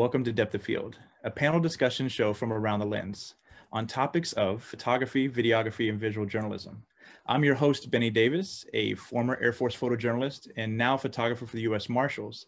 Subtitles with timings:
[0.00, 3.34] Welcome to Depth of Field, a panel discussion show from around the lens
[3.70, 6.82] on topics of photography, videography, and visual journalism.
[7.26, 11.68] I'm your host, Benny Davis, a former Air Force photojournalist and now photographer for the
[11.72, 12.46] US Marshals.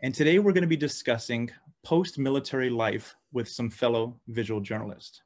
[0.00, 1.50] And today we're going to be discussing
[1.82, 5.20] post-military life with some fellow visual journalists.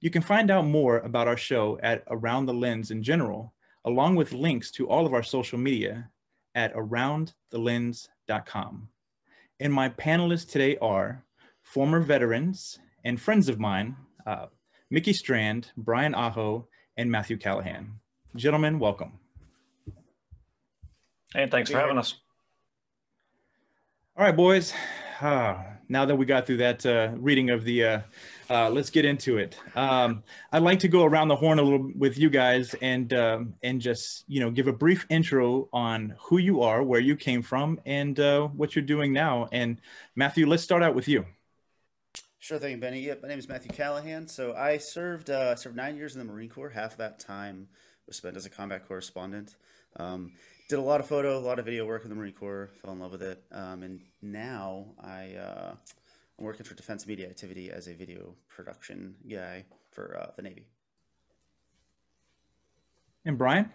[0.00, 3.52] You can find out more about our show at Around the Lens in general,
[3.84, 6.08] along with links to all of our social media
[6.54, 8.88] at aroundthelens.com.
[9.60, 11.24] And my panelists today are
[11.62, 13.96] former veterans and friends of mine,
[14.26, 14.46] uh,
[14.90, 18.00] Mickey Strand, Brian Aho, and Matthew Callahan.
[18.34, 19.12] Gentlemen, welcome.
[21.32, 22.14] Hey, thanks for having us.
[24.16, 24.72] All right, boys.
[25.20, 25.56] Uh,
[25.88, 28.02] now that we got through that uh, reading of the,
[28.50, 29.58] uh, let's get into it.
[29.74, 30.22] Um,
[30.52, 33.80] I'd like to go around the horn a little with you guys and um, and
[33.80, 37.80] just you know give a brief intro on who you are, where you came from,
[37.86, 39.48] and uh, what you're doing now.
[39.52, 39.80] And
[40.16, 41.24] Matthew, let's start out with you.
[42.38, 43.00] Sure thing, Benny.
[43.00, 44.28] Yep, my name is Matthew Callahan.
[44.28, 46.68] So I served uh, served nine years in the Marine Corps.
[46.68, 47.68] Half that time
[48.06, 49.56] was spent as a combat correspondent.
[49.96, 50.32] Um,
[50.68, 52.70] did a lot of photo, a lot of video work in the Marine Corps.
[52.82, 55.74] Fell in love with it, um, and now I uh,
[56.38, 60.66] I'm working for Defense Media Activity as a video production guy for uh, the Navy.
[63.24, 63.70] And Brian.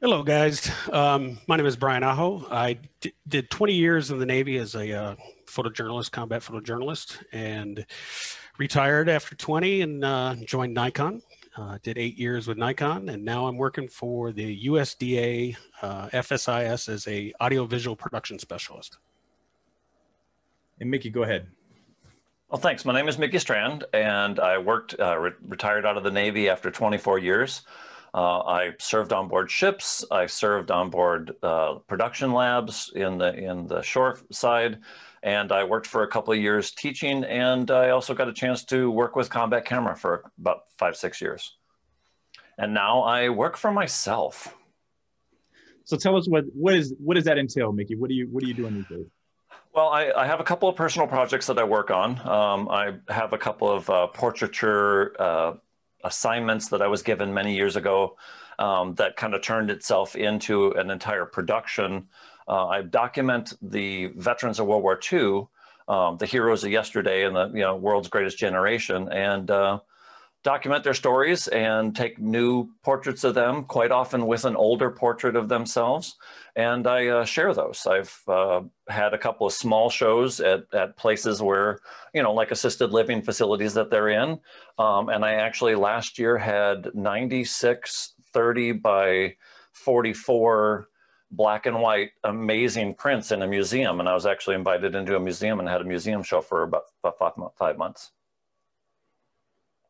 [0.00, 0.70] Hello, guys.
[0.92, 2.46] Um, my name is Brian Aho.
[2.50, 2.78] I
[3.26, 7.84] did 20 years in the Navy as a uh, photojournalist, combat photojournalist, and
[8.58, 11.20] retired after 20 and uh, joined Nikon.
[11.56, 16.88] Uh, did eight years with Nikon, and now I'm working for the USDA uh, FSIS
[16.88, 18.98] as a audiovisual production specialist.
[20.80, 21.48] And Mickey, go ahead.
[22.48, 22.84] Well, thanks.
[22.84, 26.48] My name is Mickey Strand, and I worked, uh, re retired out of the Navy
[26.48, 27.62] after 24 years.
[28.14, 30.04] Uh, I served on board ships.
[30.10, 34.78] I served on board uh, production labs in the in the shore side,
[35.22, 37.22] and I worked for a couple of years teaching.
[37.24, 41.20] And I also got a chance to work with combat camera for about five six
[41.20, 41.58] years.
[42.56, 44.54] And now I work for myself.
[45.84, 47.94] So tell us what what is what does that entail, Mickey?
[47.94, 49.06] What do you what are you doing these days?
[49.78, 52.18] Well, I, I, have a couple of personal projects that I work on.
[52.26, 55.52] Um, I have a couple of uh, portraiture uh,
[56.02, 58.16] assignments that I was given many years ago
[58.58, 62.08] um, that kind of turned itself into an entire production.
[62.48, 65.46] Uh, I document the veterans of World War II,
[65.86, 69.78] um, the heroes of yesterday and the you know world's greatest generation, and uh,
[70.48, 75.36] document their stories and take new portraits of them, quite often with an older portrait
[75.36, 76.16] of themselves.
[76.56, 77.86] And I uh, share those.
[77.86, 81.80] I've uh, had a couple of small shows at, at places where,
[82.14, 84.40] you know, like assisted living facilities that they're in.
[84.78, 89.36] Um, and I actually last year had 96 30 by
[89.72, 90.88] 44
[91.30, 94.00] black and white amazing prints in a museum.
[94.00, 96.84] And I was actually invited into a museum and had a museum show for about,
[97.04, 98.12] about five, five months.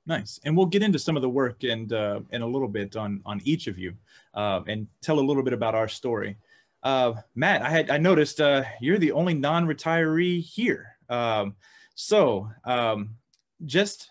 [0.08, 2.96] Nice, and we'll get into some of the work and uh, in a little bit
[2.96, 3.92] on on each of you,
[4.32, 6.38] uh, and tell a little bit about our story.
[6.82, 11.56] Uh, Matt, I had I noticed uh, you're the only non-retiree here, um,
[11.94, 13.16] so um,
[13.66, 14.08] just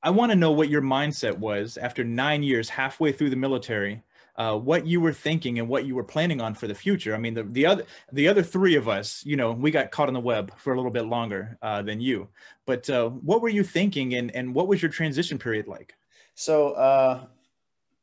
[0.00, 4.00] I want to know what your mindset was after nine years, halfway through the military,
[4.36, 7.14] uh, what you were thinking and what you were planning on for the future.
[7.14, 10.08] I mean, the, the other the other three of us, you know, we got caught
[10.08, 12.28] on the web for a little bit longer uh, than you.
[12.66, 15.94] But uh, what were you thinking, and and what was your transition period like?
[16.34, 17.26] So uh,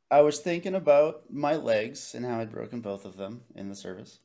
[0.10, 3.76] I was thinking about my legs and how I'd broken both of them in the
[3.76, 4.20] service,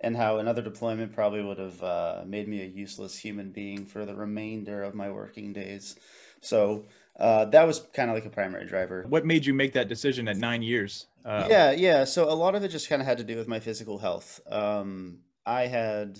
[0.00, 4.04] and how another deployment probably would have uh, made me a useless human being for
[4.04, 5.96] the remainder of my working days.
[6.40, 6.86] So
[7.20, 9.04] uh, that was kind of like a primary driver.
[9.08, 11.06] What made you make that decision at nine years?
[11.24, 12.04] Uh, yeah, yeah.
[12.04, 14.40] So a lot of it just kind of had to do with my physical health.
[14.50, 16.18] Um, I had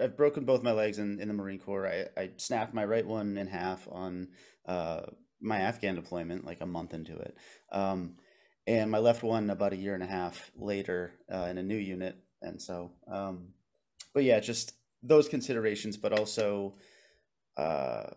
[0.00, 1.86] I've broken both my legs in, in the Marine Corps.
[1.86, 4.28] I, I snapped my right one in half on
[4.66, 5.02] uh,
[5.40, 7.36] my Afghan deployment, like a month into it.
[7.72, 8.16] Um,
[8.66, 11.76] and my left one about a year and a half later uh, in a new
[11.76, 12.16] unit.
[12.42, 13.48] And so, um,
[14.12, 16.74] but yeah, just those considerations, but also,
[17.56, 18.10] uh,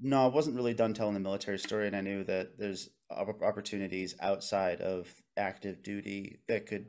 [0.00, 4.14] no, I wasn't really done telling the military story, and I knew that there's opportunities
[4.20, 6.86] outside of active duty that could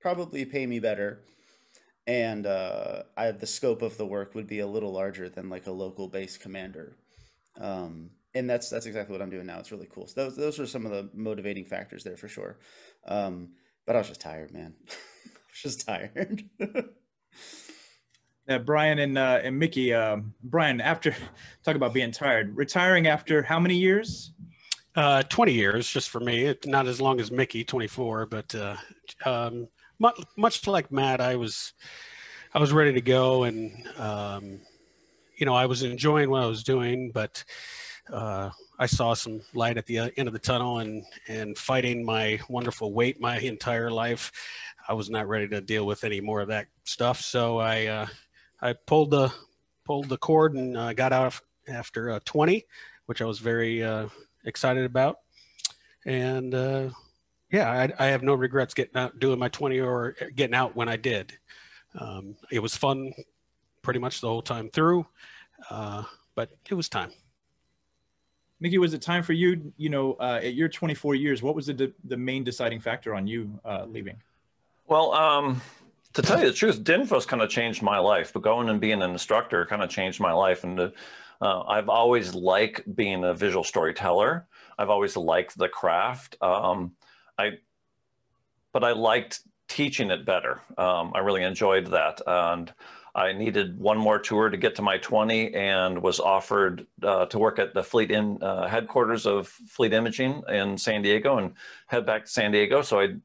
[0.00, 1.22] probably pay me better,
[2.06, 5.66] and uh, I the scope of the work would be a little larger than like
[5.66, 6.96] a local base commander,
[7.60, 9.58] um, and that's that's exactly what I'm doing now.
[9.58, 10.06] It's really cool.
[10.06, 12.58] So those those are some of the motivating factors there for sure.
[13.06, 13.50] Um,
[13.86, 14.74] but I was just tired, man.
[14.90, 14.92] I
[15.50, 16.44] was just tired.
[18.48, 19.92] uh, Brian and uh, and Mickey.
[19.92, 21.14] Uh, Brian, after
[21.64, 24.32] talk about being tired, retiring after how many years?
[24.94, 26.54] Uh, 20 years, just for me.
[26.64, 28.76] Not as long as Mickey, 24, but uh,
[29.26, 31.74] um, much, much like Matt, I was,
[32.54, 34.60] I was ready to go, and um,
[35.36, 37.44] you know, I was enjoying what I was doing, but
[38.10, 42.02] uh, I saw some light at the uh, end of the tunnel, and and fighting
[42.02, 44.32] my wonderful weight my entire life,
[44.88, 47.20] I was not ready to deal with any more of that stuff.
[47.20, 48.06] So I, uh,
[48.60, 49.32] I pulled the
[49.84, 52.64] pulled the cord and uh, got out after uh, 20,
[53.06, 54.08] which I was very uh,
[54.44, 55.20] excited about.
[56.04, 56.90] And uh,
[57.50, 60.88] yeah, I, I, have no regrets getting out, doing my 20 or getting out when
[60.88, 61.32] I did.
[61.98, 63.12] Um, it was fun
[63.82, 65.06] pretty much the whole time through,
[65.70, 66.02] uh,
[66.34, 67.10] but it was time.
[68.58, 71.66] Mickey, was it time for you, you know, uh, at your 24 years, what was
[71.66, 74.16] the, the main deciding factor on you uh, leaving?
[74.88, 75.60] Well, um,
[76.16, 79.02] to tell you the truth, DINFOS kind of changed my life, but going and being
[79.02, 80.64] an instructor kind of changed my life.
[80.64, 84.46] And uh, I've always liked being a visual storyteller.
[84.78, 86.38] I've always liked the craft.
[86.40, 86.92] Um,
[87.38, 87.58] I,
[88.72, 90.62] but I liked teaching it better.
[90.78, 92.22] Um, I really enjoyed that.
[92.26, 92.72] And
[93.14, 97.38] I needed one more tour to get to my 20 and was offered uh, to
[97.38, 101.52] work at the Fleet in uh, headquarters of Fleet Imaging in San Diego and
[101.88, 102.80] head back to San Diego.
[102.80, 103.16] So I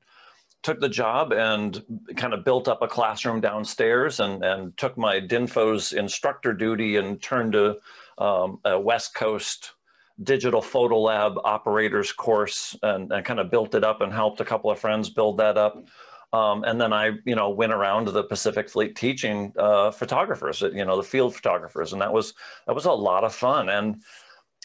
[0.64, 1.84] took the job and
[2.16, 7.22] kind of built up a classroom downstairs and, and took my DINFOS instructor duty and
[7.22, 7.78] turned to
[8.18, 9.72] um, a West Coast
[10.24, 14.46] digital photo lab operators course and, and kind of built it up and helped a
[14.46, 15.84] couple of friends build that up.
[16.34, 20.62] Um, and then I, you know, went around to the Pacific Fleet teaching uh, photographers,
[20.62, 22.34] you know, the field photographers, and that was
[22.68, 23.68] that was a lot of fun.
[23.68, 24.02] And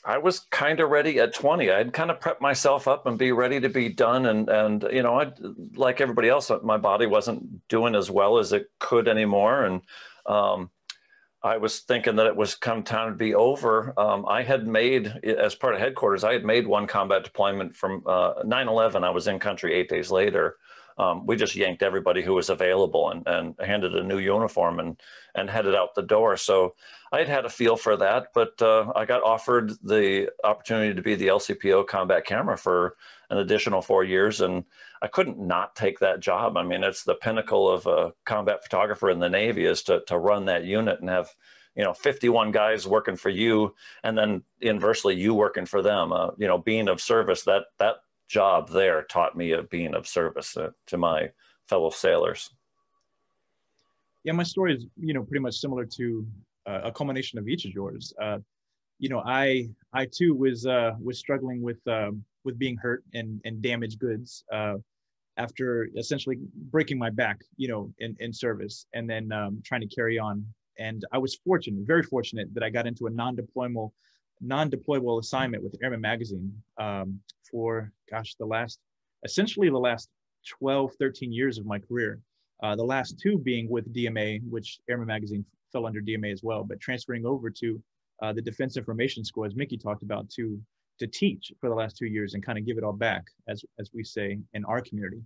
[0.07, 1.69] I was kind of ready at 20.
[1.69, 4.27] I'd kind of prep myself up and be ready to be done.
[4.27, 5.33] And, and you know, I
[5.75, 9.65] like everybody else, my body wasn't doing as well as it could anymore.
[9.65, 9.83] And
[10.27, 10.71] um,
[11.43, 13.93] I was thinking that it was come time to be over.
[13.99, 18.03] Um, I had made, as part of headquarters, I had made one combat deployment from
[18.03, 19.03] 9-11.
[19.03, 20.57] Uh, I was in country eight days later
[20.99, 25.01] um, we just yanked everybody who was available and, and handed a new uniform and,
[25.35, 26.37] and headed out the door.
[26.37, 26.75] So
[27.13, 31.03] I had had a feel for that, but uh, I got offered the opportunity to
[31.03, 32.97] be the LCPO combat camera for
[33.31, 34.41] an additional four years.
[34.41, 34.65] And
[35.03, 36.57] I couldn't not take that job.
[36.57, 40.19] I mean, it's the pinnacle of a combat photographer in the Navy is to, to
[40.19, 41.29] run that unit and have
[41.77, 46.31] you know 51 guys working for you and then inversely you working for them uh,
[46.39, 47.97] you know being of service that that
[48.29, 50.57] job there taught me of being of service
[50.87, 51.31] to my
[51.69, 52.51] fellow sailors.
[54.25, 56.27] Yeah, my story is you know pretty much similar to
[56.67, 58.13] uh, a culmination of each of yours.
[58.21, 58.39] Uh,
[58.99, 63.41] you know, I I too was uh, was struggling with um, with being hurt and
[63.45, 64.75] and damaged goods uh,
[65.37, 66.39] after essentially
[66.71, 70.45] breaking my back, you know, in in service, and then um, trying to carry on.
[70.79, 73.93] And I was fortunate, very fortunate, that I got into a non-deployable
[74.41, 78.79] non-deployable assignment with Airman Magazine um, for, gosh, the last,
[79.25, 80.09] essentially the last
[80.59, 82.21] 12, 13 years of my career.
[82.63, 86.65] Uh, the last two being with DMA, which Airman Magazine fell under DMA as well,
[86.65, 87.83] but transferring over to
[88.23, 90.61] uh, the Defense Information School, as Mickey talked about, to
[90.99, 93.63] to teach for the last two years and kind of give it all back, as
[93.79, 95.21] as we say in our community,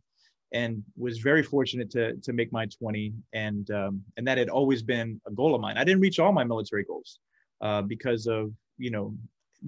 [0.53, 4.83] and was very fortunate to to make my 20, and um, and that had always
[4.83, 5.79] been a goal of mine.
[5.79, 7.21] I didn't reach all my military goals
[7.61, 9.15] uh, because of you know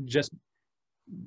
[0.04, 0.32] just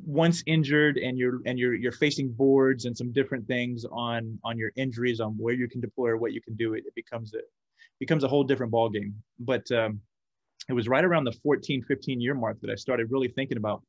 [0.05, 4.57] once injured and you're and you're you're facing boards and some different things on on
[4.57, 7.33] your injuries on where you can deploy or what you can do it, it becomes
[7.33, 7.39] a
[7.99, 9.99] becomes a whole different ball game but um,
[10.69, 13.83] it was right around the 14 15 year mark that i started really thinking about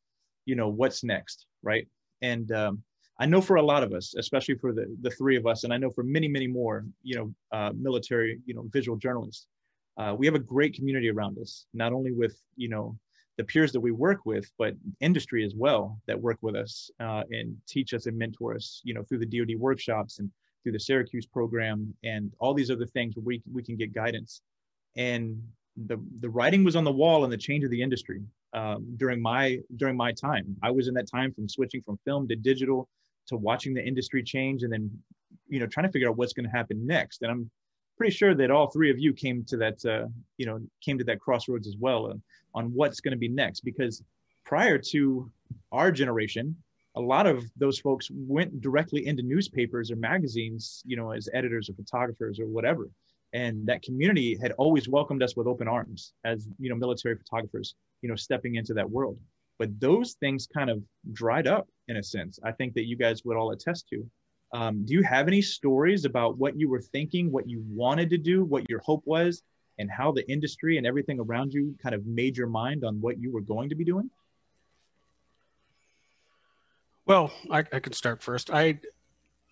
[0.45, 1.87] you know what's next right?
[2.23, 2.83] And um,
[3.19, 5.73] i know for a lot of us especially for the the three of us and
[5.73, 9.47] i know for many many more you know uh, military you know visual journalists
[9.99, 12.97] uh, we have a great community around us not only with you know
[13.37, 17.23] the peers that we work with, but industry as well that work with us uh,
[17.31, 20.31] and teach us and mentor us, you know, through the DoD workshops and
[20.63, 24.41] through the Syracuse program and all these other things where we, we can get guidance.
[24.97, 25.41] And
[25.77, 28.23] the, the writing was on the wall and the change of the industry
[28.55, 30.57] um, during my during my time.
[30.63, 32.89] I was in that time from switching from film to digital
[33.27, 34.91] to watching the industry change and then,
[35.49, 37.23] you know, trying to figure out what's going to happen next.
[37.23, 37.51] And I'm
[37.97, 41.05] pretty sure that all three of you came to that, uh, you know, came to
[41.05, 42.15] that crossroads as well uh,
[42.55, 43.61] on what's going to be next.
[43.61, 44.03] Because
[44.45, 45.31] prior to
[45.73, 46.57] our generation,
[46.97, 51.69] a lot of those folks went directly into newspapers or magazines, you know, as editors
[51.69, 52.89] or photographers or whatever.
[53.33, 57.75] And that community had always welcomed us with open arms as, you know, military photographers,
[58.01, 59.19] you know, stepping into that world.
[59.59, 62.39] But those things kind of dried up in a sense.
[62.43, 64.09] I think that you guys would all attest to.
[64.53, 68.19] Um, do you have any stories about what you were thinking, what you wanted to
[68.19, 69.43] do, what your hope was,
[69.79, 73.19] and how the industry and everything around you kind of made your mind on what
[73.19, 74.11] you were going to be doing?
[77.07, 78.51] Well, I, I start first.
[78.51, 78.81] I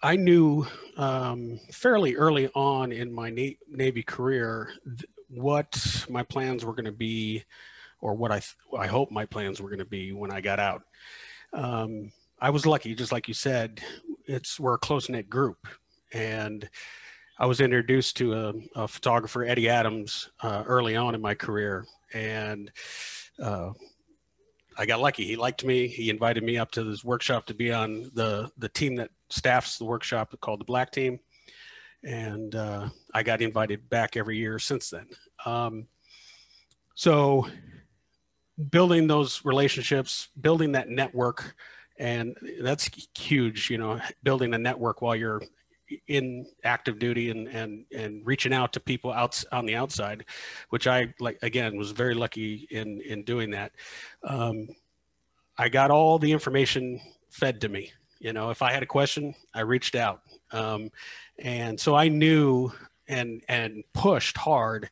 [0.02, 6.64] I knew um, fairly early on in my Na- Navy career th- what my plans
[6.64, 7.44] were going to be,
[8.00, 10.58] or what I th- I hope my plans were going to be when I got
[10.58, 10.82] out.
[11.52, 13.82] Um, I was lucky, just like you said.
[14.26, 15.66] It's we're a close knit group,
[16.12, 16.69] and
[17.38, 21.85] I was introduced to a, a photographer, Eddie Adams, uh, early on in my career,
[22.12, 22.71] and
[23.43, 23.73] uh,
[24.78, 25.25] I got lucky.
[25.25, 25.87] He liked me.
[25.87, 29.78] He invited me up to this workshop to be on the the team that staffs
[29.78, 31.21] the workshop called the Black Team,
[32.02, 35.09] and uh, I got invited back every year since then.
[35.45, 35.87] Um,
[36.95, 37.47] so,
[38.71, 41.57] building those relationships, building that network,
[41.98, 43.70] and that's huge.
[43.70, 45.42] You know, building a network while you're
[46.08, 50.24] in active duty and and and reaching out to people out on the outside
[50.70, 53.72] which i like again was very lucky in in doing that
[54.24, 54.66] um,
[55.58, 59.34] i got all the information fed to me you know if i had a question
[59.54, 60.22] i reached out
[60.52, 60.90] um,
[61.38, 62.72] and so i knew
[63.08, 64.88] and and pushed hard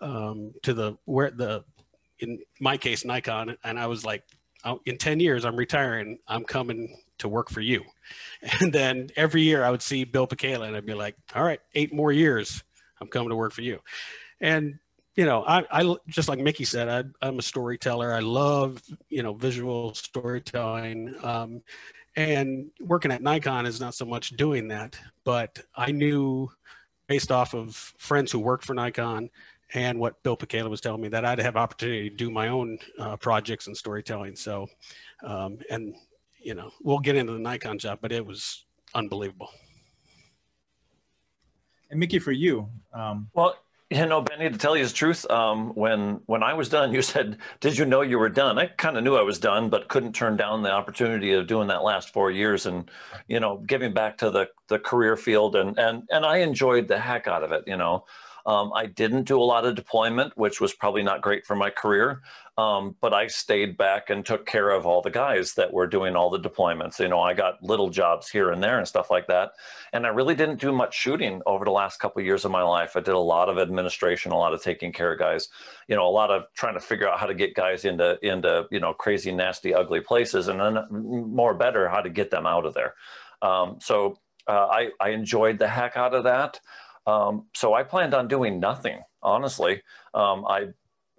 [0.00, 1.64] um, to the where the
[2.18, 4.24] in my case nikon and i was like
[4.86, 7.84] in 10 years i'm retiring i'm coming to work for you.
[8.60, 11.60] And then every year I would see Bill Pekala and I'd be like, all right,
[11.74, 12.62] eight more years,
[13.00, 13.80] I'm coming to work for you.
[14.38, 14.78] And,
[15.16, 18.12] you know, I, I just like Mickey said, I, am a storyteller.
[18.12, 21.14] I love, you know, visual storytelling.
[21.22, 21.62] Um,
[22.16, 26.50] and working at Nikon is not so much doing that, but I knew
[27.06, 29.30] based off of friends who worked for Nikon
[29.74, 32.78] and what Bill Pekala was telling me that I'd have opportunity to do my own
[32.98, 34.36] uh, projects and storytelling.
[34.36, 34.68] So,
[35.24, 35.94] um, and
[36.40, 38.64] you know, we'll get into the Nikon job, but it was
[38.94, 39.50] unbelievable.
[41.90, 43.56] And Mickey, for you, um, well,
[43.90, 47.02] you know, Benny, to tell you the truth, um, when when I was done, you
[47.02, 49.88] said, "Did you know you were done?" I kind of knew I was done, but
[49.88, 52.90] couldn't turn down the opportunity of doing that last four years and,
[53.28, 56.98] you know, giving back to the the career field, and and and I enjoyed the
[56.98, 57.64] heck out of it.
[57.66, 58.04] You know,
[58.46, 61.70] um, I didn't do a lot of deployment, which was probably not great for my
[61.70, 62.22] career.
[62.56, 66.14] Um, but I stayed back and took care of all the guys that were doing
[66.14, 67.00] all the deployments.
[67.00, 69.52] You know, I got little jobs here and there and stuff like that.
[69.92, 72.62] And I really didn't do much shooting over the last couple of years of my
[72.62, 72.92] life.
[72.94, 75.48] I did a lot of administration, a lot of taking care of guys,
[75.88, 78.66] you know, a lot of trying to figure out how to get guys into, into,
[78.70, 80.46] you know, crazy, nasty, ugly places.
[80.46, 82.94] And then more better, how to get them out of there.
[83.42, 86.60] Um, so uh, I, I enjoyed the heck out of that.
[87.06, 89.82] Um, so I planned on doing nothing, honestly.
[90.14, 90.68] Um, I,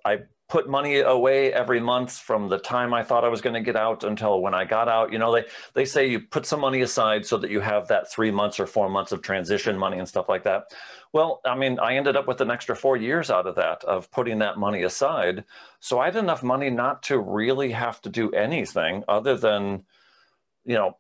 [0.04, 3.62] I put money away every month from the time I thought I was going to
[3.62, 5.12] get out until when I got out.
[5.12, 8.12] You know, they they say you put some money aside so that you have that
[8.12, 10.66] three months or four months of transition money and stuff like that.
[11.14, 14.12] Well, I mean, I ended up with an extra four years out of that of
[14.12, 15.46] putting that money aside.
[15.80, 19.86] So I had enough money not to really have to do anything other than,
[20.64, 20.98] you know,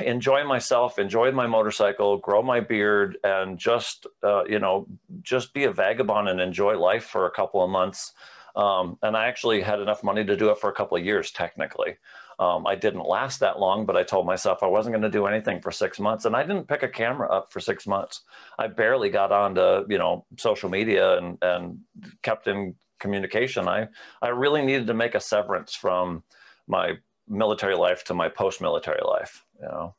[0.00, 4.86] enjoy myself, enjoy my motorcycle, grow my beard, and just uh, you know,
[5.22, 8.12] just be a vagabond and enjoy life for a couple of months
[8.58, 11.30] um, and I actually had enough money to do it for a couple of years,
[11.30, 11.96] technically.
[12.40, 15.26] Um, I didn't last that long, but I told myself I wasn't going to do
[15.26, 18.22] anything for six months, and I didn't pick a camera up for six months.
[18.58, 21.78] I barely got onto you know social media and and
[22.22, 23.68] kept in communication.
[23.68, 23.88] I
[24.20, 26.24] I really needed to make a severance from
[26.66, 26.94] my
[27.28, 29.44] military life to my post-military life.
[29.60, 29.94] You know.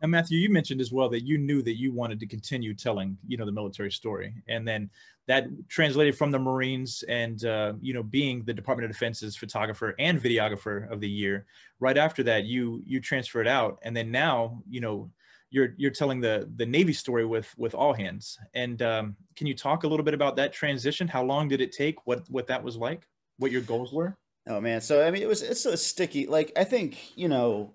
[0.00, 3.16] And Matthew, you mentioned as well that you knew that you wanted to continue telling,
[3.26, 4.90] you know, the military story, and then
[5.26, 9.94] that translated from the Marines and uh, you know being the Department of Defense's photographer
[9.98, 11.46] and videographer of the year.
[11.80, 15.10] Right after that, you you transferred out, and then now you know
[15.50, 18.38] you're you're telling the the Navy story with with all hands.
[18.54, 21.08] And um, can you talk a little bit about that transition?
[21.08, 22.06] How long did it take?
[22.06, 23.08] What what that was like?
[23.38, 24.16] What your goals were?
[24.46, 26.26] Oh man, so I mean, it was it's a sticky.
[26.26, 27.72] Like I think you know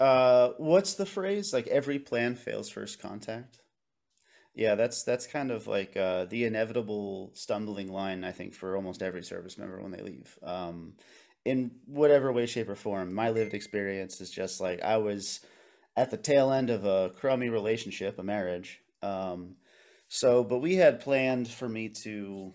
[0.00, 1.52] uh, what's the phrase?
[1.52, 3.60] Like every plan fails first contact.
[4.54, 9.02] Yeah, that's that's kind of like uh, the inevitable stumbling line, I think, for almost
[9.02, 10.38] every service member when they leave.
[10.42, 10.94] Um,
[11.44, 15.40] in whatever way, shape, or form, my lived experience is just like I was
[15.96, 18.80] at the tail end of a crummy relationship, a marriage.
[19.02, 19.56] Um,
[20.08, 22.52] so, but we had planned for me to,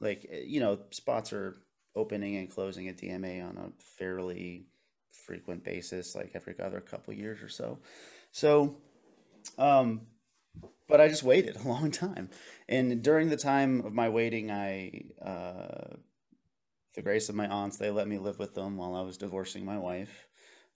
[0.00, 1.56] like, you know, spots are
[1.96, 4.66] opening and closing at DMA on a fairly
[5.10, 7.78] frequent basis, like every other couple years or so.
[8.32, 8.76] So,
[9.58, 10.02] um,
[10.88, 12.30] but I just waited a long time,
[12.68, 15.96] and during the time of my waiting, I, uh,
[16.94, 19.64] the grace of my aunts, they let me live with them while I was divorcing
[19.64, 20.28] my wife,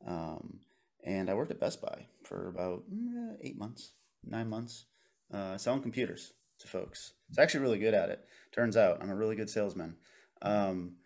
[0.07, 0.61] um,
[1.05, 3.93] and I worked at Best Buy for about mm, eight months,
[4.25, 4.87] nine months,
[5.33, 7.13] uh, selling computers to folks.
[7.31, 8.25] It's actually really good at it.
[8.55, 9.97] Turns out I'm a really good salesman.
[10.43, 10.97] Um,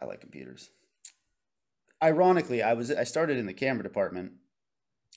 [0.00, 0.70] I like computers.
[2.02, 4.32] ironically, I was I started in the camera department.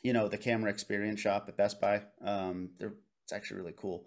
[0.02, 2.04] You know, the camera experience shop at Best Buy.
[2.24, 4.06] Um, it's actually really cool.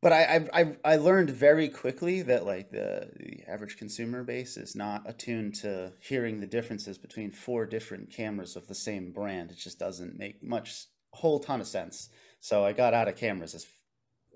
[0.00, 4.76] But I, I I learned very quickly that like the, the average consumer base is
[4.76, 9.50] not attuned to hearing the differences between four different cameras of the same brand.
[9.50, 12.10] It just doesn't make much whole ton of sense.
[12.40, 13.66] So I got out of cameras as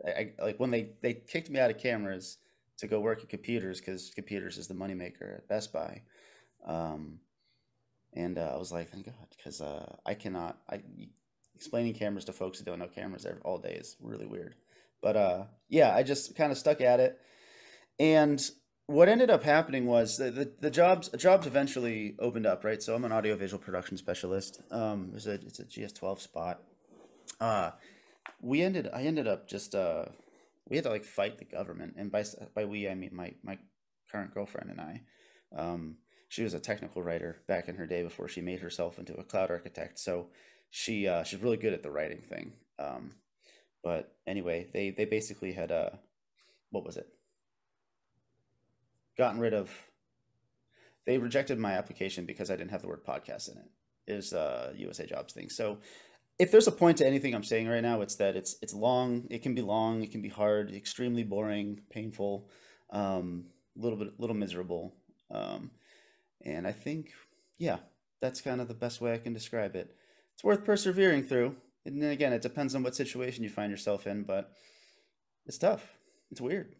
[0.07, 2.39] I, like when they they kicked me out of cameras
[2.79, 6.03] to go work at computers because computers is the moneymaker at Best Buy.
[6.65, 7.21] Um,
[8.15, 10.59] and uh, I was like, thank God, because uh, I cannot.
[10.69, 10.81] I
[11.55, 14.55] explaining cameras to folks who don't know cameras all day is really weird.
[15.03, 17.21] But uh, yeah, I just kind of stuck at it,
[17.99, 18.41] and
[18.87, 22.83] what ended up happening was the, the, the, jobs jobs eventually opened up, right?
[22.83, 24.63] So I'm an audiovisual production specialist.
[24.71, 26.63] Um, it's a it's a GS12 spot.
[27.41, 27.73] Uh,
[28.41, 30.07] we ended I ended up just uh,
[30.69, 33.59] we had to like fight the government, and by by we I mean my my
[34.11, 35.03] current girlfriend and I.
[35.57, 35.97] Um,
[36.29, 39.25] she was a technical writer back in her day before she made herself into a
[39.25, 39.99] cloud architect.
[39.99, 40.29] So
[40.71, 42.53] she uh, she's really good at the writing thing.
[42.79, 43.13] Um,
[43.83, 45.91] but anyway, they they basically had uh,
[46.71, 47.09] what was it?
[49.17, 49.71] Gotten rid of.
[51.07, 53.71] They rejected my application because I didn't have the word podcast in it.
[54.07, 55.49] Is uh, USA Jobs thing.
[55.49, 55.79] So
[56.39, 59.27] if there's a point to anything I'm saying right now, it's that it's it's long.
[59.31, 60.03] It can be long.
[60.03, 60.73] It can be hard.
[60.73, 62.49] Extremely boring, painful,
[62.91, 64.95] um, a little bit, little miserable.
[65.31, 65.71] Um,
[66.45, 67.13] and I think,
[67.59, 67.79] yeah,
[68.21, 69.97] that's kind of the best way I can describe it.
[70.35, 71.57] It's worth persevering through.
[71.85, 74.53] And then again, it depends on what situation you find yourself in, but
[75.47, 75.99] it's tough.
[76.31, 76.77] It's weird.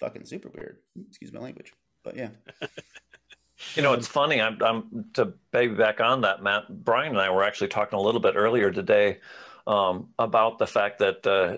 [0.00, 0.78] fucking super weird.
[1.08, 1.72] Excuse my language.
[2.02, 2.30] But yeah.
[3.74, 4.40] You know, it's funny.
[4.40, 6.84] I'm, I'm to baby back on that, Matt.
[6.84, 9.18] Brian and I were actually talking a little bit earlier today
[9.66, 11.56] um, about the fact that uh,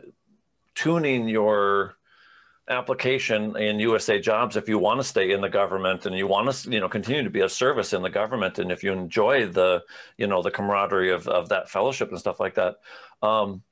[0.74, 1.96] tuning your
[2.68, 6.50] application in USA Jobs if you want to stay in the government and you want
[6.50, 9.46] to you know continue to be a service in the government and if you enjoy
[9.46, 9.82] the
[10.16, 12.76] you know the camaraderie of, of that fellowship and stuff like that
[13.20, 13.62] um,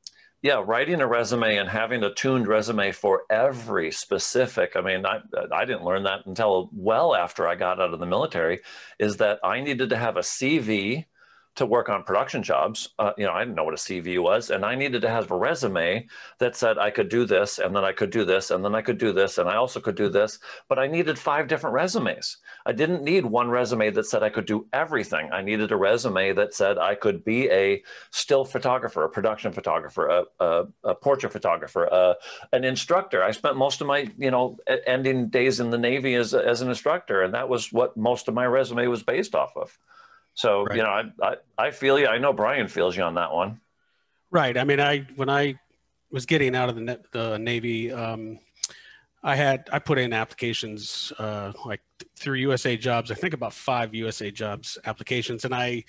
[0.43, 5.21] yeah writing a resume and having a tuned resume for every specific i mean I,
[5.53, 8.61] I didn't learn that until well after i got out of the military
[8.99, 11.07] is that i needed to have a cv
[11.55, 12.89] to work on production jobs.
[12.99, 15.31] Uh, you know, I didn't know what a CV was, and I needed to have
[15.31, 16.07] a resume
[16.39, 18.83] that said I could do this, and then I could do this, and then I
[18.83, 20.39] could do this, and I also could do this.
[20.69, 22.39] But I needed five different resumes.
[22.65, 25.31] I didn't need one resume that said I could do everything.
[25.33, 30.09] I needed a resume that said I could be a still photographer, a production photographer,
[30.09, 32.17] a, a, a portrait photographer, a,
[32.53, 33.23] an instructor.
[33.23, 36.69] I spent most of my, you know, ending days in the Navy as, as an
[36.69, 39.79] instructor, and that was what most of my resume was based off of.
[40.35, 40.77] So right.
[40.77, 42.07] you know, I, I, I feel you.
[42.07, 43.61] I know Brian feels you on that one.
[44.31, 44.57] Right.
[44.57, 45.59] I mean, I when I
[46.11, 48.39] was getting out of the the Navy, um,
[49.23, 51.81] I had I put in applications uh, like
[52.17, 53.11] through USA Jobs.
[53.11, 55.85] I think about five USA Jobs applications, and I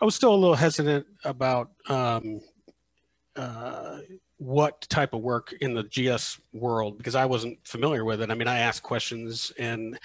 [0.00, 2.40] I was still a little hesitant about um,
[3.36, 3.98] uh,
[4.42, 8.30] what type of work in the GS world because I wasn't familiar with it.
[8.30, 9.96] I mean, I asked questions and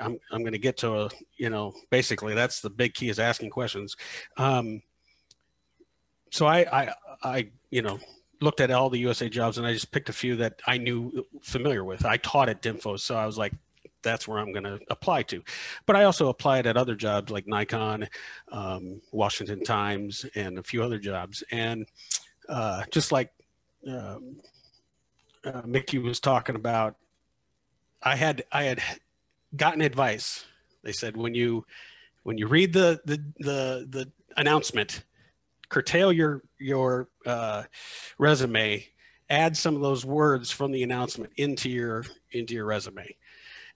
[0.00, 3.20] I'm, I'm going to get to a, you know, basically that's the big key is
[3.20, 3.96] asking questions.
[4.36, 4.82] Um,
[6.32, 8.00] so I, I, I, you know,
[8.40, 11.24] looked at all the USA jobs and I just picked a few that I knew
[11.40, 12.04] familiar with.
[12.04, 12.98] I taught at Dinfo.
[12.98, 13.52] So I was like,
[14.02, 15.40] that's where I'm going to apply to.
[15.86, 18.08] But I also applied at other jobs like Nikon,
[18.50, 21.44] um, Washington Times, and a few other jobs.
[21.52, 21.86] And
[22.48, 23.30] uh, just like
[23.88, 24.36] um,
[25.44, 26.96] uh, Mickey was talking about,
[28.02, 28.80] I had I had
[29.56, 30.44] gotten advice.
[30.82, 31.64] They said when you
[32.22, 35.04] when you read the the the, the announcement,
[35.68, 37.64] curtail your your uh,
[38.18, 38.86] resume,
[39.30, 43.16] add some of those words from the announcement into your into your resume.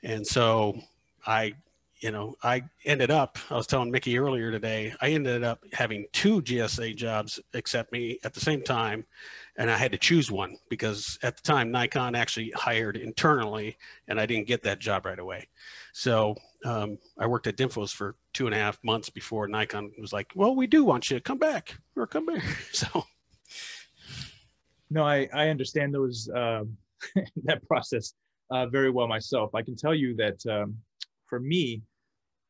[0.02, 0.78] And so
[1.26, 1.54] I
[2.00, 6.06] you know, I ended up, I was telling Mickey earlier today, I ended up having
[6.12, 9.04] two GSA jobs accept me at the same time
[9.58, 14.20] and I had to choose one because at the time Nikon actually hired internally, and
[14.20, 15.48] I didn't get that job right away.
[15.92, 20.12] So um, I worked at Dinfos for two and a half months before Nikon was
[20.12, 22.42] like, "Well, we do want you to come back or come back."
[22.72, 23.04] So,
[24.90, 26.76] no, I I understand those um,
[27.44, 28.14] that process
[28.52, 29.54] uh, very well myself.
[29.56, 30.76] I can tell you that um,
[31.26, 31.82] for me,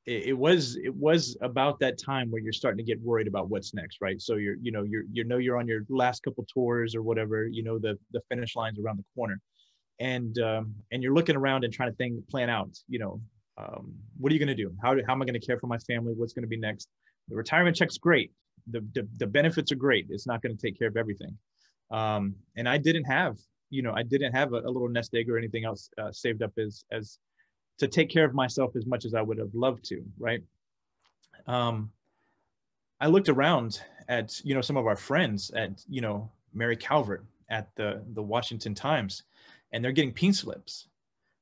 [0.09, 3.75] it, was it was about that time where you're starting to get worried about what's
[3.75, 4.21] next, right?
[4.21, 7.47] So you're you know you're you know you're on your last couple tours or whatever,
[7.47, 9.41] you know the the finish line's around the corner,
[10.01, 13.21] and um, and you're looking around and trying to think plan out, you know,
[13.59, 14.73] um, what are you going to do?
[14.83, 16.15] How how am I going to care for my family?
[16.17, 16.89] What's going to be next?
[17.29, 18.33] The retirement check's great.
[18.71, 20.07] The, the, the benefits are great.
[20.11, 21.37] It's not going to take care of everything.
[21.91, 23.37] Um, and I didn't have,
[23.71, 26.43] you know, I didn't have a, a little nest egg or anything else uh, saved
[26.43, 27.19] up as as
[27.79, 30.43] to take care of myself as much as I would have loved to, right?
[31.49, 31.91] um,
[33.01, 37.25] I looked around at you know some of our friends at you know Mary Calvert
[37.49, 39.25] at the the Washington Times,
[39.73, 40.87] and they're getting pink slips.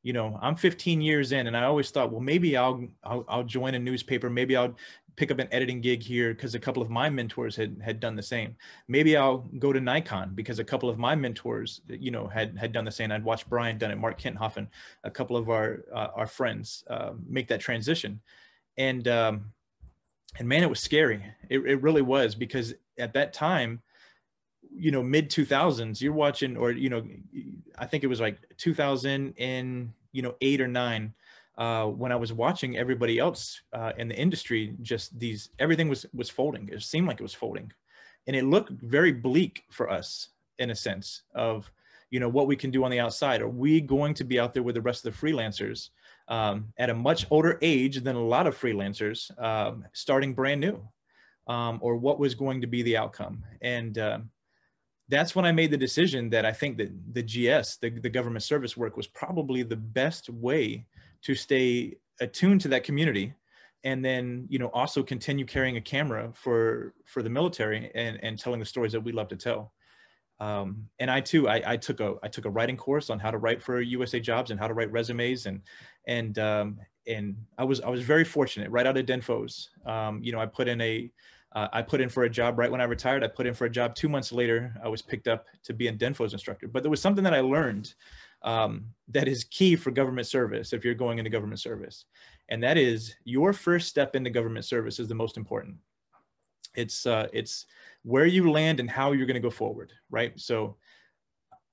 [0.03, 3.45] You know, I'm 15 years in, and I always thought, well, maybe I'll I'll, I'll
[3.45, 4.31] join a newspaper.
[4.31, 4.77] Maybe I'll
[5.17, 8.15] pick up an editing gig here because a couple of my mentors had had done
[8.15, 8.55] the same.
[8.87, 12.73] Maybe I'll go to Nikon because a couple of my mentors, you know, had had
[12.73, 13.11] done the same.
[13.11, 14.69] I'd watched Brian done it, Mark Kettenhofen,
[15.05, 18.21] a couple of our uh, our friends uh, make that transition,
[18.77, 19.53] and um,
[20.39, 21.25] and man, it was scary.
[21.49, 23.83] It, it really was because at that time,
[24.75, 27.07] you know, mid 2000s, you're watching, or you know,
[27.79, 31.15] I think it was like 2000 and you know eight or nine
[31.59, 36.07] uh, when I was watching everybody else uh, in the industry, just these everything was
[36.13, 36.69] was folding.
[36.69, 37.73] It seemed like it was folding,
[38.27, 41.71] and it looked very bleak for us in a sense of
[42.11, 43.41] you know what we can do on the outside.
[43.41, 45.91] Are we going to be out there with the rest of the freelancers
[46.29, 50.87] um, at a much older age than a lot of freelancers um, starting brand new,
[51.47, 53.43] um, or what was going to be the outcome?
[53.63, 54.19] And uh,
[55.09, 58.43] that's when I made the decision that I think that the GS, the, the government
[58.43, 60.85] service work, was probably the best way
[61.27, 63.35] to stay attuned to that community
[63.83, 68.39] and then you know also continue carrying a camera for for the military and and
[68.39, 69.73] telling the stories that we love to tell
[70.39, 73.33] um, and i too I, I took a i took a writing course on how
[73.33, 75.63] to write for usa jobs and how to write resumes and
[76.07, 80.31] and um, and i was i was very fortunate right out of Dinfos um, you
[80.31, 81.11] know i put in a
[81.57, 83.25] uh, I put in for a job right when I retired.
[83.25, 84.75] I put in for a job two months later.
[84.85, 86.69] I was picked up to be a Dinfos instructor.
[86.69, 87.95] But there was something that I learned
[88.47, 92.07] um, that is key for government service if you're going into government service.
[92.49, 95.77] And that is your first step into government service is the most important.
[96.75, 97.67] It's, uh, it's
[98.03, 100.39] where you land and how you're going to go forward, right?
[100.39, 100.77] So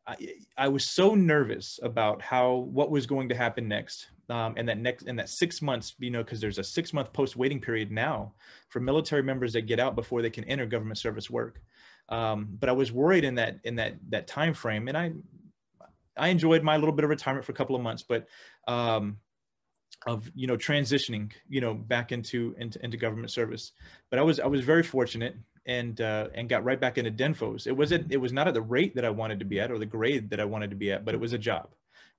[0.07, 0.17] I,
[0.57, 4.77] I was so nervous about how what was going to happen next um, and that
[4.77, 7.91] next in that six months you know because there's a six month post waiting period
[7.91, 8.33] now
[8.69, 11.61] for military members that get out before they can enter government service work
[12.09, 15.11] um, but i was worried in that in that that time frame and i
[16.17, 18.27] I enjoyed my little bit of retirement for a couple of months, but
[18.67, 19.17] um,
[20.05, 23.71] of you know transitioning you know back into, into into government service.
[24.09, 27.67] But I was I was very fortunate and uh, and got right back into Dinfos.
[27.67, 29.77] It wasn't it was not at the rate that I wanted to be at or
[29.77, 31.69] the grade that I wanted to be at, but it was a job,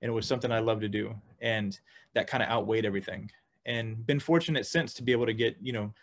[0.01, 1.79] and it was something I loved to do, and
[2.13, 3.29] that kind of outweighed everything.
[3.65, 5.93] And been fortunate since to be able to get you know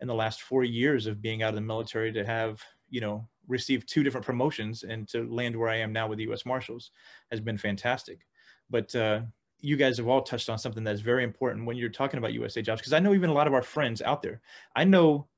[0.00, 3.28] in the last four years of being out of the military to have you know
[3.48, 6.44] received two different promotions and to land where I am now with the U.S.
[6.44, 6.90] Marshals
[7.30, 8.26] has been fantastic.
[8.68, 9.20] But uh,
[9.60, 12.62] you guys have all touched on something that's very important when you're talking about USA
[12.62, 14.40] jobs because I know even a lot of our friends out there.
[14.74, 15.28] I know,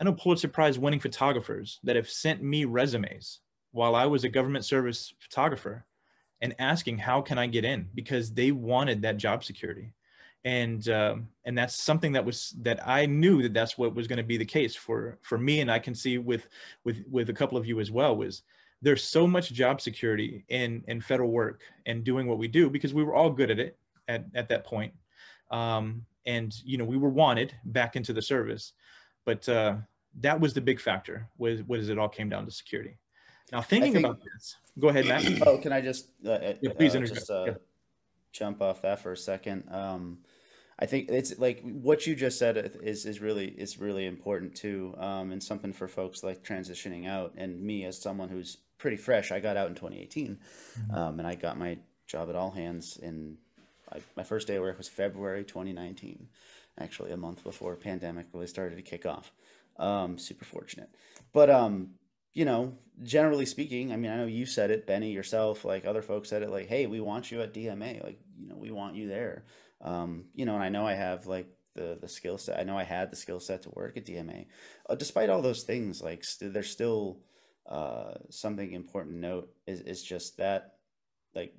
[0.00, 3.40] I know Pulitzer Prize winning photographers that have sent me resumes
[3.72, 5.84] while I was a government service photographer
[6.40, 9.92] and asking how can I get in because they wanted that job security
[10.46, 14.18] and um, and that's something that was that I knew that that's what was going
[14.18, 16.46] to be the case for for me, and I can see with
[16.84, 18.42] with with a couple of you as well was
[18.80, 22.94] there's so much job security in in federal work and doing what we do because
[22.94, 24.94] we were all good at it at at that point,
[25.50, 28.74] um, and you know we were wanted back into the service,
[29.24, 29.74] but uh,
[30.20, 32.96] that was the big factor was was it all came down to security.
[33.50, 35.42] Now thinking think, about this, go ahead, Matt.
[35.44, 37.54] Oh, can I just uh, yeah, please uh, just, uh, yeah.
[38.30, 39.64] jump off that for a second?
[39.72, 40.18] Um,
[40.78, 44.94] I think it's like what you just said is is really is really important too,
[44.98, 47.32] um, and something for folks like transitioning out.
[47.36, 50.94] And me as someone who's pretty fresh, I got out in 2018, mm-hmm.
[50.94, 53.38] um, and I got my job at All Hands in
[53.90, 56.28] I, my first day of work was February 2019,
[56.78, 59.32] actually a month before pandemic really started to kick off.
[59.78, 60.90] Um, super fortunate,
[61.32, 61.90] but um,
[62.34, 66.02] you know, generally speaking, I mean, I know you said it, Benny, yourself, like other
[66.02, 68.94] folks said it, like, hey, we want you at DMA, like, you know, we want
[68.94, 69.44] you there
[69.80, 72.58] um, you know, and I know I have like the the skill set.
[72.58, 74.46] I know I had the skill set to work at DMA.
[74.88, 77.20] Uh, despite all those things, like st- there's still
[77.68, 80.76] uh, something important to note is is just that
[81.34, 81.54] like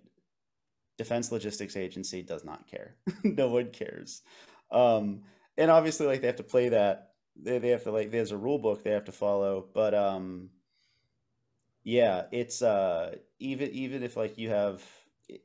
[0.97, 2.95] Defense Logistics Agency does not care.
[3.23, 4.23] no one cares.
[4.71, 5.21] Um,
[5.57, 7.11] and obviously, like they have to play that.
[7.35, 10.49] They, they have to like there's a rule book they have to follow, but um,
[11.83, 14.83] yeah, it's uh even even if like you have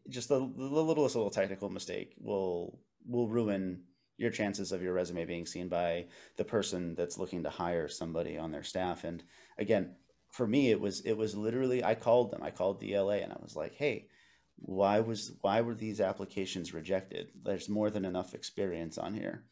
[0.08, 3.82] just the, the littlest little technical mistake will will ruin
[4.16, 8.38] your chances of your resume being seen by the person that's looking to hire somebody
[8.38, 9.04] on their staff.
[9.04, 9.22] And
[9.58, 9.96] again,
[10.30, 12.42] for me, it was it was literally I called them.
[12.42, 14.08] I called DLA and I was like, "Hey,
[14.56, 17.28] why was why were these applications rejected?
[17.42, 19.44] There's more than enough experience on here.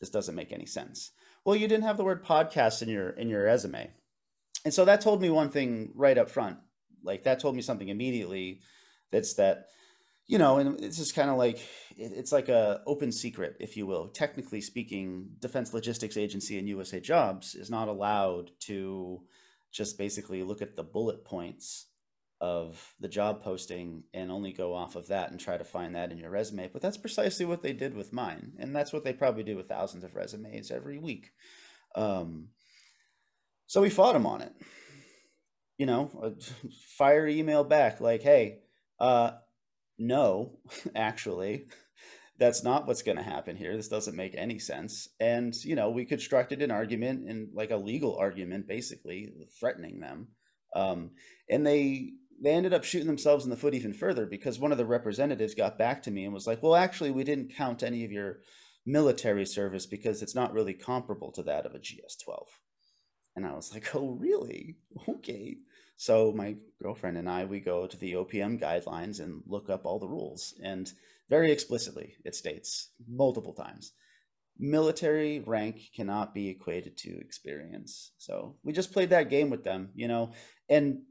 [0.00, 1.10] This doesn't make any sense."
[1.44, 3.90] Well, you didn't have the word podcast in your in your resume,
[4.64, 6.58] and so that told me one thing right up front.
[7.02, 8.60] Like that told me something immediately.
[9.10, 9.68] That's that
[10.28, 11.58] you know, and it's just kind of like
[11.96, 14.08] it's like a open secret, if you will.
[14.08, 19.22] Technically speaking, Defense Logistics Agency and USA Jobs is not allowed to
[19.72, 21.86] just basically look at the bullet points
[22.40, 26.12] of the job posting and only go off of that and try to find that
[26.12, 26.68] in your resume.
[26.72, 29.68] But that's precisely what they did with mine, and that's what they probably do with
[29.68, 31.30] thousands of resumes every week.
[31.94, 32.48] Um,
[33.66, 34.52] so we fought them on it.
[35.78, 36.36] You know,
[36.98, 38.58] fire email back like, "Hey,
[39.00, 39.32] uh,
[39.98, 40.58] no,
[40.94, 41.66] actually."
[42.38, 43.76] that's not what's going to happen here.
[43.76, 45.08] This doesn't make any sense.
[45.18, 50.28] And, you know, we constructed an argument and like a legal argument, basically threatening them.
[50.74, 51.10] Um,
[51.50, 54.78] and they they ended up shooting themselves in the foot even further because one of
[54.78, 58.04] the representatives got back to me and was like, well, actually, we didn't count any
[58.04, 58.38] of your
[58.86, 62.46] military service because it's not really comparable to that of a GS 12.
[63.34, 64.76] And I was like, oh, really?
[65.08, 65.56] Okay.
[65.98, 69.98] So my girlfriend and I, we go to the OPM guidelines and look up all
[69.98, 70.54] the rules.
[70.62, 70.90] And
[71.28, 73.92] very explicitly, it states multiple times
[74.60, 78.10] military rank cannot be equated to experience.
[78.18, 80.32] So we just played that game with them, you know,
[80.68, 81.02] and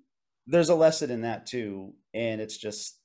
[0.47, 2.97] there's a lesson in that too and it's just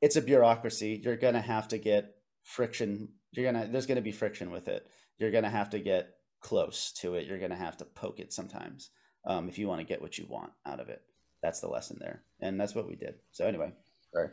[0.00, 3.96] it's a bureaucracy you're going to have to get friction you're going to there's going
[3.96, 4.86] to be friction with it
[5.18, 6.10] you're going to have to get
[6.40, 8.90] close to it you're going to have to poke it sometimes
[9.24, 11.02] um, if you want to get what you want out of it
[11.42, 13.70] that's the lesson there and that's what we did so anyway
[14.12, 14.28] sorry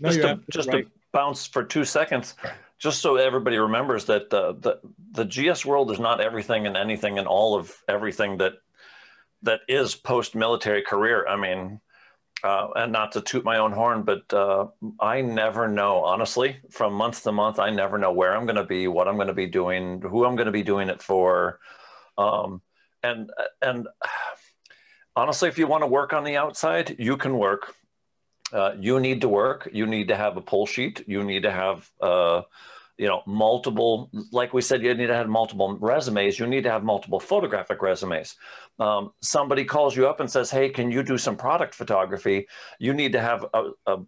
[0.00, 0.84] no, just to, just right.
[0.84, 2.34] to bounce for two seconds
[2.78, 4.78] just so everybody remembers that the, the
[5.12, 8.54] the gs world is not everything and anything and all of everything that
[9.42, 11.26] that is post military career.
[11.26, 11.80] I mean,
[12.42, 14.66] uh, and not to toot my own horn, but uh,
[15.00, 18.64] I never know, honestly, from month to month, I never know where I'm going to
[18.64, 21.58] be, what I'm going to be doing, who I'm going to be doing it for.
[22.16, 22.62] Um,
[23.02, 23.30] and,
[23.62, 23.88] and
[25.16, 27.74] honestly, if you want to work on the outside, you can work.
[28.52, 29.68] Uh, you need to work.
[29.72, 31.04] You need to have a pull sheet.
[31.06, 32.42] You need to have, uh,
[32.98, 36.70] you know multiple like we said you need to have multiple resumes you need to
[36.70, 38.34] have multiple photographic resumes
[38.80, 42.46] um, somebody calls you up and says hey can you do some product photography
[42.78, 43.98] you need to have a, a,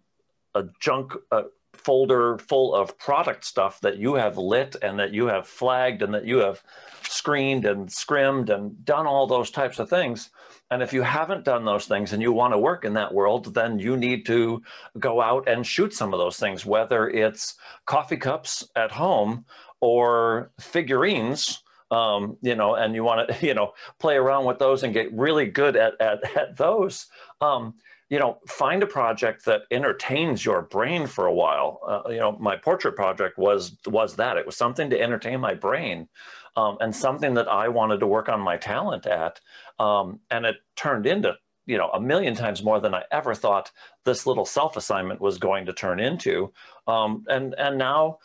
[0.55, 1.43] a junk a
[1.83, 6.13] folder full of product stuff that you have lit and that you have flagged and
[6.13, 6.63] that you have
[7.03, 10.29] screened and scrimmed and done all those types of things
[10.71, 13.53] and if you haven't done those things and you want to work in that world,
[13.53, 14.63] then you need to
[14.97, 19.45] go out and shoot some of those things, whether it's coffee cups at home
[19.81, 21.61] or figurines.
[21.91, 25.11] Um, you know, and you want to, you know, play around with those and get
[25.11, 27.07] really good at, at, at those.
[27.41, 27.73] Um,
[28.11, 31.79] you know, find a project that entertains your brain for a while.
[31.87, 34.35] Uh, you know, my portrait project was was that.
[34.35, 36.09] It was something to entertain my brain,
[36.57, 39.39] um, and something that I wanted to work on my talent at.
[39.79, 43.71] Um, and it turned into you know a million times more than I ever thought
[44.03, 46.51] this little self assignment was going to turn into.
[46.87, 48.17] Um, and and now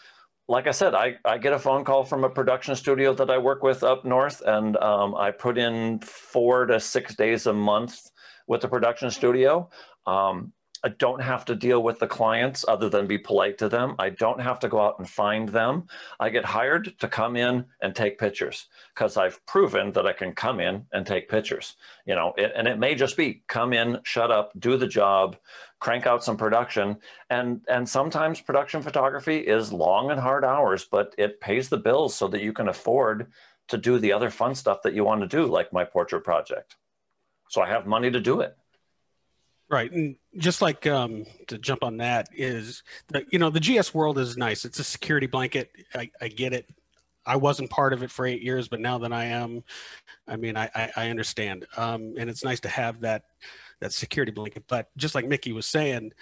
[0.49, 3.39] like I said, I, I get a phone call from a production studio that I
[3.39, 8.11] work with up north, and um, I put in four to six days a month
[8.47, 9.69] with the production studio.
[10.07, 10.53] Um,
[10.85, 13.97] I don't have to deal with the clients other than be polite to them.
[13.99, 15.89] I don't have to go out and find them.
[16.21, 20.33] I get hired to come in and take pictures because I've proven that I can
[20.33, 21.75] come in and take pictures.
[22.07, 25.37] You know, it, and it may just be come in, shut up, do the job,
[25.81, 26.99] crank out some production.
[27.31, 32.15] And and sometimes production photography is long and hard hours, but it pays the bills
[32.15, 33.33] so that you can afford
[33.69, 36.77] to do the other fun stuff that you want to do, like my portrait project.
[37.49, 38.57] So I have money to do it.
[39.69, 43.93] Right, and just like um, to jump on that is, the, you know, the GS
[43.93, 44.65] world is nice.
[44.65, 45.71] It's a security blanket.
[45.93, 46.69] I, I get it.
[47.27, 49.65] I wasn't part of it for eight years, but now that I am,
[50.29, 51.67] I mean, I, I, I understand.
[51.77, 53.25] Um, and it's nice to have that
[53.81, 54.65] that security blanket.
[54.69, 56.13] But just like Mickey was saying,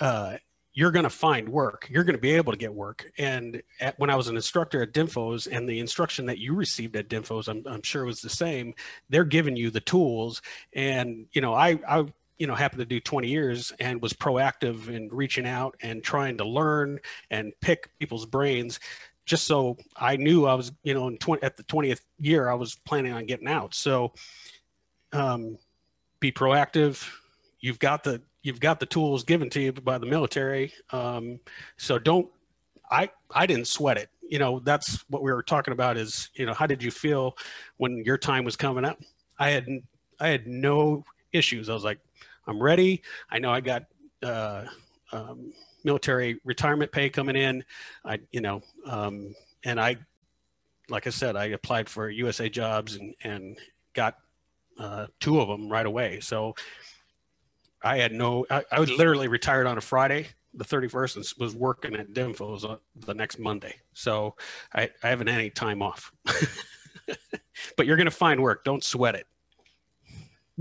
[0.00, 0.38] uh,
[0.74, 1.86] you're going to find work.
[1.90, 3.10] You're going to be able to get work.
[3.18, 6.96] And at, when I was an instructor at Dinfos, and the instruction that you received
[6.96, 8.74] at Dinfos, I'm, I'm sure was the same.
[9.10, 10.40] They're giving you the tools,
[10.72, 12.06] and you know, I I
[12.38, 16.38] you know happened to do 20 years and was proactive in reaching out and trying
[16.38, 16.98] to learn
[17.30, 18.80] and pick people's brains
[19.26, 22.54] just so i knew i was you know in 20, at the 20th year i
[22.54, 24.12] was planning on getting out so
[25.12, 25.56] um,
[26.18, 27.08] be proactive
[27.60, 31.38] you've got the you've got the tools given to you by the military um,
[31.76, 32.28] so don't
[32.90, 36.46] i i didn't sweat it you know that's what we were talking about is you
[36.46, 37.36] know how did you feel
[37.76, 39.00] when your time was coming up
[39.38, 39.66] i had
[40.20, 41.98] i had no issues i was like
[42.46, 43.02] I'm ready.
[43.30, 43.84] I know I got
[44.22, 44.64] uh,
[45.12, 45.52] um,
[45.84, 47.64] military retirement pay coming in.
[48.04, 49.96] I, you know, um, and I,
[50.88, 53.58] like I said, I applied for USA jobs and, and
[53.94, 54.18] got
[54.78, 56.20] uh, two of them right away.
[56.20, 56.54] So
[57.82, 61.96] I had no, I, I literally retired on a Friday, the 31st and was working
[61.96, 63.74] at Dinfos uh, the next Monday.
[63.94, 64.36] So
[64.74, 66.12] I, I haven't had any time off.
[67.76, 68.64] but you're going to find work.
[68.64, 69.26] Don't sweat it.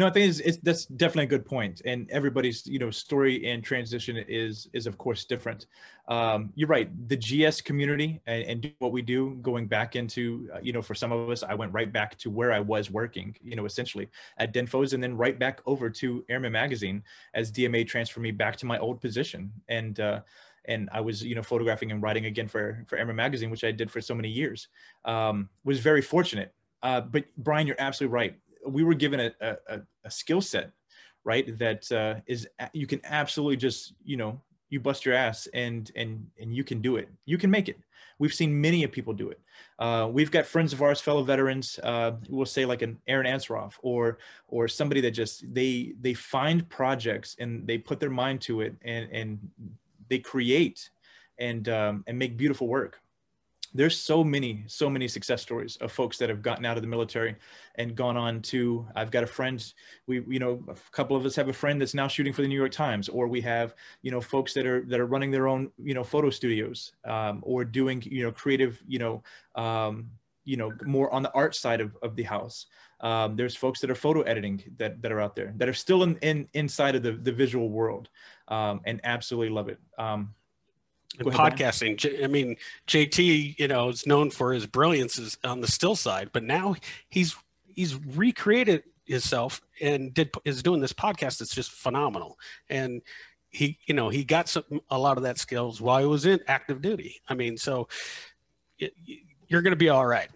[0.01, 1.83] No, I think it's, it's, that's definitely a good point.
[1.85, 5.67] and everybody's you know story and transition is is of course different.
[6.07, 6.89] Um, you're right.
[7.07, 10.95] The GS community and, and what we do, going back into uh, you know for
[10.95, 14.09] some of us, I went right back to where I was working, you know, essentially
[14.39, 17.03] at Dinfos, and then right back over to Airman Magazine
[17.35, 20.21] as DMA transferred me back to my old position, and uh,
[20.65, 23.71] and I was you know photographing and writing again for for Airman Magazine, which I
[23.71, 24.67] did for so many years.
[25.05, 26.55] Um, was very fortunate.
[26.81, 28.35] Uh, but Brian, you're absolutely right
[28.67, 30.71] we were given a, a, a skill set,
[31.23, 31.57] right?
[31.57, 36.25] That uh, is you can absolutely just you know you bust your ass and and
[36.39, 37.09] and you can do it.
[37.25, 37.79] You can make it.
[38.19, 39.39] We've seen many of people do it.
[39.79, 41.79] Uh, we've got friends of ours, fellow veterans.
[41.81, 46.67] Uh, we'll say like an Aaron Ansarov or or somebody that just they they find
[46.69, 49.39] projects and they put their mind to it and and
[50.09, 50.89] they create
[51.39, 52.99] and um, and make beautiful work
[53.73, 56.87] there's so many so many success stories of folks that have gotten out of the
[56.87, 57.35] military
[57.75, 59.73] and gone on to i've got a friend
[60.07, 62.47] we you know a couple of us have a friend that's now shooting for the
[62.47, 65.47] new york times or we have you know folks that are that are running their
[65.47, 69.23] own you know photo studios um, or doing you know creative you know
[69.55, 70.09] um,
[70.43, 72.67] you know more on the art side of, of the house.
[72.99, 76.03] Um, there's folks that are photo editing that, that are out there that are still
[76.03, 78.09] in, in inside of the, the visual world
[78.47, 79.79] um, and absolutely love it.
[79.97, 80.35] Um,
[81.19, 82.23] and podcasting.
[82.23, 86.43] I mean, JT, you know, is known for his brilliance on the still side, but
[86.43, 86.75] now
[87.09, 87.35] he's
[87.67, 92.37] he's recreated himself and did is doing this podcast that's just phenomenal.
[92.69, 93.01] And
[93.49, 96.39] he, you know, he got some a lot of that skills while he was in
[96.47, 97.21] active duty.
[97.27, 97.87] I mean, so
[98.79, 98.93] it,
[99.47, 100.29] you're going to be all right.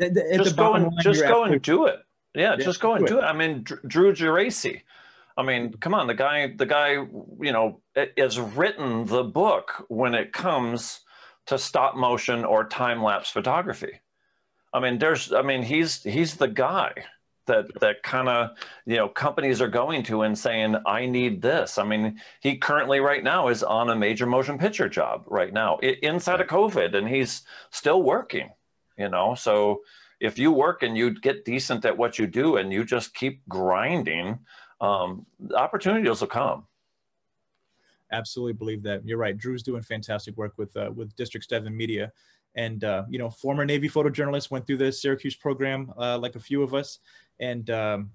[0.00, 2.00] just go and just go and do it.
[2.34, 3.22] Yeah, yeah, just go and do it.
[3.22, 3.24] it.
[3.24, 4.82] I mean, Drew Geraci
[5.36, 7.80] I mean, come on, the guy, the guy, you know,
[8.16, 11.00] has written the book when it comes
[11.46, 14.00] to stop motion or time lapse photography.
[14.72, 16.92] I mean, there's, I mean, he's he's the guy
[17.46, 18.50] that that kind of
[18.86, 21.78] you know companies are going to and saying, I need this.
[21.78, 25.78] I mean, he currently right now is on a major motion picture job right now
[25.78, 28.50] inside of COVID, and he's still working.
[28.96, 29.80] You know, so
[30.20, 33.48] if you work and you get decent at what you do and you just keep
[33.48, 34.38] grinding
[34.80, 36.66] um, opportunities will come.
[38.12, 39.06] Absolutely believe that.
[39.06, 39.36] You're right.
[39.36, 42.12] Drew's doing fantastic work with uh, with District Seven Media,
[42.54, 46.40] and uh, you know, former Navy photojournalist went through the Syracuse program, uh, like a
[46.40, 46.98] few of us,
[47.38, 48.10] and um,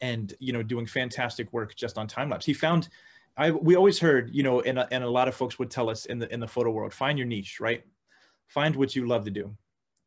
[0.00, 2.46] and you know, doing fantastic work just on time lapse.
[2.46, 2.88] He found.
[3.38, 6.06] I, we always heard, you know, and, and a lot of folks would tell us
[6.06, 7.84] in the in the photo world, find your niche, right?
[8.46, 9.54] Find what you love to do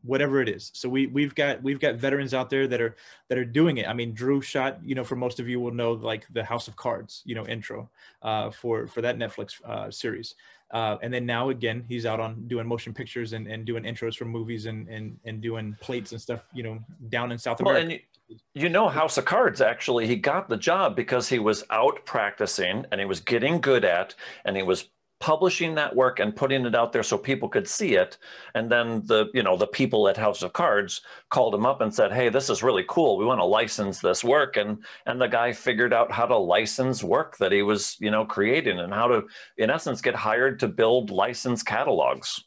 [0.03, 0.71] whatever it is.
[0.73, 2.95] So we we've got we've got veterans out there that are
[3.27, 3.87] that are doing it.
[3.87, 6.67] I mean, Drew shot, you know, for most of you will know like the House
[6.67, 7.89] of Cards, you know, intro
[8.21, 10.35] uh, for for that Netflix uh, series.
[10.71, 14.15] Uh, and then now again, he's out on doing motion pictures and, and doing intros
[14.15, 17.87] for movies and, and and doing plates and stuff, you know, down in South America.
[17.87, 21.39] Well, and you, you know, House of Cards actually, he got the job because he
[21.39, 24.13] was out practicing and he was getting good at,
[24.45, 27.95] and he was publishing that work and putting it out there so people could see
[27.95, 28.17] it.
[28.55, 31.93] And then the you know the people at house of cards called him up and
[31.93, 33.17] said hey this is really cool.
[33.17, 34.57] We want to license this work.
[34.57, 38.25] And and the guy figured out how to license work that he was you know
[38.25, 39.23] creating and how to
[39.57, 42.43] in essence get hired to build license catalogs.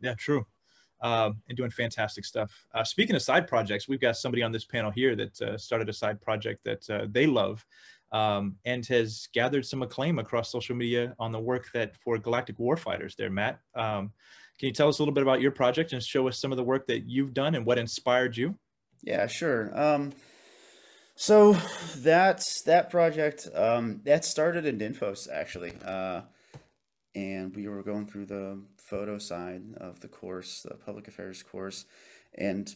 [0.00, 0.44] Yeah true.
[1.00, 2.64] Um, and doing fantastic stuff.
[2.72, 5.88] Uh, speaking of side projects, we've got somebody on this panel here that uh, started
[5.88, 7.66] a side project that uh, they love
[8.12, 12.58] um, and has gathered some acclaim across social media on the work that for Galactic
[12.58, 13.60] Warfighters there, Matt.
[13.74, 14.12] Um,
[14.58, 16.56] can you tell us a little bit about your project and show us some of
[16.56, 18.56] the work that you've done and what inspired you?
[19.02, 19.72] Yeah, sure.
[19.78, 20.12] Um,
[21.14, 21.56] so
[21.96, 26.22] that's that project um, that started in Dinfos actually, uh,
[27.14, 31.84] and we were going through the photo side of the course, the public affairs course,
[32.34, 32.74] and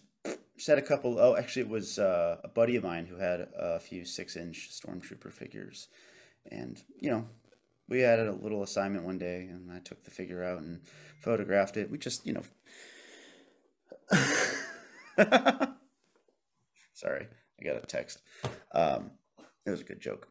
[0.65, 1.19] had a couple.
[1.19, 5.33] Oh, actually, it was uh, a buddy of mine who had a few six-inch stormtrooper
[5.33, 5.89] figures,
[6.51, 7.27] and you know,
[7.89, 10.81] we had a little assignment one day, and I took the figure out and
[11.21, 11.91] photographed it.
[11.91, 12.43] We just, you know,
[16.95, 17.29] sorry,
[17.61, 18.23] I got a text.
[18.73, 19.11] Um,
[19.67, 20.29] it was a good joke,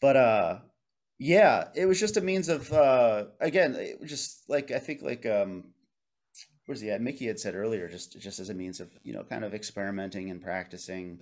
[0.00, 0.58] but uh,
[1.18, 5.02] yeah, it was just a means of uh, again, it was just like I think
[5.02, 5.64] like um
[6.66, 7.00] where's he at?
[7.00, 10.30] Mickey had said earlier, just just as a means of you know kind of experimenting
[10.30, 11.20] and practicing,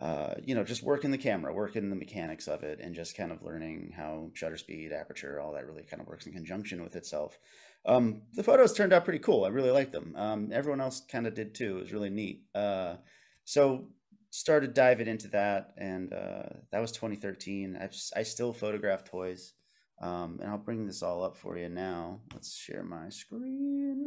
[0.00, 3.32] uh, you know, just working the camera, working the mechanics of it, and just kind
[3.32, 6.96] of learning how shutter speed, aperture, all that really kind of works in conjunction with
[6.96, 7.38] itself.
[7.86, 9.44] Um, the photos turned out pretty cool.
[9.44, 10.14] I really liked them.
[10.16, 11.78] Um, everyone else kind of did too.
[11.78, 12.42] It was really neat.
[12.54, 12.96] Uh,
[13.44, 13.86] so
[14.30, 17.78] started diving into that, and uh, that was 2013.
[17.80, 19.54] I, I still photograph toys,
[20.00, 22.20] um, and I'll bring this all up for you now.
[22.32, 24.06] Let's share my screen.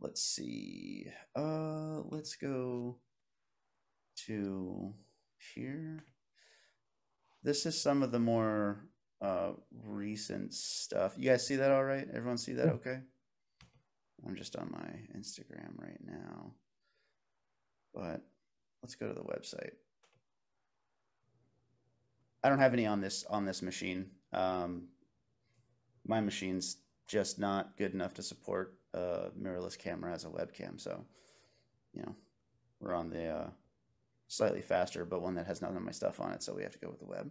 [0.00, 1.06] Let's see.
[1.36, 2.96] Uh, let's go
[4.26, 4.94] to
[5.54, 6.04] here.
[7.42, 8.86] This is some of the more
[9.20, 9.52] uh,
[9.84, 11.14] recent stuff.
[11.18, 12.06] You guys see that all right?
[12.14, 13.00] Everyone see that okay?
[14.26, 16.52] I'm just on my Instagram right now.
[17.94, 18.22] But
[18.82, 19.72] let's go to the website.
[22.42, 24.06] I don't have any on this on this machine.
[24.32, 24.88] Um,
[26.06, 30.80] my machine's just not good enough to support a mirrorless camera as a webcam.
[30.80, 31.04] So,
[31.92, 32.14] you know,
[32.80, 33.50] we're on the uh,
[34.28, 36.42] slightly faster, but one that has none of my stuff on it.
[36.42, 37.30] So we have to go with the web.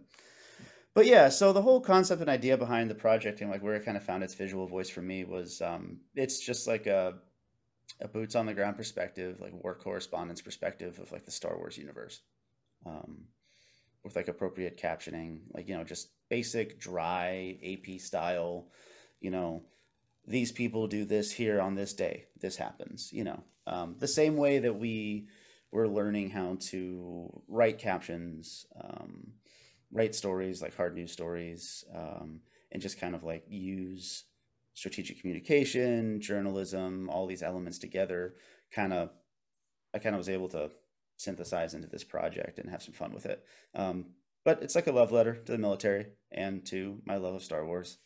[0.92, 3.84] But yeah, so the whole concept and idea behind the project and like where it
[3.84, 7.14] kind of found its visual voice for me was um, it's just like a
[8.00, 11.76] a boots on the ground perspective, like war correspondence perspective of like the Star Wars
[11.76, 12.22] universe,
[12.86, 13.24] um,
[14.04, 18.68] with like appropriate captioning, like you know just basic dry AP style,
[19.20, 19.62] you know,
[20.30, 24.36] these people do this here on this day, this happens, you know, um, the same
[24.36, 25.26] way that we
[25.72, 29.32] were learning how to write captions, um,
[29.92, 34.24] write stories like hard news stories, um, and just kind of like use
[34.74, 38.34] strategic communication, journalism, all these elements together,
[38.72, 39.10] kind of,
[39.92, 40.70] I kind of was able to
[41.16, 43.44] synthesize into this project and have some fun with it.
[43.74, 44.06] Um,
[44.44, 47.66] but it's like a love letter to the military and to my love of Star
[47.66, 47.98] Wars.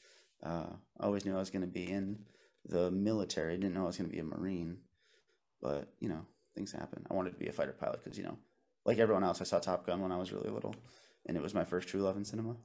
[0.44, 0.66] Uh,
[1.00, 2.18] I always knew I was going to be in
[2.66, 3.54] the military.
[3.54, 4.78] I didn't know I was going to be a Marine,
[5.62, 7.06] but you know, things happen.
[7.10, 8.38] I wanted to be a fighter pilot because, you know,
[8.84, 10.74] like everyone else, I saw Top Gun when I was really little,
[11.26, 12.56] and it was my first true love in cinema.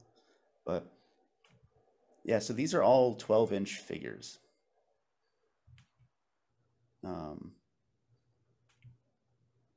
[0.66, 0.86] But
[2.24, 4.38] yeah, so these are all 12 inch figures.
[7.02, 7.52] Um,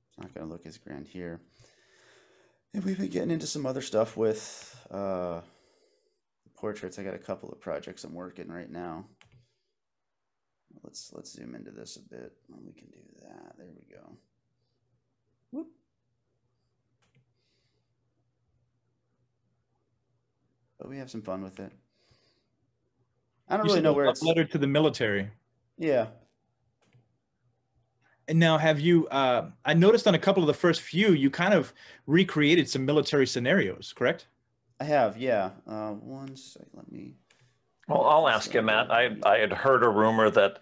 [0.09, 1.39] it's not going to look as grand here.
[2.73, 5.41] And we've been getting into some other stuff with uh,
[6.55, 6.99] portraits.
[6.99, 9.05] I got a couple of projects I'm working right now.
[10.83, 12.33] Let's let's zoom into this a bit.
[12.49, 13.57] We can do that.
[13.57, 14.17] There we go.
[15.51, 15.67] Whoop.
[20.79, 21.71] But we have some fun with it.
[23.47, 24.23] I don't You really know where it's.
[24.23, 25.29] letter to the military.
[25.77, 26.07] Yeah.
[28.27, 29.07] And now, have you?
[29.09, 31.73] Uh, I noticed on a couple of the first few, you kind of
[32.07, 34.27] recreated some military scenarios, correct?
[34.79, 35.51] I have, yeah.
[35.67, 37.15] Uh, one sec, let me.
[37.87, 38.91] Well, I'll ask you, Matt.
[38.91, 40.59] I, I had heard a rumor that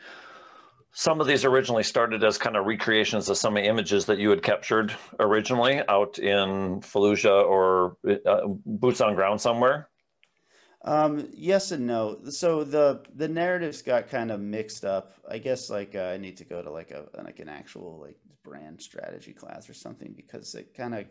[0.93, 4.17] some of these originally started as kind of recreations of some of the images that
[4.17, 9.87] you had captured originally out in Fallujah or uh, boots on ground somewhere.
[10.83, 12.19] Um, yes and no.
[12.29, 15.13] So the the narratives got kind of mixed up.
[15.29, 18.17] I guess like uh, I need to go to like a like an actual like
[18.43, 21.05] brand strategy class or something because it kind of.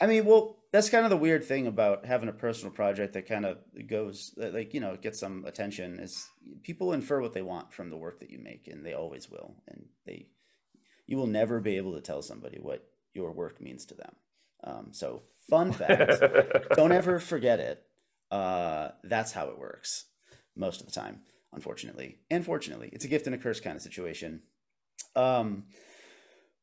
[0.00, 3.26] I mean, well, that's kind of the weird thing about having a personal project that
[3.26, 6.28] kind of goes like you know gets some attention is
[6.62, 9.54] people infer what they want from the work that you make, and they always will,
[9.66, 10.26] and they
[11.06, 14.12] you will never be able to tell somebody what your work means to them.
[14.62, 16.22] Um, so, fun fact:
[16.76, 17.82] don't ever forget it.
[18.30, 20.04] Uh, that's how it works
[20.54, 21.22] most of the time,
[21.52, 22.18] unfortunately.
[22.30, 24.42] And fortunately, it's a gift and a curse kind of situation.
[25.16, 25.64] Um,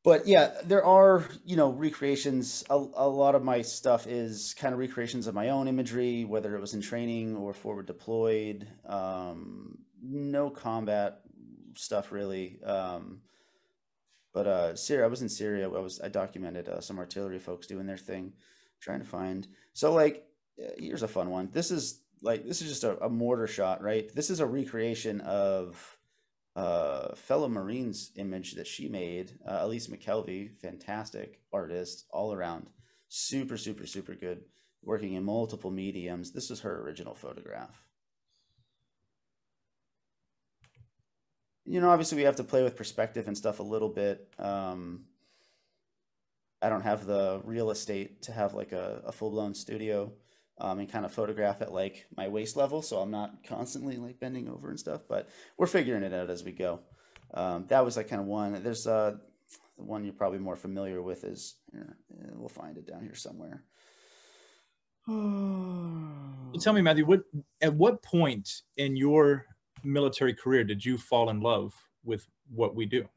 [0.05, 2.63] but yeah, there are, you know, recreations.
[2.69, 6.55] A, a lot of my stuff is kind of recreations of my own imagery, whether
[6.55, 8.67] it was in training or forward deployed.
[8.85, 11.21] Um, no combat
[11.73, 12.59] stuff really.
[12.63, 13.21] Um,
[14.31, 15.65] but uh, Syria, I was in Syria.
[15.65, 18.33] I was I documented uh, some artillery folks doing their thing,
[18.79, 19.47] trying to find.
[19.73, 20.27] So like
[20.77, 21.49] here's a fun one.
[21.51, 24.13] This is like this is just a, a mortar shot, right?
[24.13, 25.97] This is a recreation of
[26.55, 29.33] uh, fellow Marines image that she made.
[29.45, 32.67] Uh, Elise McKelvey, fantastic artist all around,
[33.09, 34.43] super super super good,
[34.81, 36.31] working in multiple mediums.
[36.31, 37.81] This is her original photograph.
[41.65, 44.31] You know, obviously we have to play with perspective and stuff a little bit.
[44.37, 45.05] Um,
[46.61, 50.11] I don't have the real estate to have like a, a full blown studio
[50.57, 54.19] um, and kind of photograph at like my waist level, so I'm not constantly like
[54.19, 55.01] bending over and stuff.
[55.07, 56.79] But we're figuring it out as we go.
[57.33, 58.61] Um, that was like kind of one.
[58.63, 59.15] There's uh,
[59.77, 61.97] the one you're probably more familiar with is here,
[62.33, 63.63] we'll find it down here somewhere.
[66.59, 67.21] Tell me, Matthew, what
[67.61, 69.45] at what point in your
[69.83, 73.07] military career did you fall in love with what we do?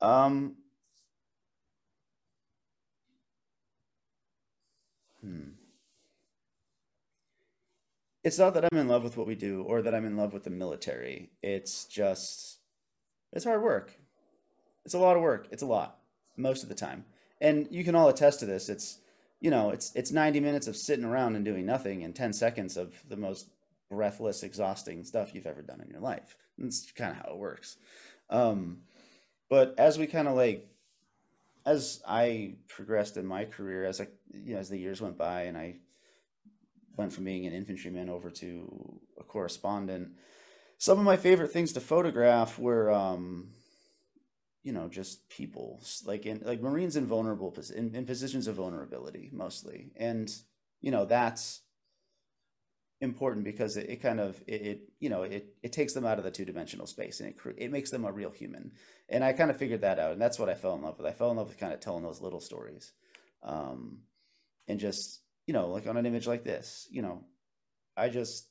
[0.00, 0.56] Um.
[5.20, 5.57] Hmm.
[8.28, 10.34] It's not that I'm in love with what we do or that I'm in love
[10.34, 11.30] with the military.
[11.42, 12.58] It's just,
[13.32, 13.90] it's hard work.
[14.84, 15.48] It's a lot of work.
[15.50, 15.96] It's a lot
[16.36, 17.06] most of the time.
[17.40, 18.68] and you can all attest to this.
[18.68, 18.98] It's
[19.40, 22.76] you know, it's it's 90 minutes of sitting around and doing nothing and 10 seconds
[22.76, 23.48] of the most
[23.88, 26.36] breathless, exhausting stuff you've ever done in your life.
[26.58, 27.78] That's kind of how it works.
[28.28, 28.80] Um,
[29.48, 30.68] but as we kind of like,
[31.64, 35.44] as I progressed in my career, as I, you know, as the years went by
[35.44, 35.76] and I
[36.98, 40.10] went from being an infantryman over to a correspondent,
[40.78, 43.48] some of my favorite things to photograph were, um,
[44.62, 49.30] you know, just people like in like Marines in vulnerable in, in positions of vulnerability
[49.32, 50.32] mostly, and
[50.80, 51.62] you know that's
[53.00, 56.18] important because it, it kind of it, it, you know it it takes them out
[56.18, 58.72] of the two dimensional space and it it makes them a real human.
[59.08, 61.06] And I kind of figured that out, and that's what I fell in love with.
[61.06, 62.92] I fell in love with kind of telling those little stories,
[63.42, 64.00] um,
[64.66, 67.24] and just you know like on an image like this, you know,
[67.96, 68.46] I just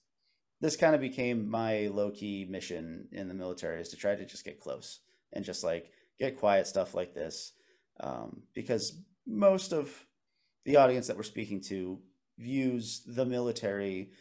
[0.60, 4.26] this kind of became my low key mission in the military is to try to
[4.26, 5.00] just get close
[5.32, 7.54] and just like get quiet stuff like this
[8.00, 9.94] um, because most of
[10.66, 12.00] the audience that we're speaking to
[12.40, 14.12] views the military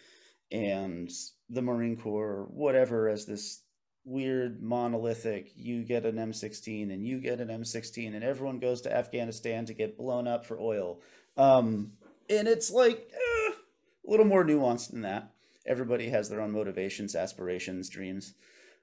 [0.53, 1.11] and
[1.49, 3.62] the Marine Corps, whatever, as this
[4.05, 5.51] weird monolithic.
[5.57, 9.74] You get an M16 and you get an M16, and everyone goes to Afghanistan to
[9.74, 11.01] get blown up for oil.
[11.37, 11.93] Um,
[12.31, 13.53] and it's like eh,
[14.07, 15.33] a little more nuanced than that.
[15.66, 18.35] Everybody has their own motivations, aspirations, dreams.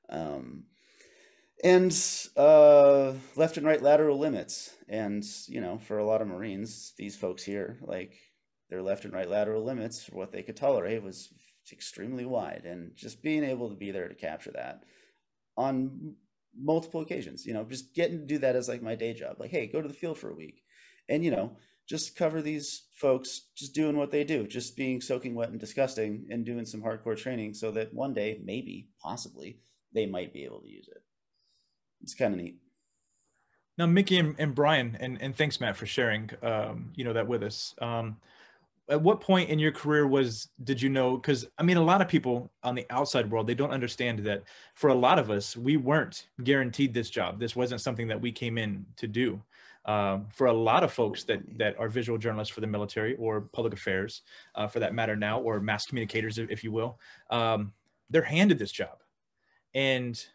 [0.10, 0.66] Um,
[1.64, 1.98] and
[2.36, 4.76] uh, left and right lateral limits.
[4.90, 8.16] And you know, for a lot of Marines, these folks here, like
[8.70, 11.30] their left and right lateral limits what they could tolerate was
[11.72, 12.64] extremely wide.
[12.66, 14.84] And just being able to be there to capture that
[15.56, 16.16] on
[16.60, 19.38] multiple occasions, you know, just getting to do that as like my day job.
[19.40, 20.64] Like, hey, go to the field for a week,
[21.08, 21.58] and you know,
[21.88, 26.26] just cover these folks just doing what they do, just being soaking wet and disgusting,
[26.30, 29.60] and doing some hardcore training, so that one day, maybe, possibly,
[29.94, 31.04] they might be able to use it
[32.04, 32.58] it's kind of neat.
[33.78, 37.28] Now, Mickey and, and Brian, and, and thanks, Matt, for sharing, um, you know, that
[37.28, 37.74] with us.
[37.82, 38.18] Um,
[38.90, 42.02] at what point in your career was did you know because i mean a lot
[42.02, 45.56] of people on the outside world they don't understand that for a lot of us
[45.56, 49.42] we weren't guaranteed this job this wasn't something that we came in to do
[49.86, 53.42] um, for a lot of folks that that are visual journalists for the military or
[53.42, 54.22] public affairs
[54.56, 57.74] uh, for that matter now or mass communicators if, you will um,
[58.10, 58.98] they're handed this job
[59.74, 60.26] and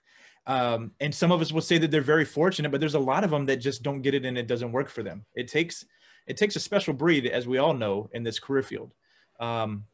[0.46, 3.22] um, and some of us will say that they're very fortunate, but there's a lot
[3.22, 5.26] of them that just don't get it and it doesn't work for them.
[5.34, 5.84] It takes
[6.26, 8.92] it takes a special breed, as we all know, in this career field.
[9.40, 9.84] Um,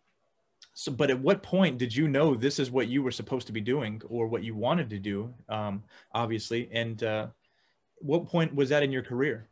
[0.74, 3.52] so, but at what point did you know this is what you were supposed to
[3.52, 5.32] be doing or what you wanted to do?
[5.48, 7.28] Um, obviously, and uh,
[8.04, 9.48] what point was that in your career?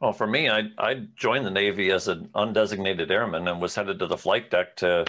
[0.00, 3.98] Well, for me, I, I joined the Navy as an undesignated airman and was headed
[3.98, 5.06] to the flight deck to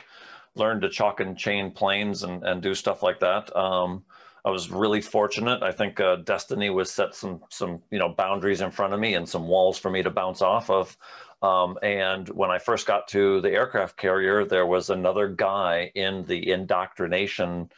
[0.55, 3.55] learn to chalk and chain planes and, and do stuff like that.
[3.55, 4.03] Um,
[4.45, 5.61] I was really fortunate.
[5.61, 9.15] I think uh, destiny was set some some you know boundaries in front of me
[9.15, 10.97] and some walls for me to bounce off of.
[11.41, 16.23] Um, and when I first got to the aircraft carrier, there was another guy in
[16.25, 17.69] the indoctrination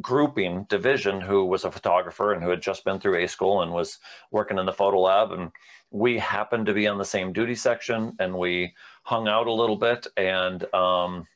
[0.00, 3.72] grouping division who was a photographer and who had just been through A school and
[3.72, 3.98] was
[4.30, 5.32] working in the photo lab.
[5.32, 5.50] And
[5.90, 9.76] we happened to be on the same duty section and we hung out a little
[9.76, 10.06] bit.
[10.16, 11.26] And um,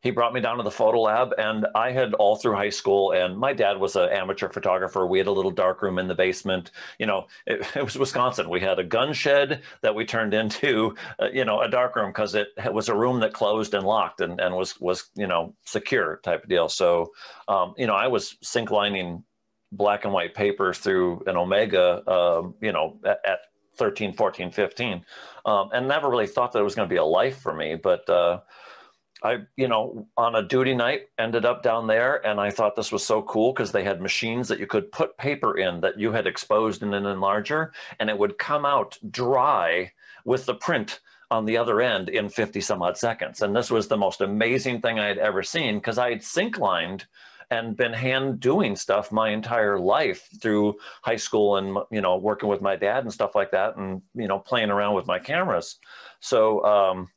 [0.00, 3.12] he brought me down to the photo lab and i had all through high school
[3.12, 5.06] and my dad was an amateur photographer.
[5.06, 6.70] We had a little dark room in the basement.
[6.98, 8.48] You know it, it was wisconsin.
[8.48, 12.10] We had a gun shed that we turned into uh, you know a dark room
[12.10, 15.54] because it was a room that closed and locked and, and was was you know
[15.64, 16.68] secure type of deal.
[16.68, 17.12] So
[17.48, 19.24] um, you know i was sync lining
[19.72, 23.38] black and white papers through an omega um, you know at, at
[23.76, 25.04] 13 14 15
[25.46, 27.74] um, and never really thought that it was going to be a life for me
[27.76, 28.40] but uh,
[29.22, 32.92] I, you know, on a duty night ended up down there and I thought this
[32.92, 36.12] was so cool because they had machines that you could put paper in that you
[36.12, 39.92] had exposed in an enlarger and it would come out dry
[40.24, 41.00] with the print
[41.30, 43.42] on the other end in 50 some odd seconds.
[43.42, 46.58] And this was the most amazing thing I had ever seen because I had sync
[46.58, 47.06] lined
[47.50, 52.48] and been hand doing stuff my entire life through high school and, you know, working
[52.48, 55.78] with my dad and stuff like that and, you know, playing around with my cameras.
[56.20, 57.08] So, um,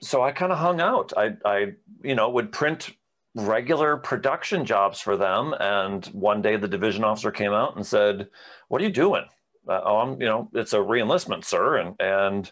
[0.00, 1.12] so I kind of hung out.
[1.16, 1.72] I, I,
[2.02, 2.90] you know, would print
[3.34, 5.54] regular production jobs for them.
[5.58, 8.28] And one day the division officer came out and said,
[8.68, 9.24] "What are you doing?"
[9.68, 11.76] Uh, oh, I'm, you know, it's a reenlistment, sir.
[11.76, 12.50] And and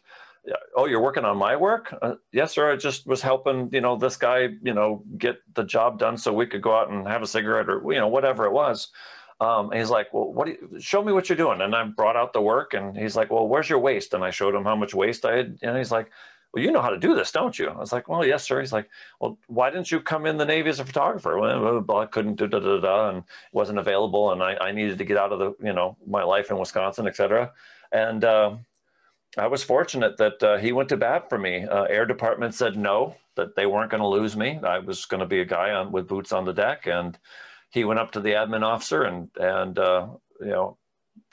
[0.74, 1.94] oh, you're working on my work?
[2.00, 2.72] Uh, yes, sir.
[2.72, 6.32] I just was helping, you know, this guy, you know, get the job done so
[6.32, 8.88] we could go out and have a cigarette or you know whatever it was.
[9.38, 11.60] Um, and he's like, well, what you, show me what you're doing.
[11.60, 14.14] And I brought out the work and he's like, well, where's your waist?
[14.14, 15.58] And I showed him how much waste I had.
[15.60, 16.10] And he's like,
[16.56, 17.68] well, you know how to do this, don't you?
[17.68, 18.60] I was like, well, yes, sir.
[18.60, 18.88] He's like,
[19.20, 21.38] well, why didn't you come in the Navy as a photographer?
[21.38, 24.32] Well, I couldn't do da, da, da, and wasn't available.
[24.32, 27.06] And I, I needed to get out of the, you know, my life in Wisconsin,
[27.06, 27.52] et cetera.
[27.92, 28.56] And uh,
[29.36, 31.66] I was fortunate that uh, he went to bat for me.
[31.66, 34.58] Uh, Air Department said no, that they weren't going to lose me.
[34.62, 36.86] I was going to be a guy on, with boots on the deck.
[36.86, 37.18] And
[37.68, 40.06] he went up to the admin officer and, and uh,
[40.40, 40.78] you know,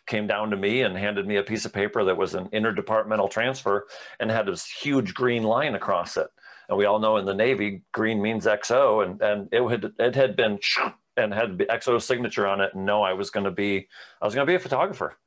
[0.07, 3.29] came down to me and handed me a piece of paper that was an interdepartmental
[3.29, 3.87] transfer
[4.19, 6.27] and had this huge green line across it.
[6.69, 10.15] And we all know in the Navy, green means XO, and and it had it
[10.15, 10.59] had been
[11.17, 12.73] and had XO signature on it.
[12.73, 13.87] And no, I was going to be
[14.21, 15.17] I was going to be a photographer.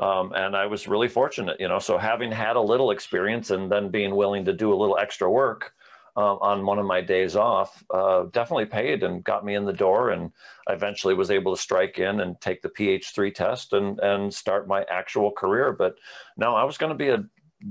[0.00, 1.80] Um, and I was really fortunate, you know.
[1.80, 5.28] So having had a little experience and then being willing to do a little extra
[5.28, 5.72] work,
[6.18, 9.72] uh, on one of my days off uh, definitely paid and got me in the
[9.72, 10.10] door.
[10.10, 10.32] And
[10.66, 14.66] I eventually was able to strike in and take the PH3 test and, and start
[14.66, 15.72] my actual career.
[15.72, 15.94] But
[16.36, 17.24] no, I was going to be a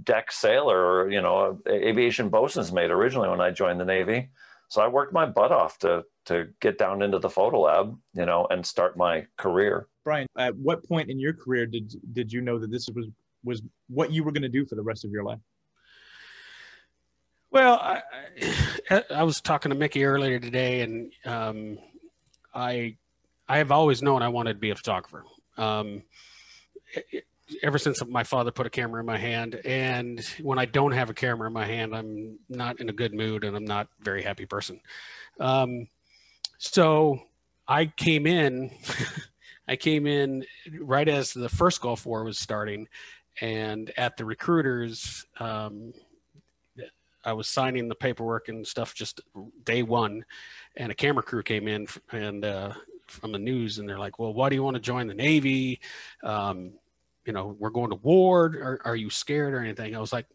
[0.05, 4.29] deck sailor or, you know, aviation bosun's mate originally when I joined the Navy.
[4.69, 8.25] So I worked my butt off to, to get down into the photo lab, you
[8.25, 9.87] know, and start my career.
[10.05, 13.07] Brian, at what point in your career did, did you know that this was,
[13.43, 15.39] was what you were going to do for the rest of your life?
[17.57, 18.03] Well, I,
[19.09, 21.79] I, was talking to Mickey earlier today, and um,
[22.53, 22.97] I
[23.49, 25.25] I have always known I wanted to be a photographer.
[25.57, 26.03] Um,
[26.93, 27.25] it,
[27.63, 31.09] ever since my father put a camera in my hand, and when I don't have
[31.09, 34.03] a camera in my hand, I'm not in a good mood, and I'm not a
[34.03, 34.79] very happy person.
[35.39, 35.87] Um,
[36.59, 37.23] so
[37.67, 38.69] I came in.
[39.67, 40.45] I came in
[40.79, 42.87] right as the first Gulf War was starting,
[43.41, 45.95] and at the recruiters, um,
[47.27, 49.19] I was signing the paperwork and stuff just
[49.65, 50.23] day one,
[50.77, 52.71] and a camera crew came in and uh,
[53.07, 55.81] from the news, and they're like, "Well, why do you want to join the Navy?
[56.23, 56.71] Um,
[57.25, 58.45] you know, we're going to war.
[58.45, 60.25] Are, are you scared or anything?" I was like,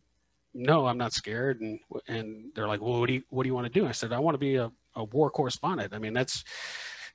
[0.52, 3.54] "No, I'm not scared." And and they're like, "Well, what do you what do you
[3.54, 5.94] want to do?" I said, "I want to be a, a war correspondent.
[5.94, 6.44] I mean, that's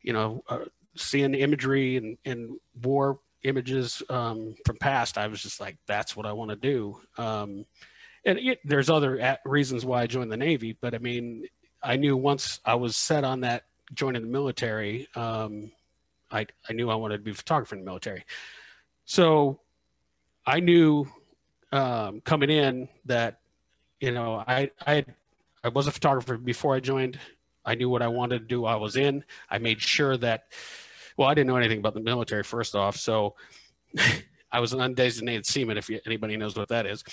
[0.01, 0.65] you know, uh,
[0.95, 5.19] seeing imagery and and war images um, from past.
[5.19, 7.65] I was just like, that's what I want to do." Um,
[8.28, 11.47] and it, there's other reasons why I joined the Navy, but I mean,
[11.82, 13.63] I knew once I was set on that
[13.93, 15.71] joining the military, um,
[16.30, 18.25] I, I knew I wanted to be a photographer in the military.
[19.05, 19.61] So
[20.45, 21.07] I knew
[21.71, 23.39] um, coming in that,
[24.01, 25.05] you know, I, I,
[25.63, 27.17] I was a photographer before I joined.
[27.63, 28.65] I knew what I wanted to do.
[28.65, 29.23] I was in.
[29.49, 30.47] I made sure that,
[31.15, 32.97] well, I didn't know anything about the military first off.
[32.97, 33.36] So
[34.52, 37.04] I was an undesignated seaman, if you, anybody knows what that is.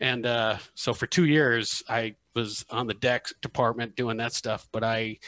[0.00, 4.68] And uh, so for two years, I was on the deck department doing that stuff.
[4.72, 5.18] But I,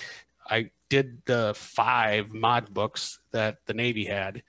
[0.49, 4.43] I did the five mod books that the Navy had,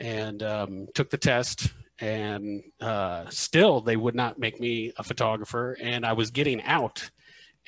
[0.00, 1.72] and um, took the test.
[1.98, 5.76] And uh, still, they would not make me a photographer.
[5.80, 7.10] And I was getting out,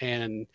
[0.01, 0.47] and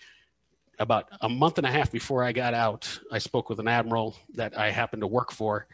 [0.79, 4.15] about a month and a half before I got out, I spoke with an admiral
[4.33, 5.67] that I happened to work for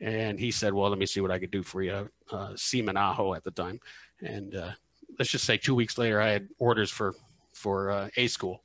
[0.00, 2.08] and he said, well, let me see what I could do for you.
[2.30, 3.80] Uh, Seaman Aho at the time.
[4.20, 4.70] And uh,
[5.18, 7.14] let's just say two weeks later, I had orders for,
[7.52, 8.62] for uh, A school.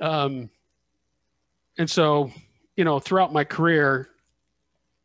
[0.00, 0.50] Um,
[1.78, 2.30] and so,
[2.76, 4.08] you know, throughout my career,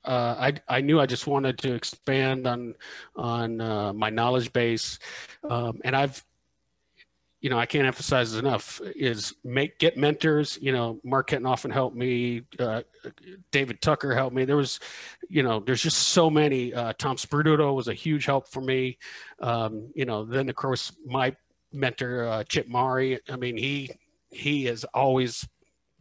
[0.05, 2.75] uh, I, I knew I just wanted to expand on
[3.15, 4.99] on uh, my knowledge base,
[5.49, 6.23] um, and I've
[7.43, 10.57] you know, I can't emphasize enough is make get mentors.
[10.61, 12.43] You know, Mark Kettenhofen helped me.
[12.57, 12.83] Uh,
[13.51, 14.45] David Tucker helped me.
[14.45, 14.79] There was,
[15.27, 16.73] you know, there's just so many.
[16.73, 18.97] Uh, Tom Sperduto was a huge help for me.
[19.41, 21.35] Um, you know, then of course my
[21.73, 23.19] mentor uh, Chip Maury.
[23.29, 23.91] I mean, he
[24.31, 25.45] he has always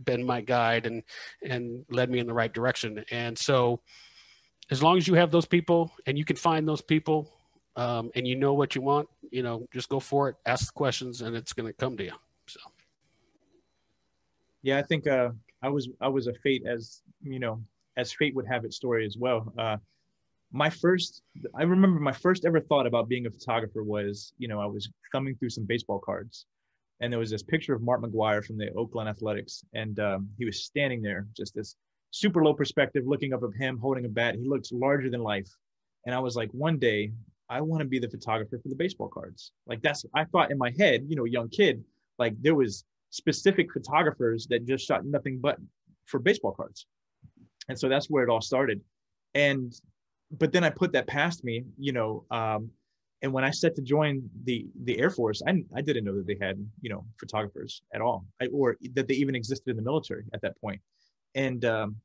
[0.05, 1.03] been my guide and
[1.43, 3.05] and led me in the right direction.
[3.11, 3.81] And so,
[4.71, 7.33] as long as you have those people and you can find those people,
[7.75, 10.73] um, and you know what you want, you know, just go for it, ask the
[10.73, 12.13] questions, and it's going to come to you.
[12.47, 12.61] So,
[14.63, 15.31] yeah, I think uh,
[15.63, 17.63] I was I was a fate as you know
[17.97, 19.53] as fate would have it story as well.
[19.59, 19.77] Uh,
[20.53, 21.23] my first,
[21.55, 24.91] I remember my first ever thought about being a photographer was, you know, I was
[25.11, 26.47] thumbing through some baseball cards,
[27.01, 30.45] and there was this picture of Mark McGwire from the Oakland Athletics, and um, he
[30.45, 31.77] was standing there, just this
[32.11, 34.35] super low perspective, looking up at him holding a bat.
[34.35, 35.49] He looked larger than life,
[36.05, 37.13] and I was like, one day
[37.49, 39.53] I want to be the photographer for the baseball cards.
[39.67, 41.85] Like that's I thought in my head, you know, young kid,
[42.19, 45.59] like there was specific photographers that just shot nothing but
[46.07, 46.87] for baseball cards.
[47.69, 48.81] And so that's where it all started.
[49.35, 49.73] And
[50.39, 52.71] but then I put that past me, you know, um,
[53.23, 56.27] and when I set to join the the Air Force, I, I didn't know that
[56.27, 59.83] they had you know photographers at all, I, or that they even existed in the
[59.83, 60.81] military at that point.
[61.35, 61.97] And um,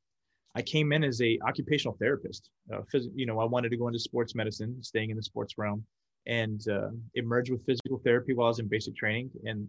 [0.54, 2.50] I came in as a occupational therapist.
[2.72, 5.54] Uh, phys- you know, I wanted to go into sports medicine, staying in the sports
[5.58, 5.84] realm,
[6.26, 9.30] and uh, it merged with physical therapy while I was in basic training.
[9.44, 9.68] And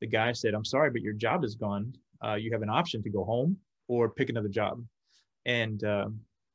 [0.00, 1.94] the guy said, "I'm sorry, but your job is gone.
[2.24, 3.56] Uh, you have an option to go home
[3.88, 4.82] or pick another job."
[5.44, 6.08] And uh,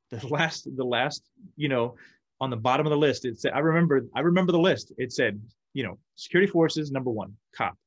[0.09, 1.95] the last, the last, you know,
[2.39, 4.91] on the bottom of the list, it said, "I remember, I remember the list.
[4.97, 5.41] It said,
[5.73, 7.77] you know, security forces number one, cop,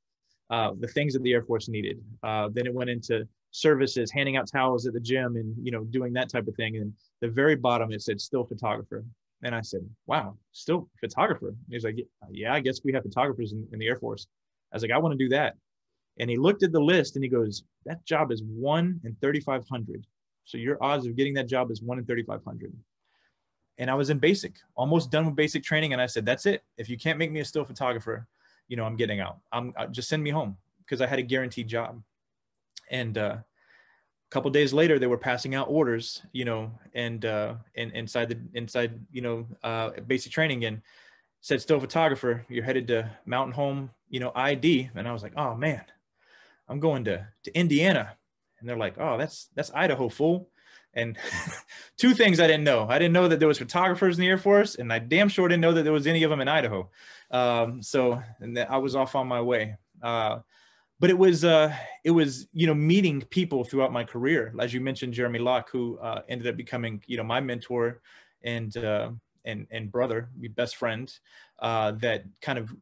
[0.51, 2.03] uh, the things that the Air Force needed.
[2.23, 5.85] Uh, then it went into services, handing out towels at the gym, and you know,
[5.85, 6.77] doing that type of thing.
[6.77, 9.05] And the very bottom, it said still photographer.
[9.43, 11.55] And I said, wow, still photographer.
[11.71, 11.99] He's like,
[12.31, 14.27] yeah, I guess we have photographers in, in the Air Force.
[14.73, 15.55] I was like, I want to do that.
[16.19, 20.07] And he looked at the list and he goes, that job is one in 3,500.
[20.45, 22.73] So your odds of getting that job is one in 3,500.
[23.79, 25.93] And I was in basic, almost done with basic training.
[25.93, 26.65] And I said, that's it.
[26.79, 28.27] If you can't make me a still photographer,
[28.69, 29.39] you know, I'm getting out.
[29.53, 32.01] I'm uh, just send me home because I had a guaranteed job.
[32.91, 33.45] And uh, a
[34.31, 38.39] couple days later they were passing out orders you know and uh and inside the
[38.55, 40.65] inside you know uh basic training.
[40.65, 40.83] And
[41.41, 42.47] said still photographer.
[42.49, 45.85] You're headed to mountain home you know id and i was like oh man
[46.69, 48.17] i'm going to to indiana.
[48.59, 50.49] And they're like oh that's that's idaho fool.
[50.95, 51.19] And
[51.99, 52.87] two things i didn't know.
[52.89, 55.49] I didn't know that there was photographers in the air force and i damn sure
[55.49, 56.89] didn't know that there was any of them in idaho.
[57.31, 59.77] Um so and i was off on my way.
[60.03, 60.39] Uh
[61.05, 61.71] but it was uh,
[62.03, 65.99] it was you know meeting people throughout my career, as you mentioned, Jeremy Lock, who
[65.99, 68.01] uh, ended up becoming you know my mentor
[68.43, 69.11] and uh,
[69.45, 71.13] and and brother, my best friend,
[71.59, 72.75] uh, that kind of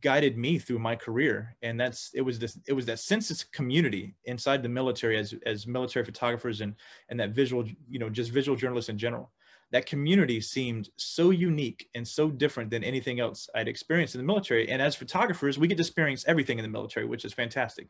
[0.00, 1.54] guided me through my career.
[1.62, 5.32] And that's it was this it was that sense of community inside the military as
[5.46, 6.74] as military photographers and
[7.10, 9.30] and that visual you know just visual journalists in general
[9.70, 14.26] that community seemed so unique and so different than anything else I'd experienced in the
[14.26, 14.70] military.
[14.70, 17.88] And as photographers, we get to experience everything in the military, which is fantastic.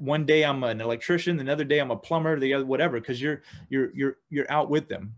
[0.00, 3.42] One day I'm an electrician, another day I'm a plumber, the other whatever, because you're
[3.70, 5.14] you're you're you're out with them.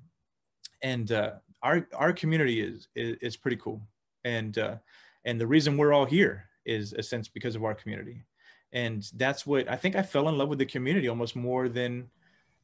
[0.82, 1.32] And uh,
[1.62, 3.82] our our community is, is is pretty cool.
[4.24, 4.76] And uh,
[5.24, 8.22] and the reason we're all here is a sense because of our community.
[8.72, 12.08] And that's what I think I fell in love with the community almost more than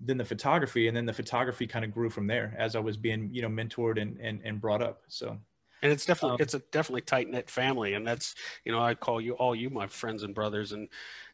[0.04, 2.96] than the photography and then the photography kind of grew from there as i was
[2.96, 5.38] being you know mentored and and, and brought up so.
[5.82, 8.34] And it's definitely um, it's a definitely tight knit family and that's
[8.64, 10.88] you know i call you all you my friends and brothers and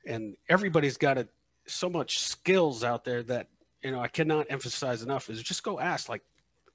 [0.05, 1.29] and everybody's got a,
[1.67, 3.49] so much skills out there that
[3.83, 6.23] you know i cannot emphasize enough is just go ask like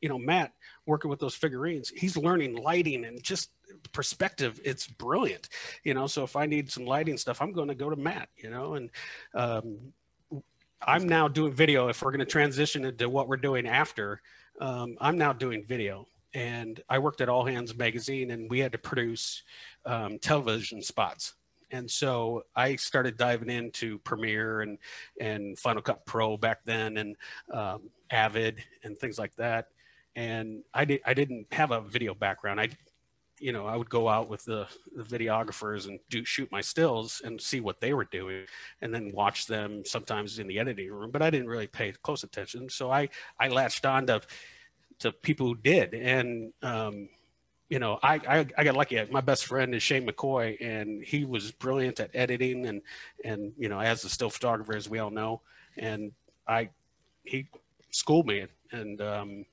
[0.01, 0.53] you know matt
[0.85, 3.51] working with those figurines he's learning lighting and just
[3.91, 5.49] perspective it's brilliant.
[5.83, 8.29] You know so if i need some lighting stuff i'm going to go to matt
[8.38, 8.89] you know and
[9.33, 9.93] um,
[10.82, 11.88] I'm now doing video.
[11.88, 14.21] If we're going to transition into what we're doing after,
[14.59, 16.07] um, I'm now doing video.
[16.34, 19.43] And I worked at All Hands Magazine, and we had to produce
[19.86, 21.34] um, television spots.
[21.71, 24.78] And so I started diving into Premiere and
[25.19, 27.15] and Final Cut Pro back then, and
[27.51, 29.67] um, Avid and things like that.
[30.15, 32.61] And I did I didn't have a video background.
[32.61, 32.69] I
[33.39, 37.21] you know, I would go out with the, the, videographers and do shoot my stills
[37.23, 38.45] and see what they were doing,
[38.81, 41.11] and then watch them sometimes in the editing room.
[41.11, 43.09] But I didn't really pay close attention, so I
[43.39, 44.21] I latched on to
[44.99, 47.09] to people who did, and um,
[47.69, 49.03] you know, I, I I got lucky.
[49.11, 52.81] My best friend is Shane McCoy, and he was brilliant at editing and
[53.23, 55.41] and you know, as a still photographer, as we all know,
[55.77, 56.11] and
[56.47, 56.69] I
[57.23, 57.47] he
[57.91, 59.45] schooled me, and um,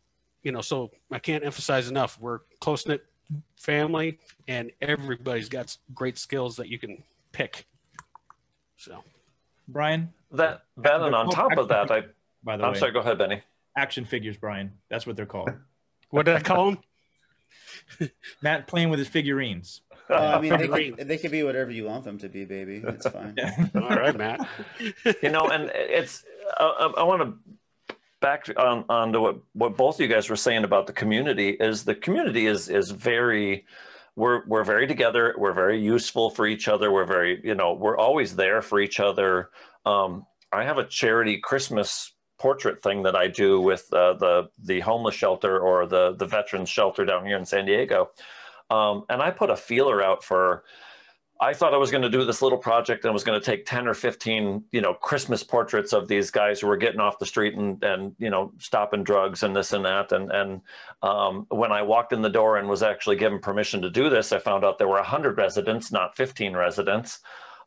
[0.43, 2.19] you know, so I can't emphasize enough.
[2.21, 3.05] We're close knit
[3.57, 4.19] family,
[4.49, 7.03] and everybody's got great skills that you can
[7.33, 7.67] pick.
[8.77, 9.03] So,
[9.69, 12.03] Brian, that that and on top of that, I
[12.43, 12.93] by the I'm way, sorry.
[12.93, 13.43] Go ahead, Benny.
[13.77, 14.73] Action figures, Brian.
[14.89, 15.51] That's what they're called.
[16.11, 16.79] what did I call them?
[18.43, 19.81] Matt playing with his figurines.
[20.11, 22.83] Uh, I mean, they can, they can be whatever you want them to be, baby.
[22.87, 23.37] It's fine.
[23.75, 24.47] All right, Matt.
[25.23, 26.25] you know, and it's
[26.59, 27.35] I, I want to
[28.25, 31.51] back on, on to what, what both of you guys were saying about the community
[31.51, 33.67] is the community is is very
[34.17, 35.35] we're we're very together.
[35.37, 36.91] We're very useful for each other.
[36.91, 39.51] We're very you know we're always there for each other.
[39.85, 44.81] Um, i have a charity christmas portrait thing that i do with uh, the the
[44.81, 48.11] homeless shelter or the the veterans shelter down here in san diego.
[48.71, 50.65] Um, and i put a feeler out for
[51.45, 53.45] I thought I was going to do this little project and I was going to
[53.45, 57.19] take 10 or 15, you know, Christmas portraits of these guys who were getting off
[57.19, 60.11] the street and, and you know, stopping drugs and this and that.
[60.13, 60.63] And, and
[61.03, 64.33] um, when I walked in the door and was actually given permission to do this,
[64.33, 67.21] I found out there were 100 residents, not 15 residents.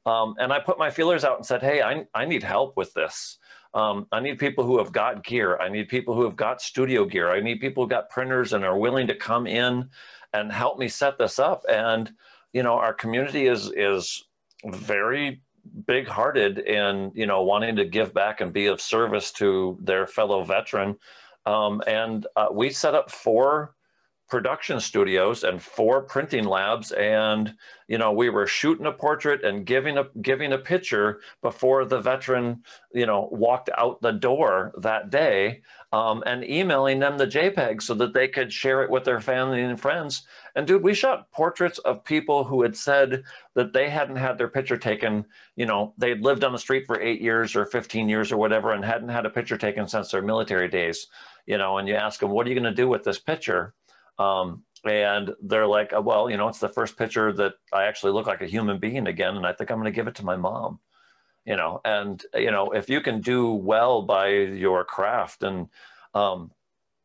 [0.07, 2.95] Um, and I put my feelers out and said, hey, I, I need help with
[2.95, 3.37] this.
[3.75, 5.55] Um, I need people who have got gear.
[5.59, 7.29] I need people who have got studio gear.
[7.29, 9.89] I need people who got printers and are willing to come in
[10.33, 11.63] and help me set this up.
[11.69, 12.11] And
[12.53, 14.23] you know our community is is
[14.65, 15.41] very
[15.85, 20.07] big hearted in you know wanting to give back and be of service to their
[20.07, 20.95] fellow veteran.
[21.45, 23.73] Um, and uh, we set up four
[24.27, 27.53] production studios and four printing labs and
[27.87, 32.01] you know we were shooting a portrait and giving a giving a picture before the
[32.01, 32.61] veteran
[32.93, 35.61] you know walked out the door that day
[35.93, 39.61] um, and emailing them the jpeg so that they could share it with their family
[39.61, 40.23] and friends
[40.55, 43.23] and dude we shot portraits of people who had said
[43.55, 45.25] that they hadn't had their picture taken
[45.55, 48.73] you know they'd lived on the street for eight years or 15 years or whatever
[48.73, 51.07] and hadn't had a picture taken since their military days
[51.45, 53.73] you know and you ask them what are you going to do with this picture
[54.19, 58.27] um, and they're like, well, you know, it's the first picture that I actually look
[58.27, 60.35] like a human being again, and I think I'm going to give it to my
[60.35, 60.79] mom.
[61.47, 65.69] You know, and you know, if you can do well by your craft, and
[66.13, 66.51] um,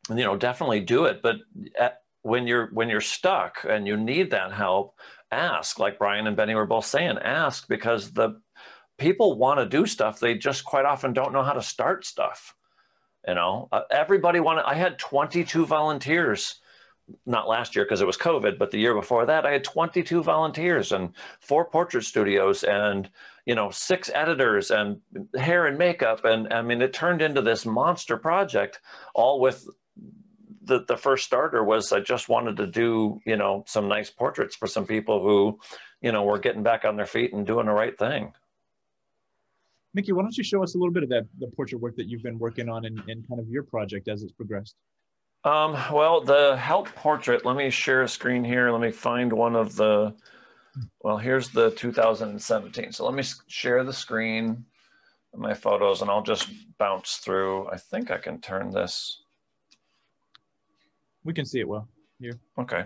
[0.09, 1.23] you know, definitely do it.
[1.23, 1.37] But
[1.79, 4.99] at, when you're when you're stuck and you need that help,
[5.31, 5.79] ask.
[5.79, 8.41] Like Brian and Benny were both saying, ask because the
[8.99, 10.19] people want to do stuff.
[10.19, 12.57] They just quite often don't know how to start stuff.
[13.29, 14.65] You know, uh, everybody wanted.
[14.65, 16.57] I had 22 volunteers
[17.27, 20.25] not last year because it was COVID, but the year before that, I had 22
[20.25, 23.09] volunteers and four portrait studios and,
[23.47, 25.01] you know, six editors and
[25.37, 26.25] hair and makeup.
[26.25, 28.81] And I mean, it turned into this monster project
[29.15, 29.69] all with
[30.65, 34.55] the, the first starter was I just wanted to do, you know, some nice portraits
[34.55, 35.59] for some people who,
[36.01, 38.33] you know, were getting back on their feet and doing the right thing.
[39.95, 42.07] Mickey, why don't you show us a little bit of that, the portrait work that
[42.07, 44.77] you've been working on and, and kind of your project as it's progressed?
[45.45, 48.71] Um, well, the help portrait, let me share a screen here.
[48.71, 50.15] Let me find one of the,
[51.01, 52.93] well, here's the 2017.
[52.93, 54.65] So let me share the screen,
[55.35, 56.49] my photos, and I'll just
[56.79, 57.69] bounce through.
[57.69, 59.23] I think I can turn this.
[61.25, 62.39] We can see it well here.
[62.59, 62.85] Okay.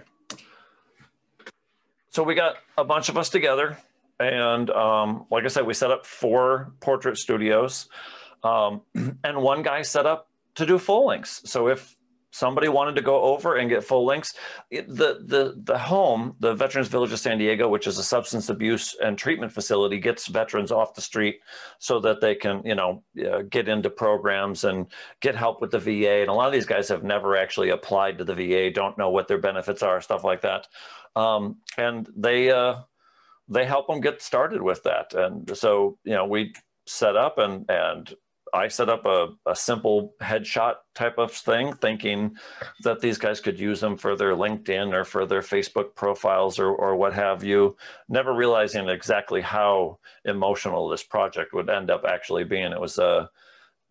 [2.10, 3.76] So we got a bunch of us together.
[4.18, 7.88] And um, like I said, we set up four portrait studios.
[8.42, 8.82] Um,
[9.24, 11.50] and one guy set up to do full lengths.
[11.50, 11.96] So if
[12.30, 14.34] somebody wanted to go over and get full links,
[14.70, 18.94] the the the home, the Veterans Village of San Diego, which is a substance abuse
[19.02, 21.40] and treatment facility, gets veterans off the street
[21.78, 24.86] so that they can, you know, uh, get into programs and
[25.20, 26.20] get help with the VA.
[26.20, 29.10] And a lot of these guys have never actually applied to the VA, don't know
[29.10, 30.66] what their benefits are, stuff like that.
[31.14, 32.76] Um, and they uh,
[33.48, 35.14] they help them get started with that.
[35.14, 36.52] And so, you know, we
[36.86, 38.14] set up and and
[38.56, 42.36] I set up a, a simple headshot type of thing, thinking
[42.84, 46.68] that these guys could use them for their LinkedIn or for their Facebook profiles or,
[46.74, 47.76] or what have you,
[48.08, 52.72] never realizing exactly how emotional this project would end up actually being.
[52.72, 53.26] It was uh,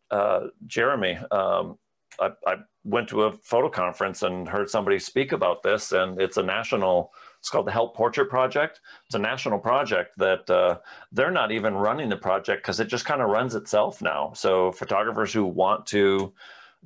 [0.10, 1.20] uh, Jeremy.
[1.30, 1.78] Um,
[2.20, 6.38] I, I went to a photo conference and heard somebody speak about this, and it's
[6.38, 7.12] a national
[7.46, 8.82] it's called the Help Portrait Project.
[9.06, 10.80] It's a national project that uh,
[11.12, 14.34] they're not even running the project because it just kind of runs itself now.
[14.34, 16.34] So photographers who want to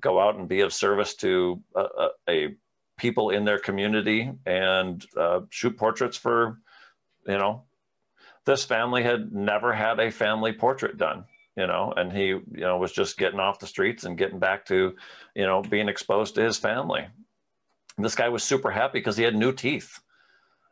[0.01, 2.55] go out and be of service to a, a, a
[2.97, 6.60] people in their community and uh, shoot portraits for,
[7.26, 7.64] you know,
[8.43, 11.24] this family had never had a family portrait done
[11.55, 14.66] you know, and he, you know, was just getting off the streets and getting back
[14.66, 14.95] to,
[15.36, 17.05] you know, being exposed to his family.
[17.97, 19.99] And this guy was super happy because he had new teeth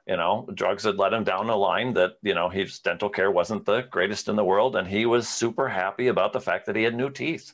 [0.08, 3.30] you know drugs had led him down a line that you know his dental care
[3.30, 6.76] wasn't the greatest in the world and he was super happy about the fact that
[6.76, 7.54] he had new teeth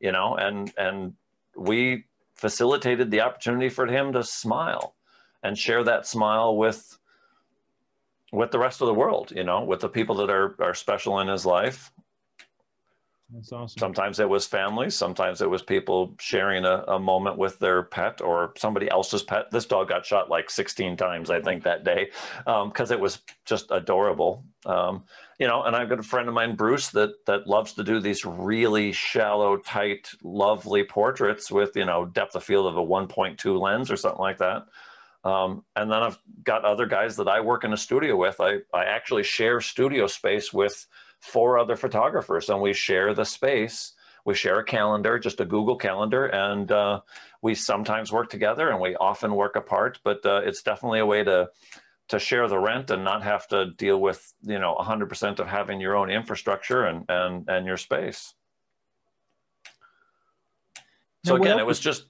[0.00, 1.14] you know and and
[1.56, 4.94] we facilitated the opportunity for him to smile
[5.42, 6.98] and share that smile with
[8.32, 11.20] with the rest of the world you know with the people that are are special
[11.20, 11.90] in his life
[13.34, 13.78] that's awesome.
[13.78, 14.94] Sometimes it was families.
[14.94, 19.50] Sometimes it was people sharing a, a moment with their pet or somebody else's pet.
[19.50, 22.10] This dog got shot like 16 times, I think, that day
[22.44, 24.44] because um, it was just adorable.
[24.64, 25.04] Um,
[25.38, 27.98] you know, and I've got a friend of mine, Bruce, that that loves to do
[28.00, 33.60] these really shallow, tight, lovely portraits with you know depth of field of a 1.2
[33.60, 34.66] lens or something like that.
[35.24, 38.40] Um, and then I've got other guys that I work in a studio with.
[38.40, 40.86] I I actually share studio space with
[41.24, 43.94] four other photographers and we share the space.
[44.26, 47.00] We share a calendar, just a Google calendar, and uh,
[47.42, 51.24] we sometimes work together and we often work apart, but uh, it's definitely a way
[51.24, 51.50] to
[52.08, 55.80] to share the rent and not have to deal with you know 100% of having
[55.80, 58.34] your own infrastructure and and and your space.
[61.24, 62.06] So now, again, it was just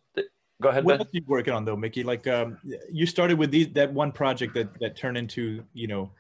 [0.61, 0.85] go ahead.
[0.85, 1.01] What ben.
[1.01, 2.03] else are you working on though, Mickey?
[2.03, 2.59] Like um,
[2.91, 6.11] you started with these that one project that that turned into you know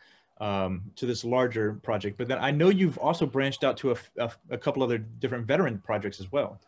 [0.45, 2.18] um, to this larger project.
[2.18, 5.47] But then I know you've also branched out to a, a, a couple other different
[5.47, 6.61] veteran projects as well.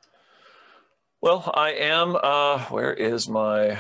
[1.21, 2.17] Well, I am.
[2.23, 3.79] Uh, where is my?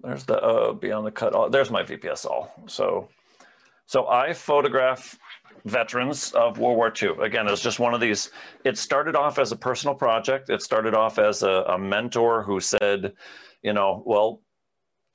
[0.00, 1.34] There's the uh, beyond the cut.
[1.34, 2.54] Oh, there's my VPS all.
[2.66, 3.08] So,
[3.86, 5.18] so I photograph
[5.64, 7.16] veterans of World War II.
[7.20, 8.30] Again, it's just one of these.
[8.64, 10.50] It started off as a personal project.
[10.50, 13.12] It started off as a, a mentor who said,
[13.62, 14.40] you know, well,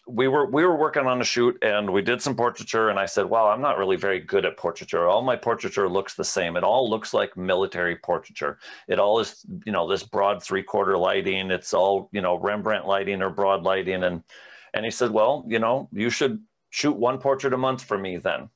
[0.08, 3.06] we were we were working on a shoot and we did some portraiture and I
[3.06, 5.08] said, "Well, I'm not really very good at portraiture.
[5.08, 6.56] All my portraiture looks the same.
[6.56, 8.60] It all looks like military portraiture.
[8.88, 11.50] It all is, you know, this broad three-quarter lighting.
[11.50, 14.24] It's all, you know, Rembrandt lighting or broad lighting." And
[14.74, 18.18] and he said, "Well, you know, you should shoot one portrait a month for me
[18.18, 18.50] then."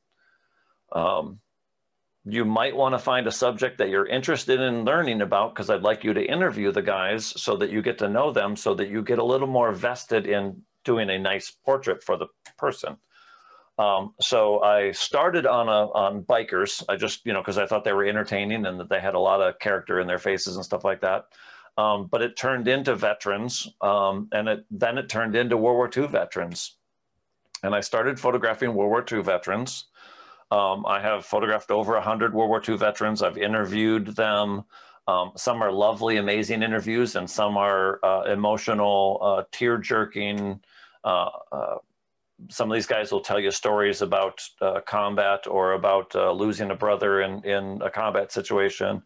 [0.91, 1.39] Um,
[2.25, 5.81] you might want to find a subject that you're interested in learning about because I'd
[5.81, 8.89] like you to interview the guys so that you get to know them so that
[8.89, 12.27] you get a little more vested in doing a nice portrait for the
[12.57, 12.97] person.
[13.77, 16.83] Um, so I started on a, on bikers.
[16.89, 19.19] I just, you know, because I thought they were entertaining and that they had a
[19.19, 21.27] lot of character in their faces and stuff like that.
[21.77, 25.89] Um, but it turned into veterans, um, and it then it turned into World War
[25.95, 26.75] II veterans.
[27.63, 29.85] And I started photographing World War II veterans.
[30.51, 33.21] Um, I have photographed over 100 World War II veterans.
[33.21, 34.63] I've interviewed them.
[35.09, 40.59] Um, some are lovely, amazing interviews, and some are uh, emotional, uh, tear jerking.
[41.03, 41.77] Uh, uh,
[42.49, 46.69] some of these guys will tell you stories about uh, combat or about uh, losing
[46.69, 49.01] a brother in, in a combat situation.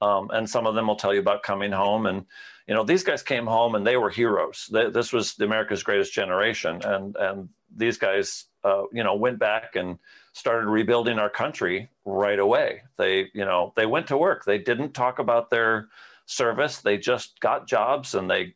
[0.00, 2.06] Um, and some of them will tell you about coming home.
[2.06, 2.24] And,
[2.68, 4.68] you know, these guys came home and they were heroes.
[4.72, 6.80] They, this was the America's greatest generation.
[6.84, 9.98] And, and these guys, you know, went back and
[10.32, 12.82] started rebuilding our country right away.
[12.96, 14.44] They, you know, they went to work.
[14.44, 15.88] They didn't talk about their
[16.26, 16.78] service.
[16.78, 18.54] They just got jobs and they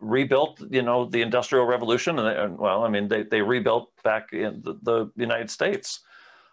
[0.00, 2.18] rebuilt, you know, the industrial revolution.
[2.18, 6.00] And, they, and well, I mean, they, they rebuilt back in the, the United States.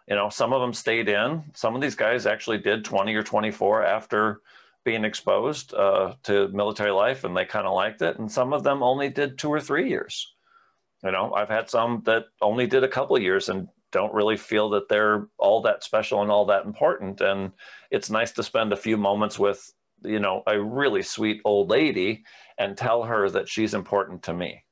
[0.07, 1.43] You know, some of them stayed in.
[1.53, 4.41] Some of these guys actually did 20 or 24 after
[4.83, 8.17] being exposed uh, to military life and they kind of liked it.
[8.17, 10.33] And some of them only did two or three years.
[11.03, 14.69] You know, I've had some that only did a couple years and don't really feel
[14.71, 17.21] that they're all that special and all that important.
[17.21, 17.51] And
[17.89, 19.73] it's nice to spend a few moments with,
[20.03, 22.23] you know, a really sweet old lady
[22.57, 24.63] and tell her that she's important to me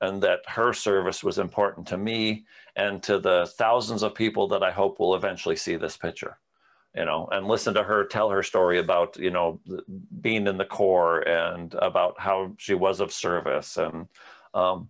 [0.00, 2.44] and that her service was important to me
[2.76, 6.38] and to the thousands of people that I hope will eventually see this picture
[6.96, 9.60] you know, and listen to her tell her story about, you know,
[10.22, 14.08] being in the Corps and about how she was of service and,
[14.54, 14.88] um,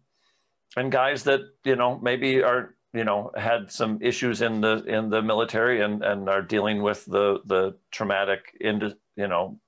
[0.76, 5.10] and guys that, you know, maybe are you know had some issues in the in
[5.10, 9.58] the military and and are dealing with the the traumatic in you know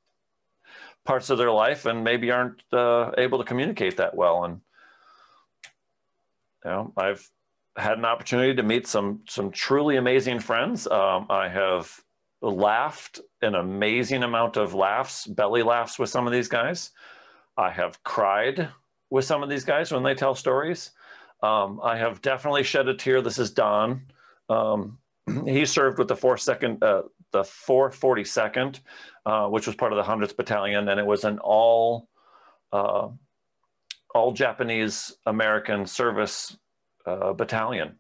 [1.05, 4.45] parts of their life and maybe aren't uh, able to communicate that well.
[4.45, 4.61] And
[6.65, 7.31] you know i've
[7.77, 10.87] had an opportunity to meet some some truly amazing friends.
[10.87, 11.95] Um, i have
[12.41, 16.93] laughed an amazing amount of laughs belly laughs with some of these guys.
[17.59, 18.69] I have cried
[19.11, 20.93] with some of these guys when they tell stories
[21.43, 23.23] um, I have definitely shed a tear.
[23.23, 24.03] This is Don.
[24.49, 24.99] Um,
[25.47, 28.81] he served with the four second, uh, the 442nd,
[29.27, 32.09] uh, which was part of the 100th Battalion, and it was an all,
[32.73, 33.09] uh,
[34.15, 36.57] all Japanese American service
[37.07, 37.97] uh, battalion.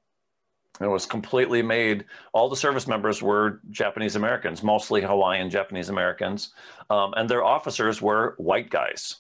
[0.81, 2.05] It was completely made.
[2.33, 6.53] All the service members were Japanese Americans, mostly Hawaiian Japanese Americans,
[6.89, 9.17] um, and their officers were white guys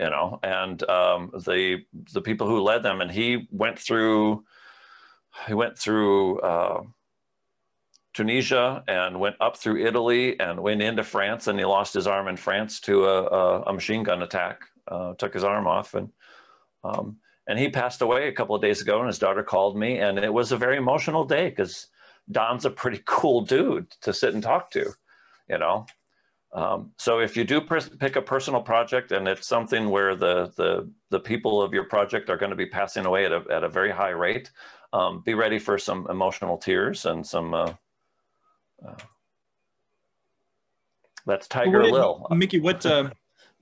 [0.00, 1.84] you know, and um, the
[2.14, 4.42] the people who led them, and he went through
[5.46, 6.82] he went through uh,
[8.14, 12.28] Tunisia and went up through Italy and went into France, and he lost his arm
[12.28, 16.08] in France to a, a, machine gun attack, uh, took his arm off, and
[16.82, 19.00] um, and he passed away a couple of days ago.
[19.00, 21.88] And his daughter called me, and it was a very emotional day because
[22.30, 24.94] Don's a pretty cool dude to sit and talk to,
[25.50, 25.84] you know.
[26.52, 30.90] Um, so if you do pick a personal project and it's something where the, the,
[31.10, 33.68] the people of your project are going to be passing away at a, at a
[33.68, 34.50] very high rate,
[34.92, 37.72] um, be ready for some emotional tears and some, uh,
[38.84, 38.94] uh,
[41.24, 42.36] that's Tiger well, Lil.
[42.36, 43.10] Mickey, what, uh,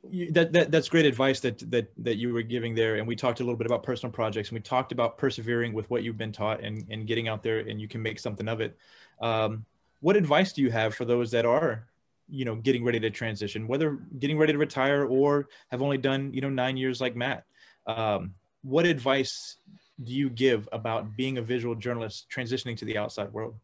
[0.08, 2.96] you, that, that, that's great advice that, that, that you were giving there.
[2.96, 5.90] And we talked a little bit about personal projects and we talked about persevering with
[5.90, 8.62] what you've been taught and, and getting out there and you can make something of
[8.62, 8.78] it.
[9.20, 9.66] Um,
[10.00, 11.86] what advice do you have for those that are
[12.28, 16.32] you know getting ready to transition whether getting ready to retire or have only done
[16.32, 17.44] you know nine years like matt.
[17.86, 19.56] Um, what advice
[20.02, 23.54] do you give about being a visual journalist transitioning to the outside world?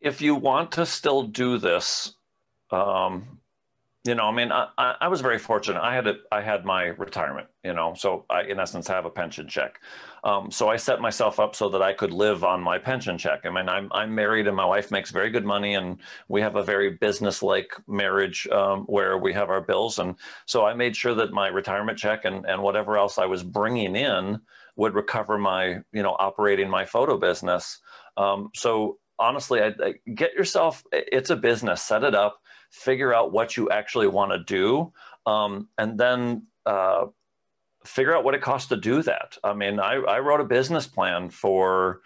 [0.00, 2.14] If you want to still do this
[2.70, 3.35] um,
[4.06, 5.80] you know, I mean, I, I was very fortunate.
[5.80, 9.10] I had a, I had my retirement, you know, so I, in essence, have a
[9.10, 9.80] pension check.
[10.22, 13.40] Um, so I set myself up so that I could live on my pension check.
[13.44, 15.98] I mean, I'm, I'm married and my wife makes very good money and
[16.28, 19.98] we have a very business-like marriage um, where we have our bills.
[19.98, 20.14] And
[20.46, 23.96] so I made sure that my retirement check and, and whatever else I was bringing
[23.96, 24.40] in
[24.76, 27.80] would recover my, you know, operating my photo business.
[28.16, 30.84] Um, so honestly, I, I get yourself.
[30.92, 31.82] It's a business.
[31.82, 32.40] Set it up.
[32.70, 34.92] Figure out what you actually want to do,
[35.24, 37.06] um, and then uh,
[37.84, 39.36] figure out what it costs to do that.
[39.44, 42.02] I mean, I, I wrote a business plan for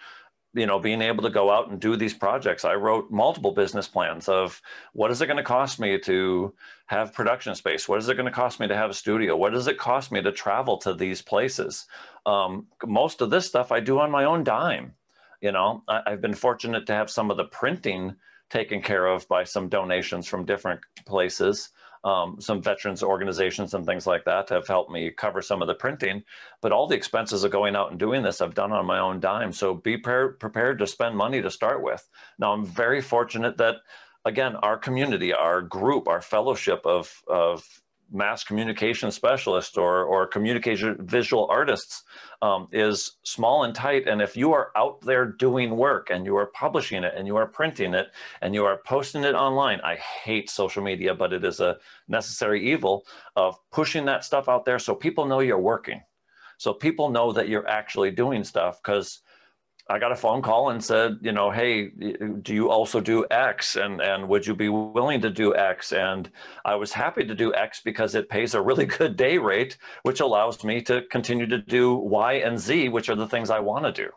[0.53, 2.65] you know being able to go out and do these projects.
[2.65, 4.61] I wrote multiple business plans of
[4.93, 6.55] what is it going to cost me to
[6.87, 7.89] have production space?
[7.89, 9.37] What is it going to cost me to have a studio?
[9.37, 11.87] What does it cost me to travel to these places?
[12.27, 14.95] Um, most of this stuff i do on my own dime
[15.41, 15.83] you know?
[15.89, 18.15] I, i've been fortunate to have some of the printing
[18.51, 21.71] taken care of by some donations from different places
[22.05, 25.75] um, some veterans organizations and things like that have helped me cover some of the
[25.75, 26.23] printing.
[26.63, 29.21] But all the expenses of going out and doing this I've done on my own
[29.21, 29.53] dime.
[29.53, 32.09] So be pre- prepared to spend money to start with.
[32.39, 33.77] Now I'm very fortunate that
[34.25, 37.80] again our community, our group, our fellowship of of
[38.13, 42.03] mass communication specialist or, or communication visual artists
[42.43, 44.09] um, is small and tight.
[44.09, 47.37] And if you are out there doing work and you are publishing it and you
[47.37, 48.09] are printing it
[48.43, 52.73] and you are posting it online, I hate social media, but it is a necessary
[52.73, 53.05] evil
[53.37, 56.03] of pushing that stuff out there so people know you're working.
[56.59, 59.21] So people know that you're actually doing stuff because
[59.91, 63.75] I got a phone call and said, you know, hey, do you also do X?
[63.75, 65.93] And and would you be willing to do X?
[65.93, 66.31] And
[66.65, 70.21] I was happy to do X because it pays a really good day rate, which
[70.21, 73.85] allows me to continue to do Y and Z, which are the things I want
[73.85, 74.11] to do.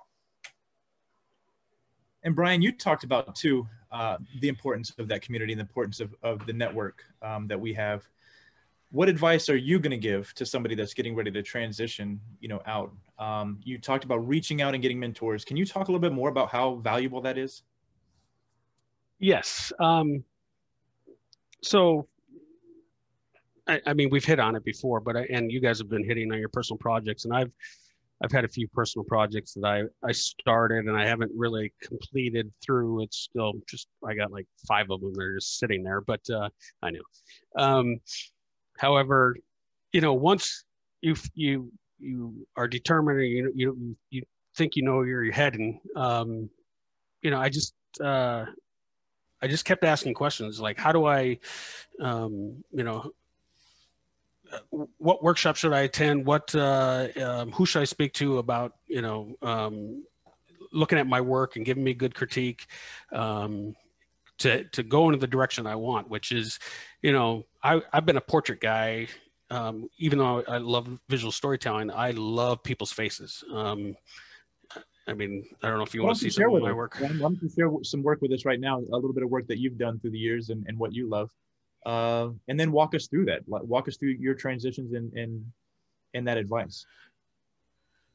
[2.21, 5.99] And Brian, you talked about too uh, the importance of that community and the importance
[5.99, 8.07] of, of the network um, that we have
[8.93, 12.47] what advice are you going to give to somebody that's getting ready to transition you
[12.47, 15.45] know out um, you talked about reaching out and getting mentors.
[15.45, 17.63] Can you talk a little bit more about how valuable that is?
[19.19, 19.71] Yes.
[19.79, 20.23] Um,
[21.61, 22.07] so
[23.67, 26.03] I, I, mean we've hit on it before but I, and you guys have been
[26.03, 27.49] hitting on your personal projects and i've
[28.21, 32.51] i've had a few personal projects that i i started and i haven't really completed
[32.61, 33.03] through.
[33.03, 36.19] It's still just i got like five of them that are just sitting there but
[36.29, 36.49] uh,
[36.81, 36.99] i know.
[37.57, 38.01] Um,
[38.77, 39.35] However,
[39.91, 40.65] you know, once
[41.01, 44.23] you you you are determined, or you you you
[44.55, 46.49] think you know where you're heading, um,
[47.21, 48.45] you know, I just uh,
[49.41, 51.39] I just kept asking questions like, how do I,
[51.99, 53.11] um, you know,
[54.97, 56.25] what workshop should I attend?
[56.25, 60.03] What uh, um, who should I speak to about you know um,
[60.71, 62.67] looking at my work and giving me good critique
[63.11, 63.75] um,
[64.39, 66.59] to to go into the direction I want, which is
[67.01, 69.07] you know, I, I've been a portrait guy.
[69.53, 73.43] Um, even though I love visual storytelling, I love people's faces.
[73.53, 73.95] Um,
[75.07, 76.75] I mean, I don't know if you want to see some of my us?
[76.75, 76.95] work.
[76.99, 78.79] Why don't you share some work with us right now?
[78.79, 81.07] A little bit of work that you've done through the years and, and what you
[81.07, 81.29] love,
[81.85, 83.41] uh, and then walk us through that.
[83.47, 85.45] Walk us through your transitions and and
[86.15, 86.85] and that advice.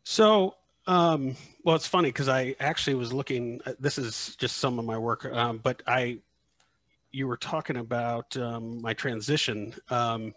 [0.02, 3.60] So, um, well, it's funny because I actually was looking.
[3.64, 6.18] Uh, this is just some of my work, um, but I
[7.12, 9.74] you were talking about um, my transition.
[9.90, 10.34] Um,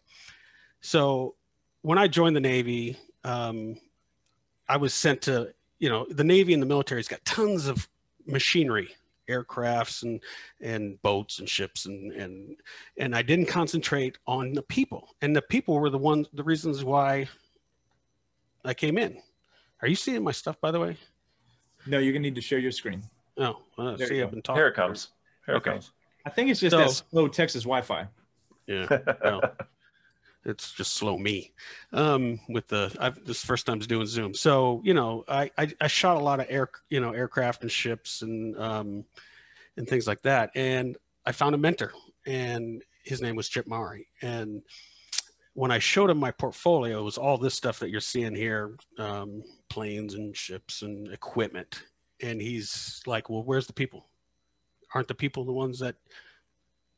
[0.82, 1.36] so
[1.82, 3.78] when I joined the Navy, um,
[4.68, 7.88] I was sent to, you know, the Navy and the military's got tons of
[8.26, 8.96] machinery,
[9.30, 10.22] aircrafts and
[10.60, 12.58] and boats and ships and and
[12.98, 15.16] and I didn't concentrate on the people.
[15.22, 17.28] And the people were the ones, the reasons why
[18.66, 19.18] I came in.
[19.82, 20.98] Are you seeing my stuff, by the way?
[21.88, 23.04] No, you're gonna need to share your screen.
[23.38, 24.60] Oh, uh, see, I've been talking.
[24.60, 25.10] Here it comes.
[25.46, 25.72] Here okay.
[25.72, 25.92] It comes.
[26.26, 28.08] I think it's just so, that slow Texas Wi-Fi.
[28.68, 29.42] Yeah, well,
[30.46, 31.54] it's just slow me.
[31.94, 35.88] Um, with the I've, this first time's doing Zoom, so you know I, I, I
[35.88, 39.06] shot a lot of air you know aircraft and ships and um,
[39.78, 41.94] and things like that, and I found a mentor,
[42.26, 44.62] and his name was Chip Maury, and
[45.54, 48.78] when I showed him my portfolio, it was all this stuff that you're seeing here,
[48.98, 51.84] um, planes and ships and equipment,
[52.22, 54.08] and he's like, "Well, where's the people?
[54.94, 55.96] aren't the people the ones that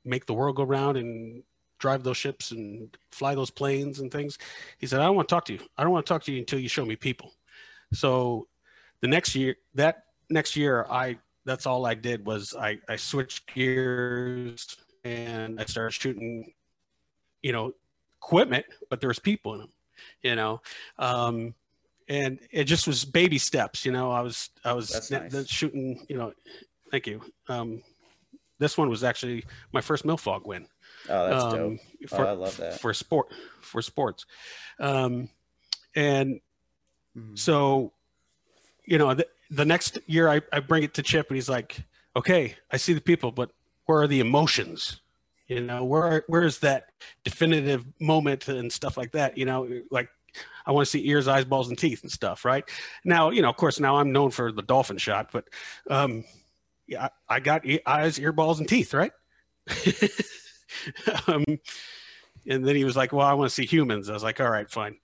[0.05, 1.43] make the world go round and
[1.83, 4.37] drive those ships and fly those planes and things?
[4.79, 5.59] He said, I don't want to talk to you.
[5.77, 7.33] I don't want to talk to you until you show me people.
[7.93, 8.47] So
[9.01, 13.53] the next year, that next year, I that's all I did was I, I switched
[13.53, 16.53] gears and I started shooting,
[17.41, 17.73] you know,
[18.21, 19.73] equipment, but there was people in them,
[20.21, 20.61] you know.
[20.97, 21.53] Um,
[22.07, 24.09] and it just was baby steps, you know.
[24.09, 25.47] I was I was nice.
[25.49, 26.31] shooting, you know,
[26.93, 27.21] Thank you.
[27.49, 27.81] Um,
[28.59, 30.67] this one was actually my first MILPHOTOG win.
[31.09, 31.79] Oh, that's um, dope.
[32.11, 32.79] Oh, I love that.
[32.79, 33.27] For sport,
[33.61, 34.25] for sports.
[34.79, 35.29] Um,
[35.95, 36.39] and
[37.17, 37.37] mm.
[37.37, 37.91] so,
[38.85, 41.77] you know, the, the next year I, I bring it to Chip and he's like,
[42.15, 43.51] okay, I see the people, but
[43.85, 45.01] where are the emotions?
[45.47, 46.87] You know, where where is that
[47.23, 49.37] definitive moment and stuff like that?
[49.37, 50.09] You know, like
[50.65, 52.63] I want to see ears, eyes, balls, and teeth and stuff, right?
[53.03, 55.45] Now, you know, of course, now I'm known for the dolphin shot, but
[55.89, 56.23] um,
[56.87, 59.11] yeah, I got eyes, ear, balls, and teeth, right?
[61.27, 61.43] um,
[62.47, 64.09] and then he was like, well, I want to see humans.
[64.09, 64.97] I was like, all right, fine.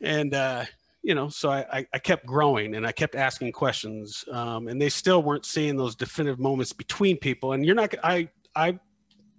[0.00, 0.64] And, uh,
[1.02, 4.88] you know, so I, I kept growing and I kept asking questions, um, and they
[4.88, 7.52] still weren't seeing those definitive moments between people.
[7.52, 8.78] And you're not, I, I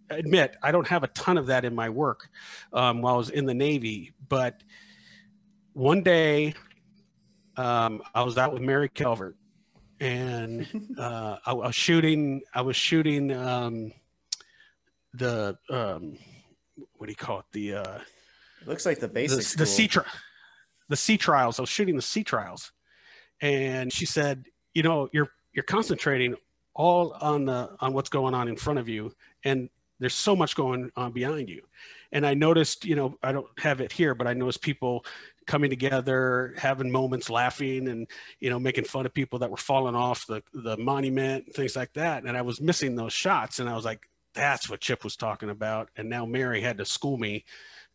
[0.10, 2.30] admit I don't have a ton of that in my work
[2.74, 4.64] um, while I was in the Navy, but
[5.74, 6.54] one day
[7.58, 9.36] um, I was out with Mary Calvert
[10.00, 10.66] and
[10.98, 13.92] uh, I, I, was shooting, I was shooting um,
[15.14, 16.18] the, um,
[16.98, 17.46] what do you call it?
[17.52, 18.00] The, uh,
[18.62, 20.04] it looks like the basic the, the sea tri-
[20.90, 21.60] the sea trials.
[21.60, 22.72] I was shooting the sea trials,
[23.42, 26.36] and she said, "You know, you're you're concentrating
[26.74, 29.14] all on the on what's going on in front of you,
[29.46, 29.70] and
[30.00, 31.62] there's so much going on behind you
[32.12, 35.06] and i noticed you know i don't have it here but i noticed people
[35.46, 38.08] coming together having moments laughing and
[38.40, 41.92] you know making fun of people that were falling off the the monument things like
[41.94, 44.10] that and i was missing those shots and i was like
[44.40, 47.46] that's what chip was talking about and now mary had to school me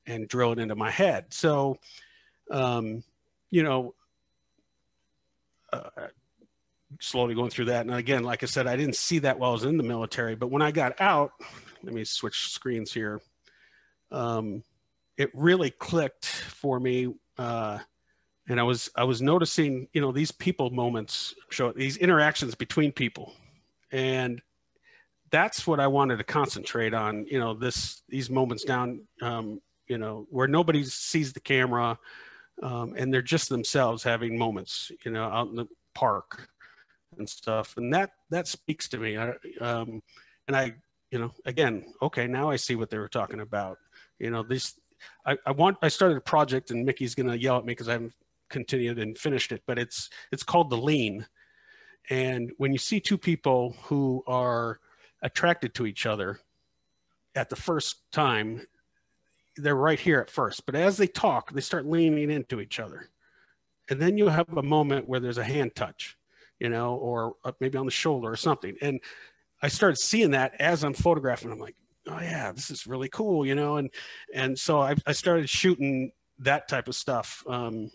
[0.07, 1.77] and drill it into my head so
[2.51, 3.03] um
[3.51, 3.95] you know
[5.73, 5.89] uh,
[7.01, 9.53] slowly going through that and again like i said i didn't see that while i
[9.53, 11.33] was in the military but when i got out
[11.85, 13.21] let me switch screens here.
[14.11, 14.63] Um,
[15.17, 17.15] it really clicked for me.
[17.37, 17.79] Uh,
[18.49, 22.93] and I was, I was noticing, you know, these people moments show these interactions between
[22.93, 23.35] people.
[23.93, 24.41] And
[25.31, 29.99] that's what I wanted to concentrate on, you know, this, these moments down, um, you
[29.99, 31.99] know, where nobody sees the camera
[32.63, 36.49] um, and they're just themselves having moments, you know, out in the park
[37.19, 37.77] and stuff.
[37.77, 39.19] And that, that speaks to me.
[39.19, 40.03] I, um,
[40.47, 40.75] and I
[41.15, 43.79] you know, again, okay, now I see what they were talking about.
[44.19, 44.75] You know, this,
[45.25, 47.93] I, I want, I started a project and Mickey's to yell at me because I
[47.93, 48.15] haven't
[48.51, 51.25] continued and finished it, but it's, it's called the lean.
[52.11, 54.81] And when you see two people who are
[55.25, 56.39] attracted to each other
[57.35, 58.65] at the first time,
[59.57, 63.09] they're right here at first, but as they talk, they start leaning into each other.
[63.89, 66.17] And then you have a moment where there's a hand touch,
[66.61, 68.77] you know, or maybe on the shoulder or something.
[68.81, 69.01] And
[69.63, 71.51] I started seeing that as I'm photographing.
[71.51, 71.77] I'm like,
[72.07, 73.91] oh yeah, this is really cool, you know, and
[74.35, 77.45] and so I, I started shooting that type of stuff.
[77.47, 77.91] Um,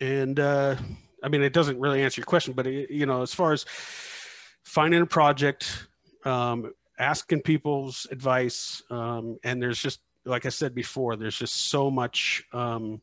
[0.00, 0.76] and uh,
[1.22, 3.64] I mean, it doesn't really answer your question, but it, you know, as far as
[4.64, 5.86] finding a project,
[6.24, 11.90] um, asking people's advice, um, and there's just like I said before, there's just so
[11.90, 13.00] much um,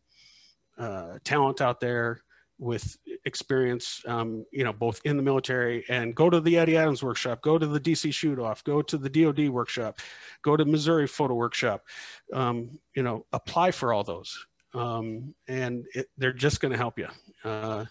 [0.78, 2.22] uh, talent out there
[2.58, 7.02] with experience, um, you know, both in the military and go to the Eddie Adams
[7.02, 10.00] workshop, go to the DC shoot off, go to the DOD workshop,
[10.42, 11.86] go to Missouri photo workshop,
[12.34, 14.46] um, you know, apply for all those.
[14.74, 17.08] Um, and it, they're just going to help you.
[17.44, 17.86] Uh,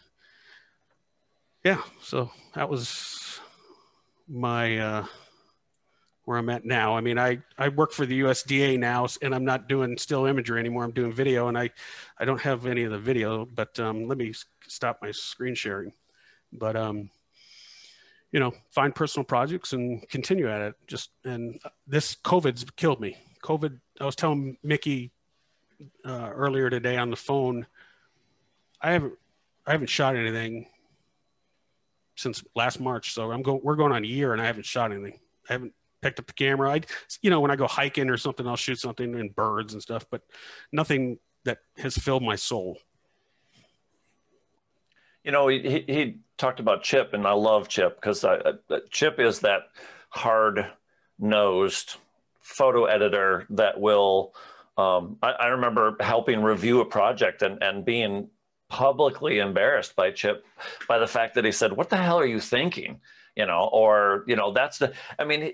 [1.65, 1.83] yeah.
[2.03, 3.41] So that was
[4.29, 5.07] my, uh,
[6.29, 6.95] where I'm at now.
[6.95, 10.61] I mean, I, I work for the USDA now and I'm not doing still imagery
[10.61, 10.85] anymore.
[10.85, 11.71] I'm doing video and I,
[12.19, 14.35] I don't have any of the video, but um, let me
[14.67, 15.91] stop my screen sharing.
[16.53, 17.09] But, um,
[18.31, 20.75] you know, find personal projects and continue at it.
[20.87, 23.17] Just, and this COVID's killed me.
[23.43, 25.11] COVID, I was telling Mickey
[26.05, 27.67] uh, earlier today on the phone,
[28.83, 29.15] I haven't,
[29.67, 30.67] I haven't shot anything
[32.19, 33.13] since last March.
[33.15, 35.21] So I'm going, we're going on a year and I haven't shot anything.
[35.49, 35.73] I haven't
[36.03, 36.73] picked up the camera.
[36.73, 36.81] I,
[37.23, 40.05] you know, when I go hiking or something, I'll shoot something and birds and stuff,
[40.11, 40.23] but
[40.73, 42.79] nothing that has filled my soul.
[45.23, 48.25] You know, he, he talked about Chip, and I love Chip because
[48.91, 49.63] Chip is that
[50.11, 50.67] hard
[51.19, 51.97] nosed
[52.41, 54.35] photo editor that will.
[54.77, 58.31] Um, I, I remember helping review a project and, and being
[58.69, 60.45] publicly embarrassed by Chip
[60.89, 63.01] by the fact that he said, What the hell are you thinking?
[63.39, 65.53] you know, or, you know, that's the, I mean,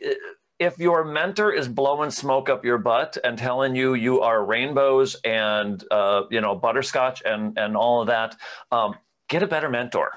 [0.59, 5.17] if your mentor is blowing smoke up your butt and telling you you are rainbows
[5.23, 8.37] and, uh, you know, butterscotch and, and all of that,
[8.73, 8.95] um,
[9.29, 10.13] get a better mentor.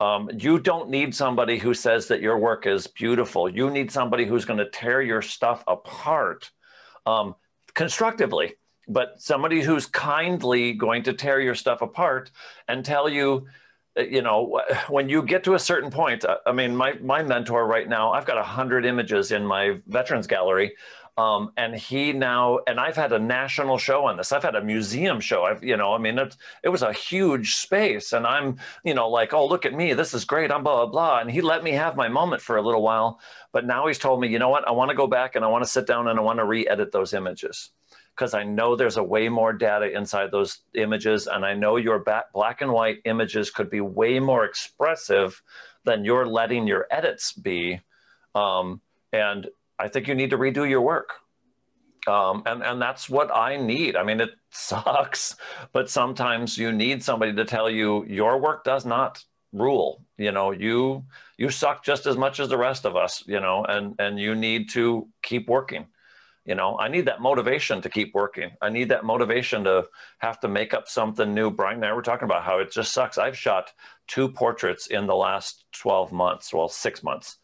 [0.00, 3.48] Um, you don't need somebody who says that your work is beautiful.
[3.48, 6.50] You need somebody who's going to tear your stuff apart
[7.06, 7.34] um,
[7.74, 8.54] constructively,
[8.88, 12.30] but somebody who's kindly going to tear your stuff apart
[12.68, 13.46] and tell you,
[13.98, 17.22] uh, you know, when you get to a certain point, uh, I mean, my, my
[17.22, 20.74] mentor right now, I've got a hundred images in my veterans gallery.
[21.18, 24.30] Um, and he now, and I've had a national show on this.
[24.30, 25.42] I've had a museum show.
[25.42, 29.08] I've, you know, I mean, it, it was a huge space and I'm, you know,
[29.08, 29.94] like, oh, look at me.
[29.94, 30.52] This is great.
[30.52, 31.18] I'm blah, blah, blah.
[31.18, 33.18] And he let me have my moment for a little while,
[33.50, 34.68] but now he's told me, you know what?
[34.68, 36.44] I want to go back and I want to sit down and I want to
[36.44, 37.70] re-edit those images
[38.18, 41.28] because I know there's a way more data inside those images.
[41.28, 42.04] And I know your
[42.34, 45.40] black and white images could be way more expressive
[45.84, 47.80] than you're letting your edits be.
[48.34, 48.80] Um,
[49.12, 49.46] and
[49.78, 51.10] I think you need to redo your work.
[52.08, 53.94] Um, and and that's what I need.
[53.94, 55.36] I mean, it sucks,
[55.72, 59.22] but sometimes you need somebody to tell you your work does not
[59.52, 60.02] rule.
[60.16, 61.04] You know, you
[61.36, 63.22] you suck just as much as the rest of us.
[63.26, 65.86] You know, and and you need to keep working.
[66.48, 68.52] You know, I need that motivation to keep working.
[68.62, 69.86] I need that motivation to
[70.20, 71.50] have to make up something new.
[71.50, 73.18] Brian and I were talking about how it just sucks.
[73.18, 73.70] I've shot
[74.06, 77.36] two portraits in the last 12 months, well, six months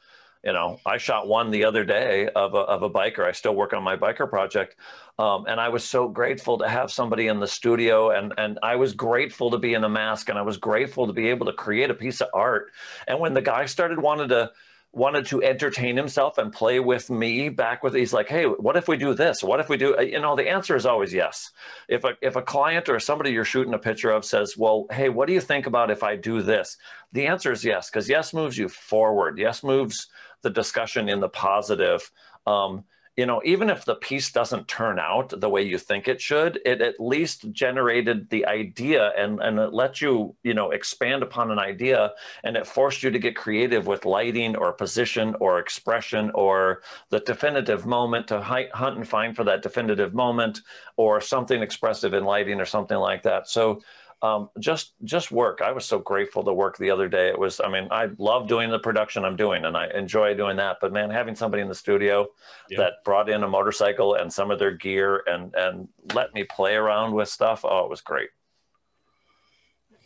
[0.45, 3.55] you know i shot one the other day of a, of a biker i still
[3.55, 4.77] work on my biker project
[5.19, 8.77] um, and i was so grateful to have somebody in the studio and and i
[8.77, 11.53] was grateful to be in a mask and i was grateful to be able to
[11.53, 12.73] create a piece of art
[13.09, 14.51] and when the guy started wanted to
[14.97, 18.89] wanted to entertain himself and play with me back with he's like hey what if
[18.89, 19.43] we do this?
[19.43, 21.51] What if we do you know the answer is always yes.
[21.89, 25.09] If a if a client or somebody you're shooting a picture of says well hey
[25.09, 26.77] what do you think about if i do this?
[27.13, 29.39] The answer is yes because yes moves you forward.
[29.39, 30.09] Yes moves
[30.43, 32.11] the discussion in the positive.
[32.47, 32.85] Um,
[33.17, 36.61] you know, even if the piece doesn't turn out the way you think it should,
[36.65, 41.53] it at least generated the idea and, and it let you, you know, expand upon
[41.53, 42.13] an idea
[42.43, 47.21] and it forced you to get creative with lighting or position or expression or the
[47.21, 50.63] definitive moment to hunt and find for that definitive moment
[50.97, 53.49] or something expressive in lighting or something like that.
[53.49, 53.81] So
[54.25, 55.61] um, just just work.
[55.61, 57.29] I was so grateful to work the other day.
[57.29, 60.57] It was, I mean, I love doing the production I'm doing, and I enjoy doing
[60.57, 60.79] that.
[60.81, 62.29] But man, having somebody in the studio
[62.71, 62.79] yeah.
[62.79, 66.75] that brought in a motorcycle and some of their gear and and let me play
[66.75, 68.31] around with stuff, oh, it was great.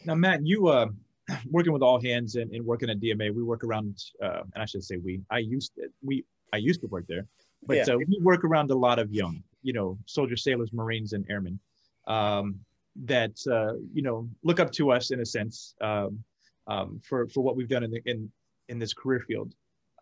[0.05, 0.89] Now, Matt, you uh,
[1.49, 4.65] working with all hands and, and working at DMA, we work around, uh, and I
[4.65, 5.21] should say we.
[5.31, 7.25] I used to, we I used to work there,
[7.65, 7.95] but yeah.
[7.95, 11.61] uh, we work around a lot of young, you know, soldiers, sailors, Marines, and airmen.
[12.09, 12.59] Um,
[13.05, 16.23] that uh, you know look up to us in a sense um,
[16.67, 18.31] um, for for what we've done in the, in
[18.69, 19.53] in this career field.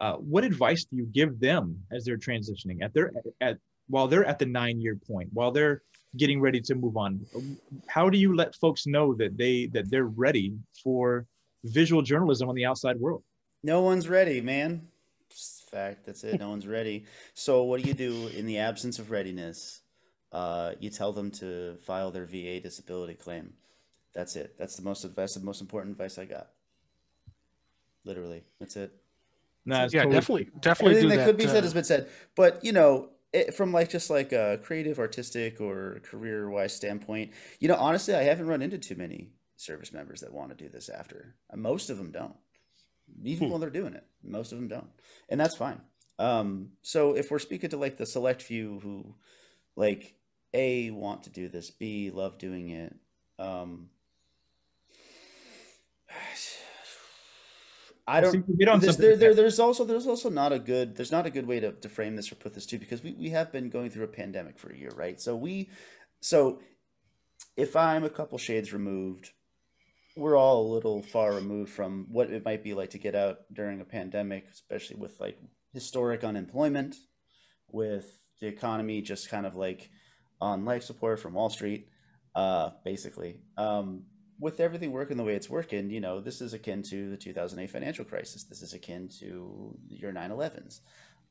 [0.00, 3.58] Uh, what advice do you give them as they're transitioning at their at
[3.88, 5.82] while they're at the nine year point while they're
[6.16, 7.24] getting ready to move on?
[7.86, 11.26] How do you let folks know that they that they're ready for
[11.64, 13.22] visual journalism on the outside world?
[13.62, 14.88] No one's ready, man.
[15.70, 16.06] Fact.
[16.06, 16.38] That's it.
[16.38, 17.04] No one's ready.
[17.34, 19.82] So what do you do in the absence of readiness?
[20.32, 23.52] Uh, you tell them to file their VA disability claim.
[24.14, 24.56] That's it.
[24.58, 25.34] That's the most advice.
[25.34, 26.48] The most important advice I got.
[28.04, 28.92] Literally, that's it.
[29.64, 30.90] No, yeah, totally, definitely, definitely.
[30.92, 33.72] Everything that, that, could be uh, said has been said, but you know, it, from
[33.72, 38.62] like just like a creative, artistic, or career-wise standpoint, you know, honestly, I haven't run
[38.62, 41.34] into too many service members that want to do this after.
[41.54, 42.36] Most of them don't,
[43.24, 43.50] even hmm.
[43.50, 44.04] while they're doing it.
[44.22, 44.88] Most of them don't,
[45.28, 45.80] and that's fine.
[46.18, 49.14] Um, so if we're speaking to like the select few who,
[49.76, 50.14] like,
[50.54, 52.96] a want to do this, B love doing it.
[53.38, 53.90] Um,
[58.08, 58.46] I don't.
[58.80, 61.58] There's, there, there, there's also there's also not a good there's not a good way
[61.58, 64.04] to, to frame this or put this too because we, we have been going through
[64.04, 65.20] a pandemic for a year, right?
[65.20, 65.70] So we
[66.20, 66.60] so
[67.56, 69.32] if I'm a couple shades removed,
[70.16, 73.38] we're all a little far removed from what it might be like to get out
[73.52, 75.38] during a pandemic, especially with like
[75.74, 76.94] historic unemployment,
[77.72, 78.06] with
[78.40, 79.90] the economy just kind of like
[80.40, 81.88] on life support from Wall Street,
[82.34, 83.40] uh, basically.
[83.56, 84.04] Um,
[84.38, 87.70] with everything working the way it's working, you know, this is akin to the 2008
[87.70, 88.44] financial crisis.
[88.44, 90.80] This is akin to your 9 11s.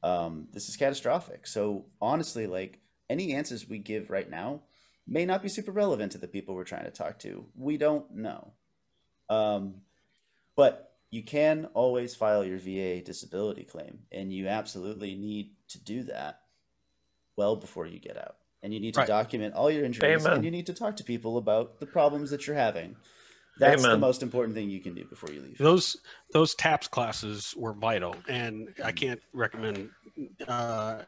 [0.02, 1.46] Um, this is catastrophic.
[1.46, 2.80] So, honestly, like
[3.10, 4.62] any answers we give right now
[5.08, 7.46] may not be super relevant to the people we're trying to talk to.
[7.56, 8.54] We don't know.
[9.30, 9.82] Um,
[10.56, 16.04] but you can always file your VA disability claim, and you absolutely need to do
[16.04, 16.42] that
[17.38, 19.08] well before you get out and you need to right.
[19.08, 20.38] document all your injuries Amen.
[20.38, 22.96] and you need to talk to people about the problems that you're having
[23.58, 23.94] that's Amen.
[23.94, 25.98] the most important thing you can do before you leave those
[26.34, 28.96] those taps classes were vital and i mm-hmm.
[28.96, 29.90] can't recommend
[30.48, 31.02] uh,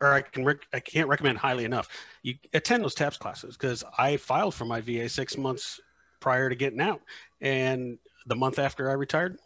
[0.00, 1.88] or i can rec- i can't recommend highly enough
[2.22, 5.80] you attend those taps classes because i filed for my va six months
[6.20, 7.00] prior to getting out
[7.40, 9.38] and the month after i retired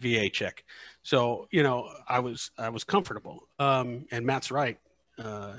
[0.00, 0.64] va check
[1.02, 4.78] so you know i was i was comfortable um, and matt's right
[5.18, 5.54] uh,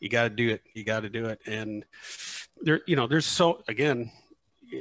[0.00, 0.62] you got to do it.
[0.74, 1.40] You got to do it.
[1.46, 1.84] And
[2.60, 4.10] there, you know, there's so again,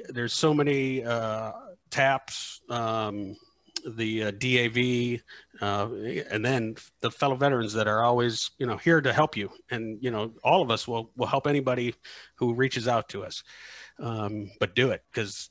[0.09, 1.51] there's so many uh,
[1.89, 3.35] taps, um,
[3.85, 5.21] the uh, DAV,
[5.61, 5.89] uh,
[6.31, 9.51] and then the fellow veterans that are always, you know, here to help you.
[9.69, 11.95] And you know, all of us will will help anybody
[12.35, 13.43] who reaches out to us.
[13.99, 15.49] Um, but do it because,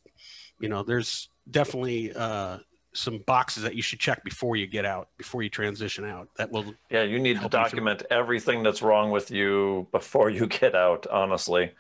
[0.60, 2.58] you know, there's definitely uh,
[2.94, 6.28] some boxes that you should check before you get out, before you transition out.
[6.36, 6.74] That will.
[6.90, 11.06] Yeah, you need to document everything that's wrong with you before you get out.
[11.06, 11.72] Honestly,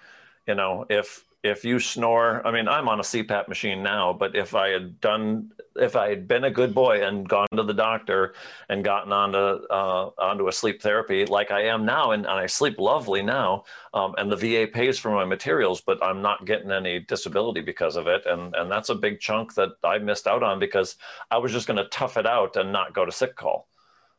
[0.46, 4.34] you know, if if you snore, I mean, I'm on a CPAP machine now, but
[4.34, 7.74] if I had done, if I had been a good boy and gone to the
[7.74, 8.34] doctor
[8.70, 12.46] and gotten onto uh, onto a sleep therapy like I am now, and, and I
[12.46, 16.70] sleep lovely now, um, and the VA pays for my materials, but I'm not getting
[16.72, 20.42] any disability because of it, and and that's a big chunk that I missed out
[20.42, 20.96] on because
[21.30, 23.68] I was just going to tough it out and not go to sick call.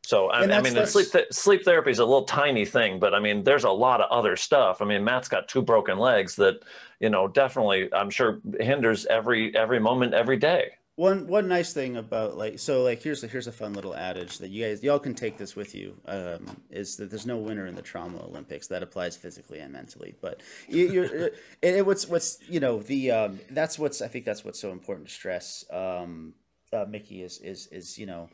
[0.05, 3.19] So I, I mean, sleep th- sleep therapy is a little tiny thing, but I
[3.19, 4.81] mean, there's a lot of other stuff.
[4.81, 6.61] I mean, Matt's got two broken legs that,
[6.99, 10.73] you know, definitely I'm sure hinders every every moment every day.
[10.97, 14.37] One one nice thing about like so like here's a, here's a fun little adage
[14.37, 17.65] that you guys y'all can take this with you um, is that there's no winner
[17.65, 20.15] in the trauma Olympics that applies physically and mentally.
[20.21, 24.23] But you, are it, it, what's what's you know the um, that's what's I think
[24.23, 25.65] that's what's so important to stress.
[25.69, 26.33] Um,
[26.71, 28.29] uh, Mickey is is is you know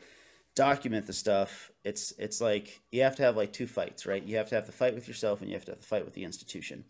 [0.54, 4.22] document the stuff it's it's like you have to have like two fights right?
[4.22, 6.04] You have to have the fight with yourself and you have to have the fight
[6.04, 6.84] with the institution.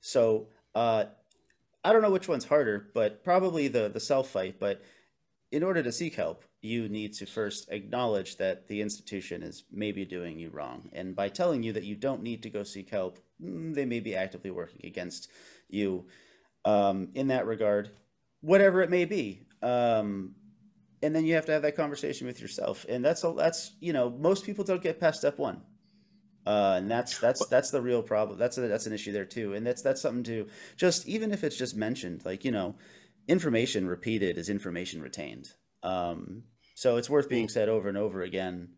[0.00, 1.06] So uh
[1.84, 4.82] i don't know which one's harder but probably the the self fight but
[5.52, 10.04] in order to seek help you need to first acknowledge that the institution is maybe
[10.04, 10.88] doing you wrong.
[10.92, 14.00] And by telling you that you don't need to go seek help mm, they may
[14.00, 15.30] be actively working against
[15.68, 16.06] you.
[16.64, 17.90] Um, in that regard
[18.40, 20.34] whatever it may be um,
[21.06, 22.84] and then you have to have that conversation with yourself.
[22.88, 25.62] And that's a, that's you know most people don't get past step one.
[26.46, 28.38] Uh, and that's that's that's the real problem.
[28.38, 29.54] That's a, that's an issue there too.
[29.54, 32.74] And that's that's something to just even if it's just mentioned like you know
[33.28, 35.50] information repeated is information retained.
[35.82, 36.42] Um,
[36.74, 38.68] so it's worth being said over and over again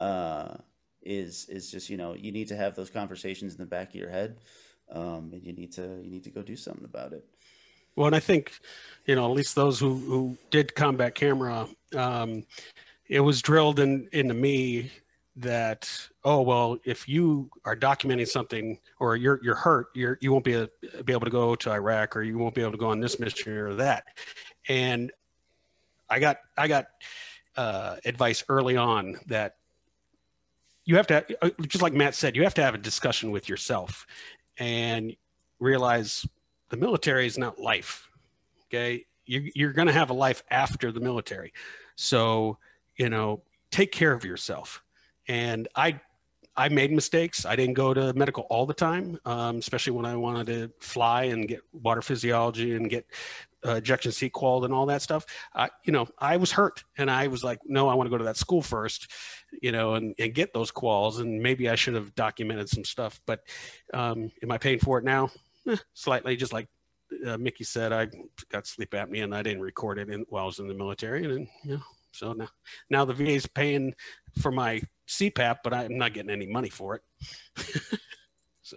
[0.00, 0.56] uh,
[1.02, 3.94] is is just you know you need to have those conversations in the back of
[3.94, 4.40] your head
[4.90, 7.24] um, and you need to you need to go do something about it
[7.98, 8.52] well, and I think,
[9.06, 11.66] you know, at least those who, who did combat camera,
[11.96, 12.44] um,
[13.08, 14.92] it was drilled in, into me
[15.34, 15.90] that,
[16.22, 20.54] oh, well, if you are documenting something or you're, you're hurt, you're, you won't be,
[20.54, 20.68] a,
[21.04, 23.18] be able to go to Iraq or you won't be able to go on this
[23.18, 24.04] mission or that.
[24.68, 25.10] And
[26.08, 26.86] I got, I got
[27.56, 29.56] uh, advice early on that
[30.84, 33.48] you have to, uh, just like Matt said, you have to have a discussion with
[33.48, 34.06] yourself
[34.56, 35.16] and
[35.58, 36.24] realize
[36.68, 38.08] the military is not life.
[38.66, 39.06] Okay.
[39.26, 41.52] You, you're going to have a life after the military.
[41.96, 42.58] So,
[42.96, 44.82] you know, take care of yourself.
[45.26, 46.00] And I,
[46.56, 47.44] I made mistakes.
[47.44, 51.24] I didn't go to medical all the time, um, especially when I wanted to fly
[51.24, 53.06] and get water physiology and get
[53.66, 55.26] uh, ejection seat qual and all that stuff.
[55.54, 58.18] I, you know, I was hurt and I was like, no, I want to go
[58.18, 59.10] to that school first,
[59.62, 61.20] you know, and, and get those quals.
[61.20, 63.40] And maybe I should have documented some stuff, but
[63.92, 65.30] um, am I paying for it now?
[65.68, 66.68] Eh, slightly, just like
[67.26, 68.08] uh, Mickey said, I
[68.50, 71.24] got sleep apnea and I didn't record it in, while I was in the military.
[71.24, 71.82] And, you know,
[72.12, 72.48] so now,
[72.90, 73.94] now the VA is paying
[74.40, 77.02] for my CPAP, but I'm not getting any money for it.
[78.62, 78.76] so.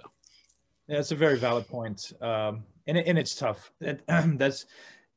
[0.87, 2.11] Yeah, that's a very valid point.
[2.21, 3.71] Um, and, and it's tough.
[4.07, 4.65] that's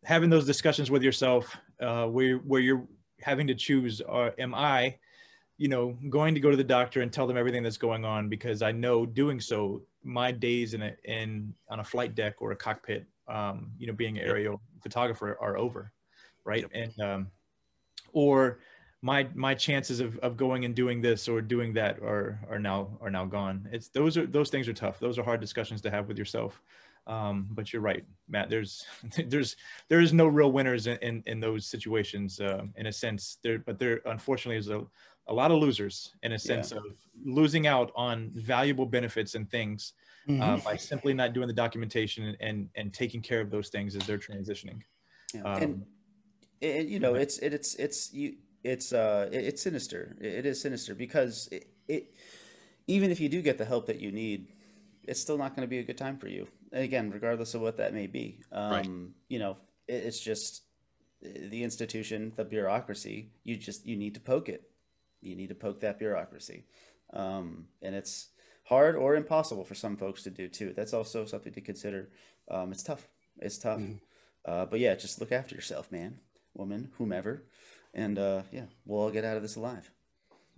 [0.05, 2.87] having those discussions with yourself uh, where, where you're
[3.21, 4.99] having to choose, uh, am I,
[5.57, 8.29] you know, going to go to the doctor and tell them everything that's going on
[8.29, 12.53] because I know doing so my days in a in on a flight deck or
[12.53, 15.93] a cockpit, um, you know, being an aerial photographer are over,
[16.45, 16.63] right?
[16.63, 16.71] Yep.
[16.75, 17.27] And um,
[18.13, 18.61] or
[19.03, 22.89] my my chances of, of going and doing this or doing that are are now
[23.01, 23.69] are now gone.
[23.73, 24.99] It's those are those things are tough.
[24.99, 26.63] Those are hard discussions to have with yourself.
[27.07, 28.49] Um, but you're right, Matt.
[28.49, 28.87] There's
[29.27, 29.57] there's
[29.89, 33.39] there is no real winners in in, in those situations uh, in a sense.
[33.43, 34.85] There, but there unfortunately is a
[35.27, 36.79] a lot of losers in a sense yeah.
[36.79, 36.85] of
[37.25, 39.95] losing out on valuable benefits and things
[40.29, 40.43] uh, mm-hmm.
[40.43, 43.97] uh, by simply not doing the documentation and, and, and taking care of those things
[43.97, 44.81] as they're transitioning.
[45.33, 45.43] Yeah.
[45.43, 45.87] Um, and,
[46.63, 50.17] and, you know, it's it, it's it's you it's uh it's sinister.
[50.21, 52.15] It is sinister because it, it
[52.87, 54.49] even if you do get the help that you need,
[55.03, 56.47] it's still not going to be a good time for you.
[56.73, 58.41] Again, regardless of what that may be.
[58.53, 58.89] Um, right.
[59.29, 59.57] You know,
[59.89, 60.63] it, it's just
[61.23, 63.31] the institution, the bureaucracy.
[63.43, 64.71] You just you need to poke it
[65.25, 66.65] you need to poke that bureaucracy.
[67.13, 68.29] Um, and it's
[68.65, 70.73] hard or impossible for some folks to do too.
[70.75, 72.11] That's also something to consider.
[72.51, 73.09] Um, it's tough.
[73.39, 73.81] It's tough.
[73.81, 73.95] Mm-hmm.
[74.45, 76.19] Uh, but yeah, just look after yourself, man,
[76.55, 77.45] woman, whomever.
[77.95, 79.91] And uh, yeah, we'll all get out of this alive.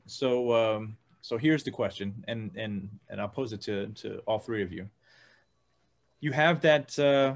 [0.06, 4.38] So, um, so here's the question, and and and I'll pose it to to all
[4.38, 4.88] three of you.
[6.20, 7.34] You have that uh,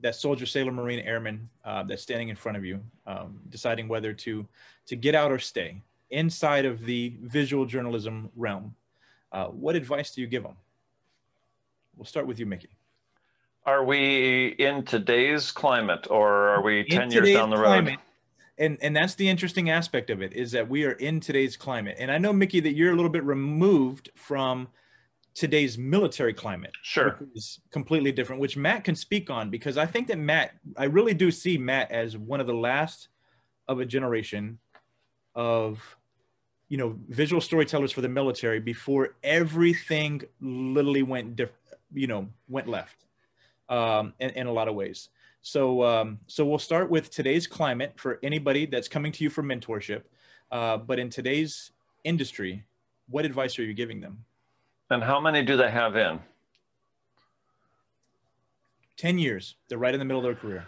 [0.00, 4.12] that soldier, sailor, marine, airman uh, that's standing in front of you, um, deciding whether
[4.12, 4.46] to
[4.86, 8.74] to get out or stay inside of the visual journalism realm.
[9.30, 10.56] Uh, what advice do you give them?
[11.96, 12.70] We'll start with you, Mickey.
[13.66, 17.98] Are we in today's climate or are we 10 years down the road?
[18.56, 21.96] and, and that's the interesting aspect of it is that we are in today's climate.
[21.98, 24.68] And I know, Mickey, that you're a little bit removed from
[25.34, 26.72] today's military climate.
[26.82, 27.16] Sure.
[27.18, 30.84] Which is completely different, which Matt can speak on because I think that Matt, I
[30.84, 33.08] really do see Matt as one of the last
[33.68, 34.58] of a generation
[35.34, 35.97] of,
[36.68, 41.58] you know, visual storytellers for the military before everything literally went different,
[41.94, 43.04] you know, went left
[43.68, 45.08] um, in, in a lot of ways.
[45.42, 49.42] So, um, so we'll start with today's climate for anybody that's coming to you for
[49.42, 50.02] mentorship.
[50.50, 51.70] Uh, but in today's
[52.04, 52.64] industry,
[53.08, 54.24] what advice are you giving them?
[54.90, 56.20] And how many do they have in?
[58.96, 59.54] 10 years.
[59.68, 60.66] They're right in the middle of their career.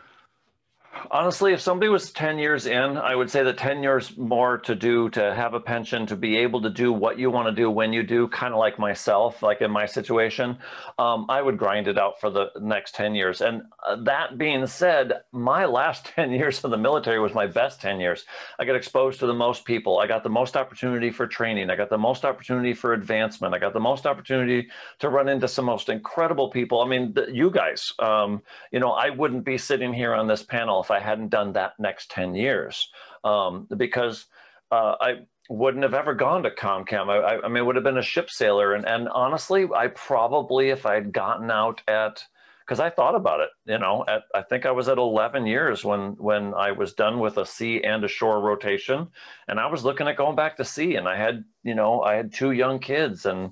[1.12, 4.74] Honestly, if somebody was 10 years in, I would say that 10 years more to
[4.74, 7.70] do to have a pension, to be able to do what you want to do
[7.70, 10.58] when you do, kind of like myself, like in my situation,
[10.98, 13.40] um, I would grind it out for the next 10 years.
[13.40, 17.80] And uh, that being said, my last 10 years in the military was my best
[17.80, 18.24] 10 years.
[18.58, 20.00] I got exposed to the most people.
[20.00, 21.70] I got the most opportunity for training.
[21.70, 23.54] I got the most opportunity for advancement.
[23.54, 24.68] I got the most opportunity
[24.98, 26.80] to run into some most incredible people.
[26.80, 28.42] I mean, you guys, um,
[28.72, 31.74] you know, I wouldn't be sitting here on this panel if I hadn't done that
[31.78, 32.88] next 10 years
[33.24, 34.26] um, because
[34.70, 35.14] uh, I
[35.48, 37.08] wouldn't have ever gone to ComCam.
[37.08, 38.74] I, I, mean, would have been a ship sailor.
[38.74, 42.24] And, and honestly, I probably, if I had gotten out at,
[42.64, 45.84] because I thought about it, you know, at, I think I was at 11 years
[45.84, 49.08] when, when I was done with a sea and a shore rotation.
[49.48, 52.14] And I was looking at going back to sea and I had, you know, I
[52.14, 53.50] had two young kids and,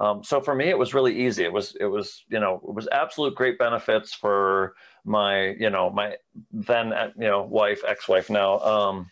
[0.00, 1.44] um, so for me, it was really easy.
[1.44, 4.74] It was, it was, you know, it was absolute great benefits for
[5.04, 6.16] my, you know, my
[6.50, 9.10] then, uh, you know, wife, ex-wife now, um,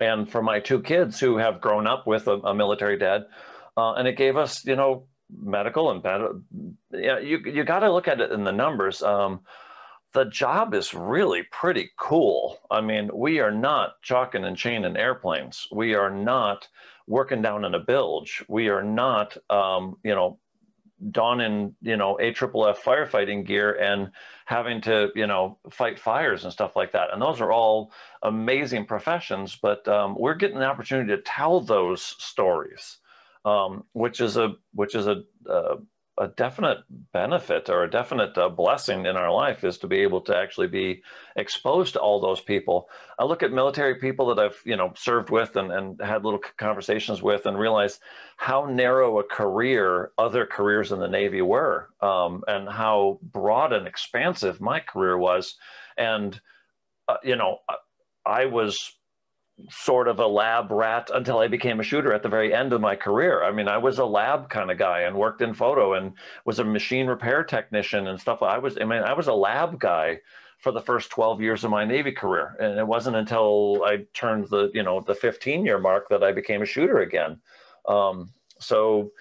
[0.00, 3.26] and for my two kids who have grown up with a, a military dad,
[3.76, 6.40] uh, and it gave us, you know, medical and better.
[6.92, 9.02] Yeah, you you got to look at it in the numbers.
[9.02, 9.40] Um,
[10.18, 12.58] the job is really pretty cool.
[12.72, 15.68] I mean, we are not chocking and chaining airplanes.
[15.70, 16.66] We are not
[17.06, 18.44] working down in a bilge.
[18.48, 20.40] We are not, um, you know,
[21.12, 24.10] donning, you know, AFFF firefighting gear and
[24.46, 27.12] having to, you know, fight fires and stuff like that.
[27.12, 27.92] And those are all
[28.24, 32.98] amazing professions, but um, we're getting the opportunity to tell those stories,
[33.44, 35.76] um, which is a, which is a, a
[36.20, 36.78] a definite
[37.12, 40.66] benefit or a definite uh, blessing in our life is to be able to actually
[40.66, 41.02] be
[41.36, 42.88] exposed to all those people.
[43.18, 46.40] I look at military people that I've you know served with and, and had little
[46.56, 48.00] conversations with and realize
[48.36, 53.86] how narrow a career other careers in the Navy were um, and how broad and
[53.86, 55.56] expansive my career was.
[55.96, 56.40] And
[57.08, 57.58] uh, you know,
[58.26, 58.97] I was
[59.70, 62.80] sort of a lab rat until I became a shooter at the very end of
[62.80, 63.42] my career.
[63.42, 66.12] I mean, I was a lab kind of guy and worked in photo and
[66.44, 68.42] was a machine repair technician and stuff.
[68.42, 70.20] I was, I mean, I was a lab guy
[70.58, 72.56] for the first 12 years of my Navy career.
[72.60, 76.32] And it wasn't until I turned the, you know, the 15 year mark that I
[76.32, 77.40] became a shooter again.
[77.86, 79.12] Um, so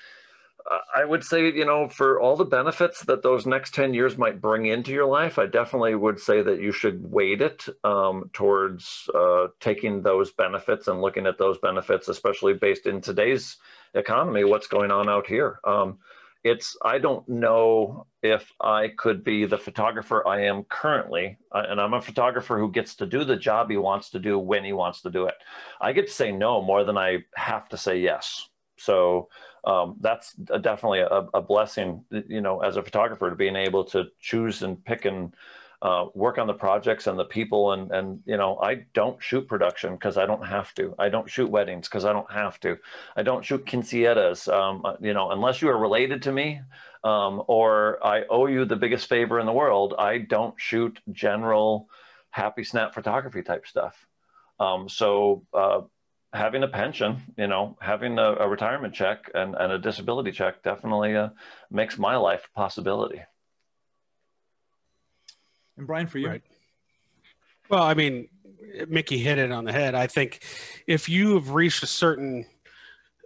[0.96, 4.42] I would say, you know, for all the benefits that those next 10 years might
[4.42, 9.10] bring into your life, I definitely would say that you should weight it um, towards
[9.16, 13.58] uh, taking those benefits and looking at those benefits, especially based in today's
[13.94, 15.60] economy, what's going on out here.
[15.64, 16.00] Um,
[16.44, 21.80] it's, I don't know if I could be the photographer I am currently, uh, and
[21.80, 24.74] I'm a photographer who gets to do the job he wants to do when he
[24.74, 25.36] wants to do it.
[25.80, 28.50] I get to say no more than I have to say yes.
[28.78, 29.30] So,
[29.64, 34.06] um, that's definitely a, a, blessing, you know, as a photographer to being able to
[34.20, 35.34] choose and pick and
[35.82, 37.74] uh, work on the projects and the people.
[37.74, 40.96] And, and, you know, I don't shoot production because I don't have to.
[40.98, 42.78] I don't shoot weddings because I don't have to.
[43.16, 46.62] I don't shoot quinceañeras, um, uh, you know, unless you are related to me
[47.04, 49.94] um, or I owe you the biggest favor in the world.
[49.98, 51.90] I don't shoot general
[52.32, 53.96] happy snap photography type stuff.
[54.60, 55.82] Um, so, uh,
[56.34, 60.62] having a pension, you know, having a, a retirement check and, and, a disability check
[60.64, 61.30] definitely uh,
[61.72, 63.22] makes my life a possibility.
[65.78, 66.28] And Brian, for you?
[66.28, 66.44] Right.
[67.70, 68.30] Well, I mean,
[68.88, 69.96] Mickey hit it on the head.
[69.96, 70.44] I think
[70.86, 72.46] if you have reached a certain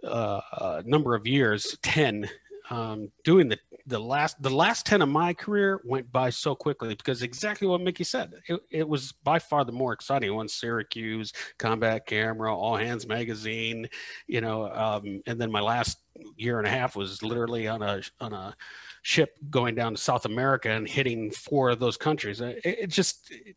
[0.04, 2.28] uh, uh, number of years, 10,
[2.70, 6.94] um, doing the the last the last 10 of my career went by so quickly
[6.94, 8.34] because exactly what mickey said.
[8.48, 13.88] It, it was by far the more exciting one syracuse combat camera all hands magazine
[14.26, 15.98] you know um, and then my last
[16.36, 18.54] year and a half was literally on a on a
[19.02, 22.40] ship going down to south america and hitting four of those countries.
[22.40, 23.56] It, it just it,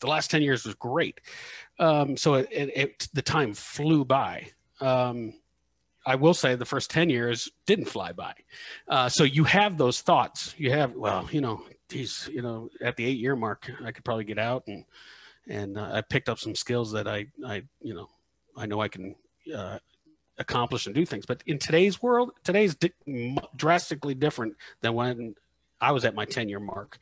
[0.00, 1.20] the last 10 years was great.
[1.78, 4.48] Um, so it, the time flew by.
[4.80, 5.32] Um,
[6.06, 8.32] I will say the first 10 years didn't fly by.
[8.88, 10.54] Uh, so you have those thoughts.
[10.56, 14.04] You have, well, you know, geez, you know, at the eight year mark, I could
[14.04, 14.84] probably get out and,
[15.48, 18.08] and uh, I picked up some skills that I, I, you know,
[18.56, 19.16] I know I can
[19.54, 19.78] uh,
[20.38, 21.26] accomplish and do things.
[21.26, 25.34] But in today's world, today's di- drastically different than when
[25.80, 26.98] I was at my 10 year mark.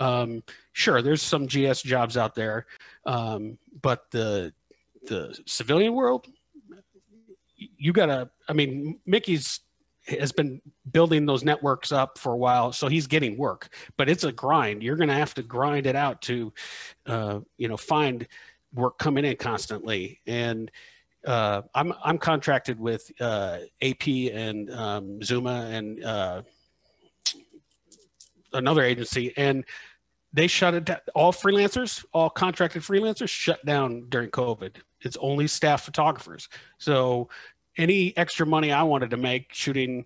[0.00, 2.66] Um, sure, there's some GS jobs out there,
[3.06, 4.52] um, but the
[5.06, 6.26] the civilian world,
[7.58, 8.30] you gotta.
[8.48, 9.60] I mean, Mickey's
[10.06, 10.60] has been
[10.90, 13.68] building those networks up for a while, so he's getting work.
[13.96, 14.82] But it's a grind.
[14.82, 16.52] You're to have to grind it out to,
[17.06, 18.26] uh, you know, find
[18.72, 20.20] work coming in constantly.
[20.26, 20.70] And
[21.26, 26.42] uh, I'm I'm contracted with uh, AP and um, Zuma and uh,
[28.52, 29.64] another agency, and
[30.32, 30.98] they shut it down.
[31.14, 34.76] All freelancers, all contracted freelancers, shut down during COVID.
[35.00, 36.48] It's only staff photographers.
[36.78, 37.28] So
[37.76, 40.04] any extra money I wanted to make shooting,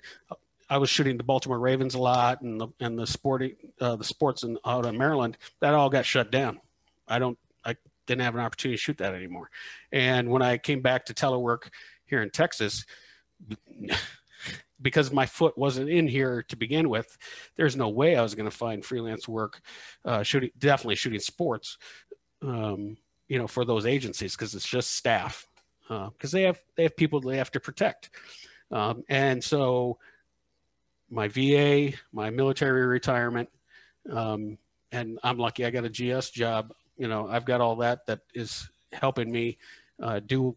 [0.69, 4.05] I was shooting the Baltimore Ravens a lot and the and the sporting uh, the
[4.05, 5.39] sports in out of Maryland.
[5.61, 6.61] That all got shut down.
[7.09, 7.77] I don't I
[8.07, 9.51] didn't have an opportunity to shoot that anymore.
[9.91, 11.71] And when I came back to telework
[12.05, 12.85] here in Texas.
[14.83, 17.17] Because my foot wasn't in here to begin with,
[17.57, 19.61] there's no way I was going to find freelance work,
[20.05, 21.79] uh, shooting definitely shooting sports,
[22.43, 22.97] um,
[23.29, 25.47] you know, for those agencies because it's just staff
[25.89, 28.11] because uh, they have they have people they have to protect,
[28.71, 29.99] um, and so
[31.11, 33.49] my VA, my military retirement,
[34.11, 34.57] um,
[34.91, 36.73] and I'm lucky I got a GS job.
[36.97, 39.59] You know, I've got all that that is helping me
[40.03, 40.57] uh, do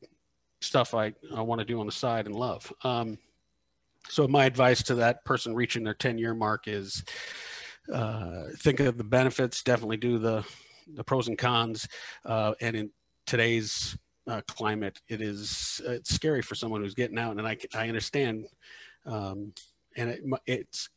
[0.62, 2.72] stuff I, I want to do on the side and love.
[2.84, 3.18] Um,
[4.10, 7.04] so my advice to that person reaching their 10 year mark is
[7.92, 10.44] uh, think of the benefits, definitely do the,
[10.94, 11.88] the pros and cons.
[12.24, 12.90] Uh, and in
[13.26, 17.38] today's uh, climate, it is it's scary for someone who's getting out.
[17.38, 18.46] And I, I understand.
[19.06, 19.54] Um,
[19.96, 20.90] and it, it's,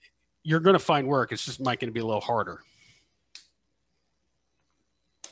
[0.43, 1.33] you're going to find work.
[1.33, 2.63] It's just might going to be a little harder.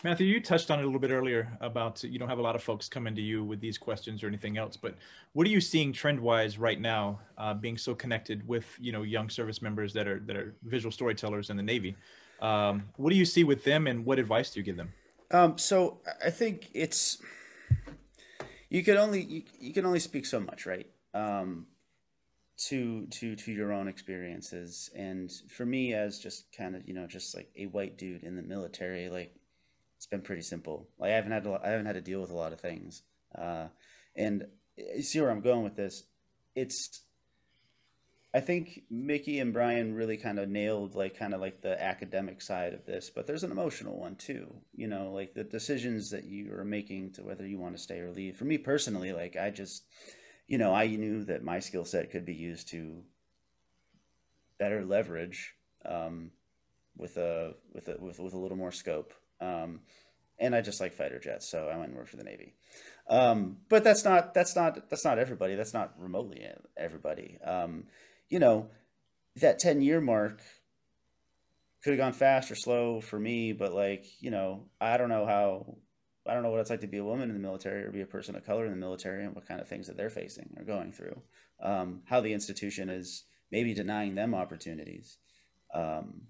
[0.04, 2.54] Matthew, you touched on it a little bit earlier about you don't have a lot
[2.54, 4.94] of folks coming to you with these questions or anything else, but
[5.32, 9.30] what are you seeing trend-wise right now, uh, being so connected with you know young
[9.30, 11.96] service members that are that are visual storytellers in the Navy?
[12.40, 14.92] Um, what do you see with them, and what advice do you give them?
[15.30, 17.18] Um, so I think it's
[18.68, 20.86] you can only you, you can only speak so much, right?
[21.14, 21.66] Um,
[22.58, 27.06] to to to your own experiences, and for me, as just kind of you know
[27.06, 29.34] just like a white dude in the military, like
[29.96, 30.88] it's been pretty simple.
[30.98, 33.02] Like I haven't had to, I haven't had to deal with a lot of things.
[33.36, 33.68] Uh,
[34.14, 34.46] and
[34.76, 36.04] you see where I'm going with this.
[36.54, 37.02] It's
[38.36, 42.42] I think Mickey and Brian really kind of nailed like kind of like the academic
[42.42, 44.54] side of this, but there's an emotional one too.
[44.74, 47.98] You know, like the decisions that you are making to whether you want to stay
[47.98, 48.36] or leave.
[48.36, 49.84] For me personally, like I just,
[50.48, 53.02] you know, I knew that my skill set could be used to
[54.58, 55.54] better leverage
[55.86, 56.30] um,
[56.94, 59.14] with a with a with, with a little more scope.
[59.40, 59.80] Um,
[60.38, 62.54] and I just like fighter jets, so I went and worked for the Navy.
[63.08, 65.54] Um, but that's not that's not that's not everybody.
[65.54, 66.46] That's not remotely
[66.76, 67.38] everybody.
[67.44, 67.84] Um,
[68.28, 68.68] you know,
[69.36, 70.42] that ten year mark
[71.82, 75.26] could have gone fast or slow for me, but like you know, I don't know
[75.26, 75.76] how.
[76.28, 78.00] I don't know what it's like to be a woman in the military or be
[78.00, 80.56] a person of color in the military and what kind of things that they're facing
[80.56, 81.22] or going through.
[81.62, 83.22] Um, how the institution is
[83.52, 85.18] maybe denying them opportunities.
[85.72, 86.22] Um,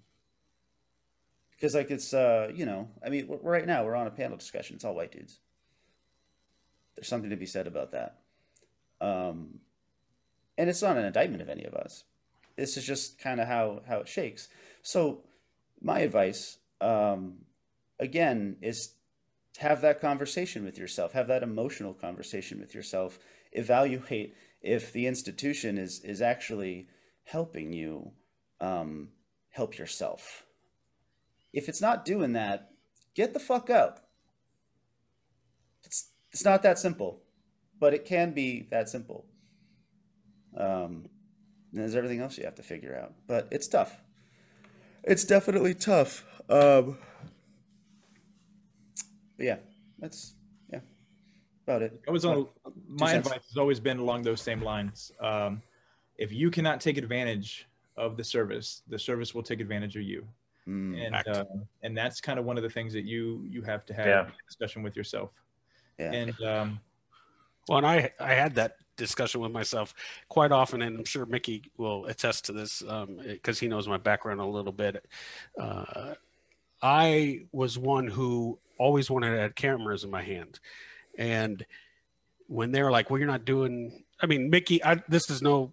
[1.57, 4.75] because like it's uh you know i mean right now we're on a panel discussion.
[4.75, 5.39] It's all white dudes.
[6.95, 8.19] There's something to be said about that.
[9.01, 9.59] Um
[10.57, 12.03] and it's not an indictment of any of us.
[12.55, 14.49] This is just kind of how how it shakes.
[14.81, 15.23] So
[15.81, 17.39] my advice um
[17.99, 18.93] again is
[19.57, 21.13] have that conversation with yourself.
[21.13, 23.17] Have that emotional conversation with yourself.
[23.51, 26.87] Evaluate if the institution is is actually
[27.23, 28.11] helping you
[28.61, 29.09] um
[29.49, 30.46] help yourself
[31.53, 32.71] if it's not doing that,
[33.15, 33.99] get the fuck out.
[35.83, 37.21] It's it's not that simple,
[37.79, 39.25] but it can be that simple.
[40.55, 41.07] Um,
[41.71, 44.01] and there's everything else you have to figure out, but it's tough.
[45.03, 46.25] It's definitely tough.
[46.49, 46.97] Um,
[49.37, 49.57] yeah,
[49.99, 50.33] that's
[50.71, 50.79] yeah,
[51.65, 52.01] about it.
[52.07, 52.47] It was on
[52.87, 55.11] my advice has always been along those same lines.
[55.19, 55.61] Um,
[56.17, 60.27] if you cannot take advantage of the service, the service will take advantage of you.
[60.67, 61.45] Mm, and uh,
[61.81, 64.27] and that's kind of one of the things that you you have to have yeah.
[64.47, 65.31] discussion with yourself.
[65.97, 66.11] Yeah.
[66.11, 66.79] And um,
[67.69, 69.93] well, and I I had that discussion with myself
[70.27, 73.97] quite often, and I'm sure Mickey will attest to this because um, he knows my
[73.97, 75.05] background a little bit.
[75.59, 76.15] Uh,
[76.81, 80.59] I was one who always wanted to have cameras in my hand,
[81.17, 81.65] and
[82.47, 85.71] when they're like, "Well, you're not doing," I mean, Mickey, I, this is no.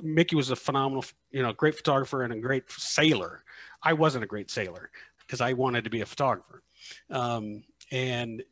[0.00, 3.42] Mickey was a phenomenal, you know, great photographer and a great sailor
[3.82, 4.90] I wasn't a great sailor
[5.20, 6.62] because I wanted to be a photographer.
[7.10, 8.42] Um, and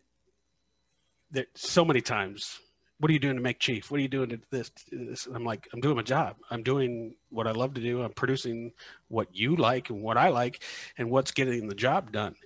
[1.55, 2.61] so many times
[2.99, 3.91] what are you doing to make chief?
[3.91, 4.71] What are you doing to this?
[4.91, 5.27] this?
[5.27, 6.37] I'm like, I'm doing my job.
[6.51, 8.03] I'm doing what I love to do.
[8.03, 8.73] I'm producing
[9.09, 10.63] what you like and what I like
[10.97, 12.37] and what's getting the job done.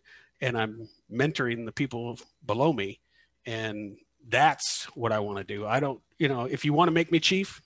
[0.40, 3.00] And I'm mentoring the people below me.
[3.46, 3.96] And
[4.28, 5.66] that's what I want to do.
[5.66, 7.62] I don't, you know, if you want to make me chief,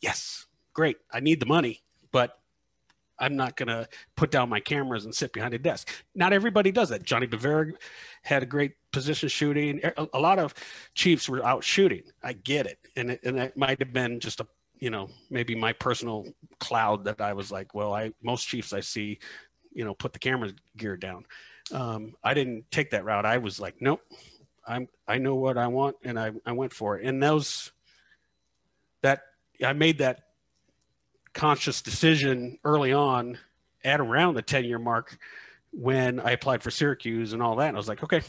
[0.00, 0.98] yes, great.
[1.12, 1.82] I need the money,
[2.12, 2.37] but
[3.18, 5.90] I'm not going to put down my cameras and sit behind a desk.
[6.14, 7.02] Not everybody does that.
[7.02, 7.72] Johnny Bivera
[8.22, 9.80] had a great position shooting.
[10.12, 10.54] A, lot of
[10.94, 12.02] chiefs were out shooting.
[12.22, 14.46] I get it, and it, and it might have been just a
[14.78, 16.26] you know maybe my personal
[16.60, 19.18] cloud that I was like, well, I most chiefs I see,
[19.72, 21.24] you know, put the camera gear down.
[21.72, 23.26] Um, I didn't take that route.
[23.26, 24.00] I was like, nope,
[24.66, 27.06] I'm I know what I want, and I I went for it.
[27.06, 27.72] And those
[29.02, 29.22] that
[29.64, 30.27] I made that
[31.34, 33.38] conscious decision early on
[33.84, 35.18] at around the 10 year mark
[35.72, 37.68] when I applied for Syracuse and all that.
[37.68, 38.20] And I was like, okay,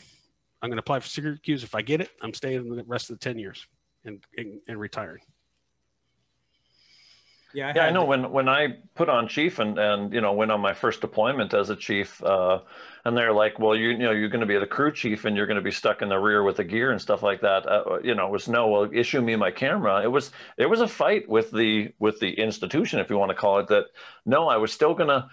[0.61, 1.63] I'm going to apply for Syracuse.
[1.63, 3.65] If I get it, I'm staying the rest of the 10 years
[4.05, 5.21] and, and, and retiring.
[7.53, 8.05] Yeah, I yeah, I know.
[8.05, 11.53] When when I put on chief and and you know went on my first deployment
[11.55, 12.59] as a chief, uh,
[13.05, 15.35] and they're like, "Well, you you know you're going to be the crew chief and
[15.35, 17.67] you're going to be stuck in the rear with the gear and stuff like that."
[17.67, 20.01] Uh, you know, it was no, well, issue me my camera.
[20.03, 23.35] It was it was a fight with the with the institution, if you want to
[23.35, 23.85] call it that.
[24.25, 25.29] No, I was still going to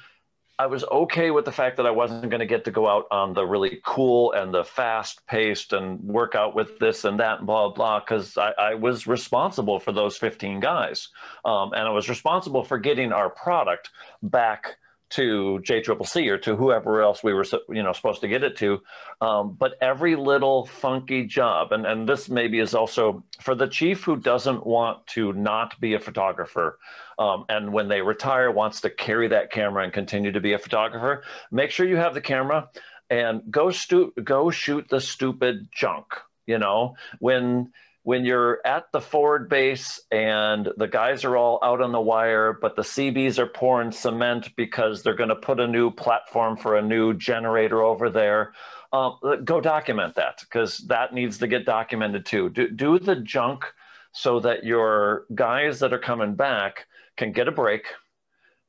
[0.58, 3.06] I was okay with the fact that I wasn't going to get to go out
[3.10, 7.38] on the really cool and the fast paced and work out with this and that
[7.38, 11.08] and blah, blah, because I, I, was responsible for those 15 guys.
[11.44, 13.90] Um, and I was responsible for getting our product
[14.22, 14.78] back
[15.10, 18.80] to JCCC or to whoever else we were, you know, supposed to get it to.
[19.20, 24.02] Um, but every little funky job, and, and this maybe is also for the chief
[24.02, 26.78] who doesn't want to not be a photographer,
[27.18, 30.58] um, and when they retire wants to carry that camera and continue to be a
[30.58, 32.68] photographer, make sure you have the camera
[33.08, 36.06] and go stu- go shoot the stupid junk.
[36.46, 37.72] You know, when
[38.06, 42.56] when you're at the forward base and the guys are all out on the wire,
[42.62, 46.76] but the Seabees are pouring cement because they're going to put a new platform for
[46.76, 48.52] a new generator over there,
[48.92, 52.48] um, go document that because that needs to get documented too.
[52.48, 53.64] Do, do the junk
[54.12, 57.86] so that your guys that are coming back can get a break.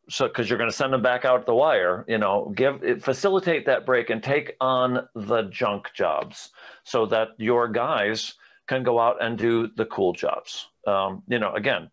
[0.09, 3.68] So, because you're going to send them back out the wire, you know, give facilitate
[3.68, 6.49] that break and take on the junk jobs
[6.84, 8.34] so that your guys
[8.68, 10.68] can go out and do the cool jobs.
[10.85, 11.89] Um, you know, again,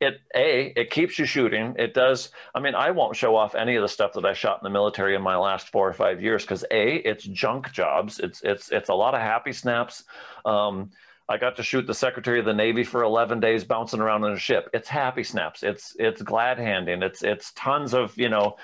[0.00, 1.74] it a it keeps you shooting.
[1.78, 2.30] It does.
[2.54, 4.70] I mean, I won't show off any of the stuff that I shot in the
[4.70, 8.18] military in my last four or five years because a it's junk jobs.
[8.18, 10.04] It's it's it's a lot of happy snaps.
[10.44, 10.90] Um,
[11.28, 14.32] I got to shoot the Secretary of the Navy for 11 days bouncing around in
[14.32, 14.68] a ship.
[14.74, 15.62] It's happy snaps.
[15.62, 17.02] It's it's glad handing.
[17.02, 18.56] It's it's tons of you know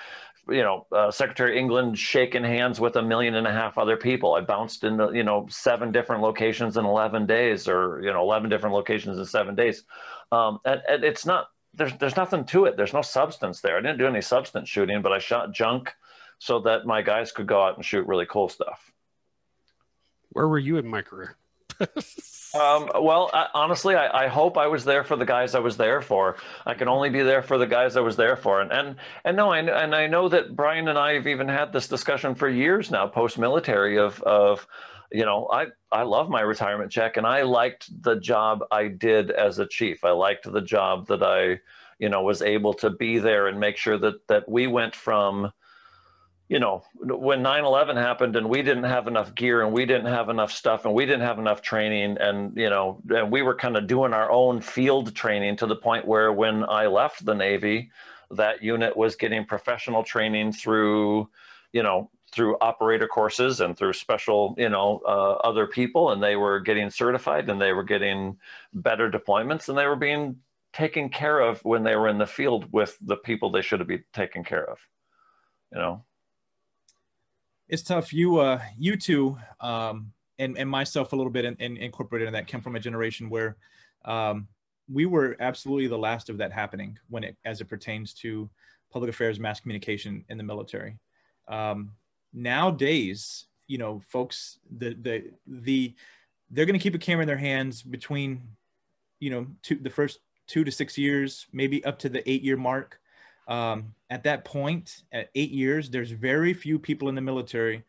[0.48, 4.34] you know, uh, Secretary England shaking hands with a million and a half other people.
[4.34, 8.48] I bounced in, you know, seven different locations in 11 days or, you know, 11
[8.48, 9.82] different locations in seven days.
[10.30, 12.76] Um, and, and it's not, there's, there's nothing to it.
[12.76, 13.76] There's no substance there.
[13.76, 15.92] I didn't do any substance shooting, but I shot junk
[16.38, 18.92] so that my guys could go out and shoot really cool stuff.
[20.30, 21.36] Where were you in my career?
[22.56, 25.76] Um, well, I, honestly, I, I, hope I was there for the guys I was
[25.76, 26.36] there for.
[26.64, 29.36] I can only be there for the guys I was there for, and and and
[29.36, 32.48] no, I, and I know that Brian and I have even had this discussion for
[32.48, 34.66] years now, post military, of of
[35.12, 39.30] you know, I I love my retirement check, and I liked the job I did
[39.30, 40.04] as a chief.
[40.04, 41.60] I liked the job that I,
[41.98, 45.52] you know, was able to be there and make sure that that we went from
[46.48, 50.12] you know, when 9 11 happened and we didn't have enough gear and we didn't
[50.12, 53.54] have enough stuff and we didn't have enough training, and, you know, and we were
[53.54, 57.34] kind of doing our own field training to the point where when I left the
[57.34, 57.90] Navy,
[58.30, 61.28] that unit was getting professional training through,
[61.72, 66.36] you know, through operator courses and through special, you know, uh, other people, and they
[66.36, 68.36] were getting certified and they were getting
[68.72, 70.36] better deployments and they were being
[70.72, 73.88] taken care of when they were in the field with the people they should have
[73.88, 74.78] been taken care of,
[75.72, 76.04] you know
[77.68, 78.12] it's tough.
[78.12, 82.34] You, uh, you two, um, and and myself a little bit, and, and incorporated in
[82.34, 83.56] that, came from a generation where
[84.04, 84.48] um,
[84.92, 88.48] we were absolutely the last of that happening when it, as it pertains to
[88.92, 90.98] public affairs, mass communication in the military.
[91.48, 91.92] Um,
[92.32, 95.94] nowadays, you know, folks, the the the
[96.50, 98.42] they're going to keep a camera in their hands between,
[99.18, 102.56] you know, two, the first two to six years, maybe up to the eight year
[102.56, 103.00] mark.
[103.48, 107.84] Um, at that point, at eight years, there's very few people in the military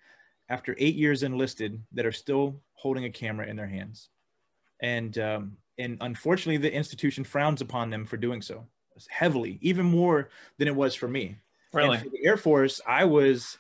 [0.50, 4.10] after eight years enlisted that are still holding a camera in their hands.
[4.80, 8.66] And, um, and unfortunately, the institution frowns upon them for doing so
[9.10, 11.38] heavily, even more than it was for me.
[11.74, 11.98] Really?
[11.98, 13.58] for the Air Force, I was,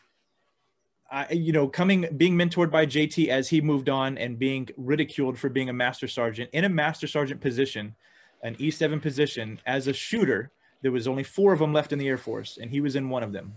[1.12, 5.38] I, you know, coming being mentored by JT as he moved on and being ridiculed
[5.38, 7.96] for being a master sergeant in a master sergeant position,
[8.44, 10.52] an E7 position as a shooter.
[10.82, 13.10] There was only four of them left in the Air Force, and he was in
[13.10, 13.54] one of them,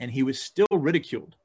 [0.00, 1.36] and he was still ridiculed.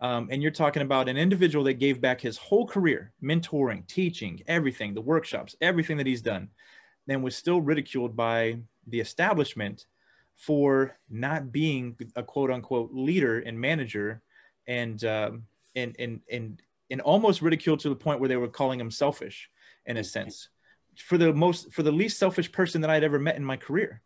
[0.00, 4.42] Um, and you're talking about an individual that gave back his whole career, mentoring, teaching,
[4.46, 6.48] everything, the workshops, everything that he's done,
[7.06, 9.86] then was still ridiculed by the establishment
[10.36, 14.22] for not being a quote unquote leader and manager
[14.68, 15.44] and um,
[15.74, 19.50] and and and and almost ridiculed to the point where they were calling him selfish
[19.86, 20.48] in a sense
[20.96, 24.00] for the most for the least selfish person that I'd ever met in my career.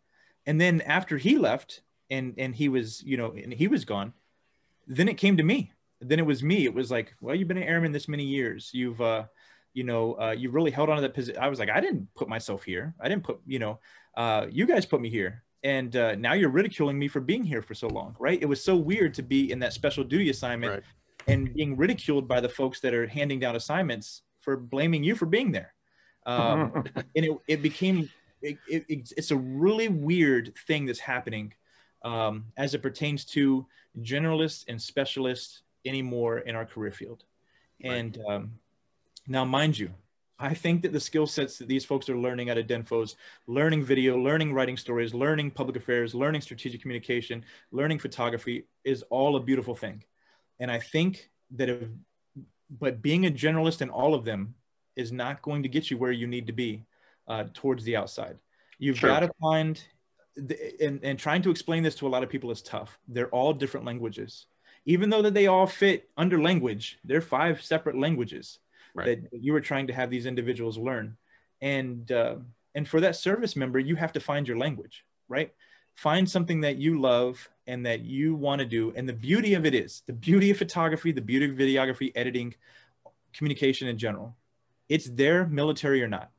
[0.45, 4.13] And then after he left and and he was you know and he was gone,
[4.87, 5.71] then it came to me.
[6.01, 6.65] Then it was me.
[6.65, 8.71] It was like, well, you've been an airman this many years.
[8.73, 9.25] You've uh,
[9.73, 11.41] you know, uh, you really held on to that position.
[11.41, 12.93] I was like, I didn't put myself here.
[12.99, 13.79] I didn't put, you know,
[14.15, 17.61] uh, you guys put me here and uh, now you're ridiculing me for being here
[17.61, 20.73] for so long right it was so weird to be in that special duty assignment
[20.73, 20.83] right.
[21.27, 25.25] and being ridiculed by the folks that are handing down assignments for blaming you for
[25.25, 25.73] being there
[26.25, 26.83] um,
[27.15, 28.09] and it, it became
[28.43, 31.53] it, it, it's a really weird thing that's happening
[32.03, 33.65] um, as it pertains to
[34.01, 37.23] generalists and specialists anymore in our career field
[37.83, 37.93] right.
[37.93, 38.51] and um,
[39.27, 39.89] now mind you
[40.39, 43.15] I think that the skill sets that these folks are learning at Dinfos,
[43.47, 49.37] learning video, learning writing stories, learning public affairs, learning strategic communication, learning photography is all
[49.37, 50.03] a beautiful thing.
[50.59, 51.87] And I think that if,
[52.79, 54.55] but being a generalist in all of them
[54.95, 56.83] is not going to get you where you need to be
[57.27, 58.37] uh, towards the outside.
[58.79, 59.09] You've sure.
[59.09, 59.81] got to find,
[60.35, 62.99] the, and, and trying to explain this to a lot of people is tough.
[63.07, 64.45] They're all different languages.
[64.85, 68.59] Even though that they all fit under language, they're five separate languages
[68.93, 69.05] right.
[69.31, 71.17] that you were trying to have these individuals learn
[71.63, 72.35] and uh,
[72.75, 75.53] and for that service member you have to find your language right
[75.95, 79.65] find something that you love and that you want to do and the beauty of
[79.65, 82.53] it is the beauty of photography the beauty of videography editing
[83.31, 84.35] communication in general
[84.89, 86.29] it's there military or not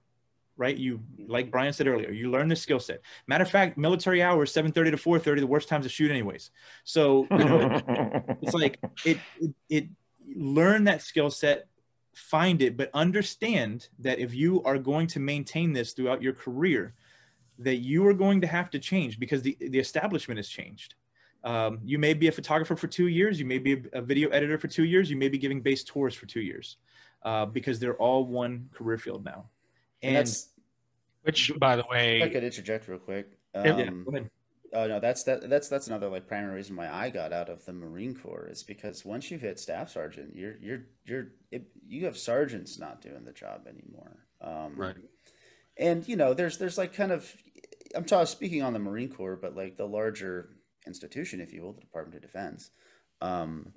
[0.57, 4.23] right you like brian said earlier you learn the skill set matter of fact military
[4.23, 6.51] hours 7.30 to 4.30 the worst times to shoot anyways
[6.85, 7.81] so you know
[8.43, 9.89] it's like it, it, it
[10.37, 11.67] learn that skill set
[12.15, 16.95] find it, but understand that if you are going to maintain this throughout your career,
[17.59, 20.95] that you are going to have to change because the, the establishment has changed.
[21.45, 24.31] Um, you may be a photographer for two years, you may be a, a, video
[24.31, 26.79] editor for two years, you may be giving base tours for two years
[27.23, 29.45] uh, because they're all one career field now.
[30.05, 30.45] And, and
[31.23, 33.39] which, by the way, I could interject real quick.
[33.55, 34.21] Um, yeah.
[34.75, 37.65] Oh no, that's that that's that's another like primary reason why I got out of
[37.65, 42.05] the Marine Corps is because once you've hit staff sergeant, you're you're you're it, you
[42.07, 44.27] have sergeants not doing the job anymore.
[44.41, 44.97] Um, right.
[45.77, 47.33] And you know, there's there's like kind of
[47.95, 50.51] I'm talking speaking on the Marine Corps, but like the larger
[50.87, 52.71] institution, if you will, the Department of Defense.
[53.21, 53.73] Um,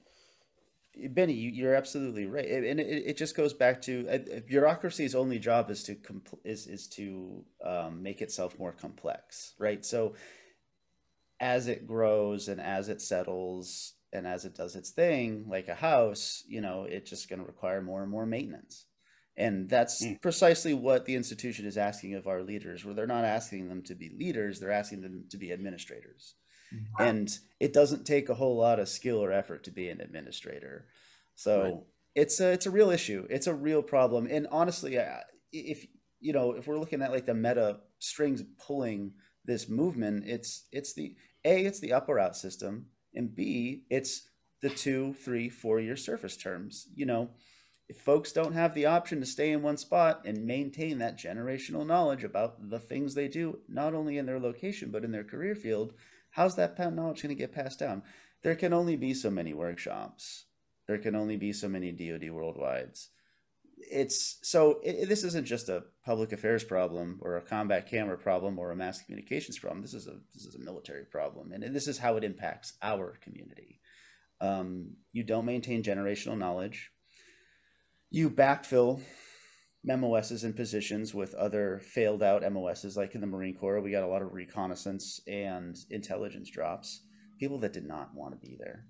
[1.10, 5.40] Benny, you, are absolutely right, and it, it, just goes back to uh, bureaucracy's only
[5.40, 9.86] job is to compl- is is to um, make itself more complex, right?
[9.86, 10.15] So
[11.40, 15.76] as it grows and as it settles and as it does its thing, like a
[15.76, 18.86] house, you know, it's just going to require more and more maintenance.
[19.36, 20.19] And that's mm.
[20.19, 23.94] precisely what the institution is asking of our leaders, where they're not asking them to
[23.94, 26.34] be leaders, they're asking them to be administrators.
[26.73, 27.03] Mm-hmm.
[27.03, 30.85] And it doesn't take a whole lot of skill or effort to be an administrator.
[31.35, 31.73] So right.
[32.15, 33.26] it's a, it's a real issue.
[33.30, 34.27] It's a real problem.
[34.30, 34.98] And honestly,
[35.52, 35.85] if,
[36.19, 39.14] you know, if we're looking at like the meta strings pulling
[39.45, 41.15] this movement, it's, it's the,
[41.45, 44.27] a, it's the up or out system, and B, it's
[44.61, 46.88] the two, three, four year surface terms.
[46.94, 47.30] You know,
[47.89, 51.85] if folks don't have the option to stay in one spot and maintain that generational
[51.85, 55.56] knowledge about the things they do, not only in their location, but in their career
[55.56, 55.94] field,
[56.38, 58.03] how's that knowledge going to get passed down?
[58.43, 60.45] There can only be so many workshops.
[60.88, 63.07] There can only be so many DoD worldwides
[63.80, 68.57] it's so it, this isn't just a public affairs problem or a combat camera problem
[68.57, 69.81] or a mass communications problem.
[69.81, 73.18] This is a this is a military problem, and this is how it impacts our
[73.22, 73.80] community.
[74.41, 76.91] Um, you don't maintain generational knowledge.
[78.09, 79.01] You backfill
[79.88, 83.80] MOSs and positions with other failed out MOSs, like in the Marine Corps.
[83.80, 87.01] We got a lot of reconnaissance and intelligence drops.
[87.39, 88.85] People that did not want to be there.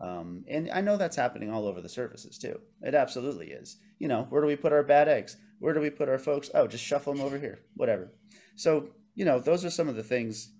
[0.00, 2.58] Um, and I know that's happening all over the services too.
[2.82, 3.78] It absolutely is.
[3.98, 5.36] You know, where do we put our bad eggs?
[5.58, 6.50] Where do we put our folks?
[6.54, 8.12] Oh, just shuffle them over here, whatever.
[8.56, 10.52] So, you know, those are some of the things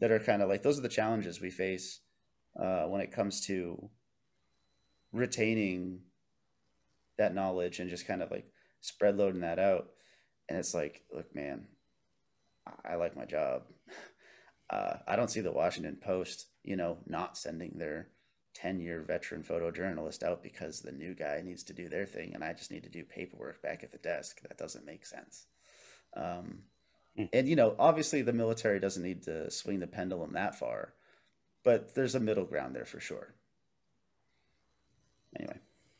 [0.00, 2.00] that are kind of like those are the challenges we face
[2.60, 3.88] uh, when it comes to
[5.12, 6.00] retaining
[7.18, 8.46] that knowledge and just kind of like
[8.82, 9.88] spread loading that out.
[10.48, 11.66] And it's like, look, man,
[12.84, 13.62] I like my job.
[14.70, 18.08] Uh, I don't see the Washington Post, you know, not sending their
[18.54, 22.42] 10 year veteran photojournalist out because the new guy needs to do their thing and
[22.42, 24.40] I just need to do paperwork back at the desk.
[24.40, 25.44] That doesn't make sense.
[26.16, 26.62] Um,
[27.18, 27.28] mm.
[27.34, 30.94] And, you know, obviously the military doesn't need to swing the pendulum that far,
[31.64, 33.34] but there's a middle ground there for sure.
[35.38, 35.58] Anyway.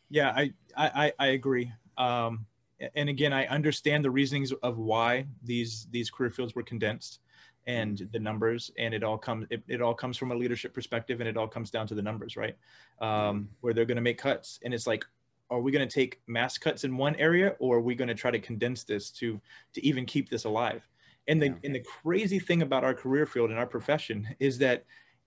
[0.08, 1.72] Yeah, I, I, I agree.
[1.98, 2.46] Um,
[2.94, 7.20] and again, I understand the reasonings of why these, these career fields were condensed
[7.66, 11.20] and the numbers and it all comes it, it all comes from a leadership perspective
[11.20, 12.56] and it all comes down to the numbers right?
[13.00, 15.04] Um, where they're going to make cuts and it's like
[15.50, 18.14] are we going to take mass cuts in one area or are we going to
[18.14, 19.40] try to condense this to
[19.74, 20.88] to even keep this alive?
[21.28, 21.54] And the yeah.
[21.64, 24.84] and the crazy thing about our career field and our profession is that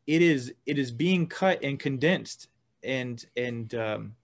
[0.08, 2.50] it is it is being cut and condensed
[2.84, 4.16] and and um,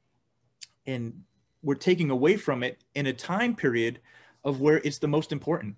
[0.86, 1.24] and
[1.64, 4.00] we're taking away from it in a time period
[4.44, 5.76] of where it's the most important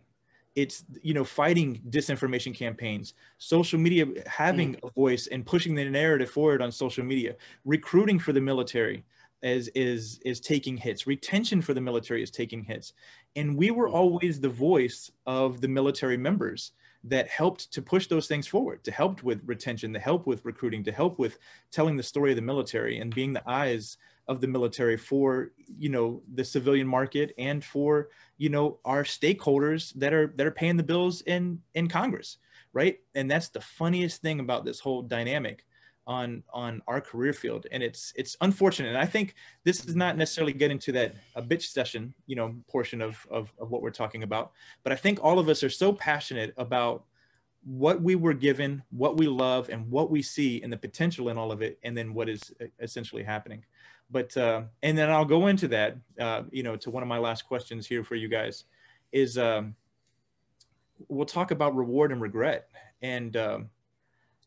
[0.55, 4.79] it's you know fighting disinformation campaigns social media having mm.
[4.83, 7.35] a voice and pushing the narrative forward on social media
[7.65, 9.03] recruiting for the military
[9.41, 12.93] is is is taking hits retention for the military is taking hits
[13.35, 13.93] and we were mm.
[13.93, 16.71] always the voice of the military members
[17.05, 20.83] that helped to push those things forward to help with retention to help with recruiting
[20.83, 21.37] to help with
[21.71, 23.97] telling the story of the military and being the eyes
[24.27, 29.93] of the military for you know the civilian market and for you know our stakeholders
[29.95, 32.37] that are that are paying the bills in in congress
[32.73, 32.97] right?
[33.15, 35.65] And that's the funniest thing about this whole dynamic
[36.05, 37.65] on on our career field.
[37.71, 38.89] And it's it's unfortunate.
[38.89, 42.55] And i think this is not necessarily getting to that a bitch session you know
[42.67, 44.51] portion of, of of what we're talking about.
[44.83, 47.05] But i think all of us are so passionate about
[47.63, 51.37] what we were given what we love and what we see and the potential in
[51.37, 53.63] all of it and then what is uh, essentially happening
[54.13, 55.97] but uh, and then I'll go into that.
[56.17, 58.63] Uh, you know, to one of my last questions here for you guys
[59.11, 59.75] is um,
[61.09, 62.69] we'll talk about reward and regret,
[63.01, 63.69] and um,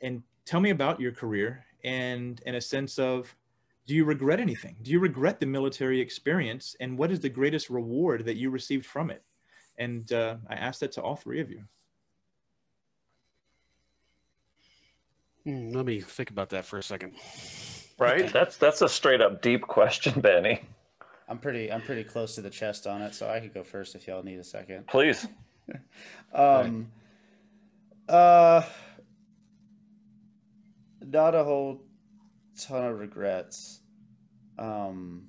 [0.00, 3.34] and tell me about your career and in a sense of
[3.86, 4.76] do you regret anything?
[4.82, 8.86] Do you regret the military experience, and what is the greatest reward that you received
[8.86, 9.22] from it?
[9.78, 11.62] And uh, I ask that to all three of you.
[15.44, 17.14] Hmm, let me think about that for a second.
[17.98, 18.28] Right?
[18.32, 20.60] That's that's a straight up deep question, Benny.
[21.28, 23.94] I'm pretty I'm pretty close to the chest on it, so I could go first
[23.94, 24.86] if y'all need a second.
[24.86, 25.26] Please.
[26.34, 26.88] um
[28.08, 28.62] uh
[31.04, 31.82] not a whole
[32.60, 33.80] ton of regrets.
[34.58, 35.28] Um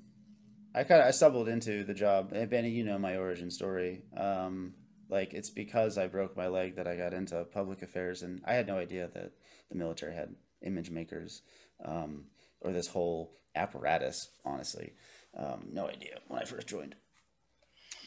[0.75, 2.31] I kind of I stumbled into the job.
[2.33, 4.03] And Benny, you know my origin story.
[4.15, 4.73] Um
[5.09, 8.53] like it's because I broke my leg that I got into public affairs and I
[8.53, 9.31] had no idea that
[9.69, 11.41] the military had image makers.
[11.83, 12.25] Um
[12.61, 14.29] or this whole apparatus.
[14.45, 14.93] Honestly,
[15.37, 16.95] um, no idea when I first joined.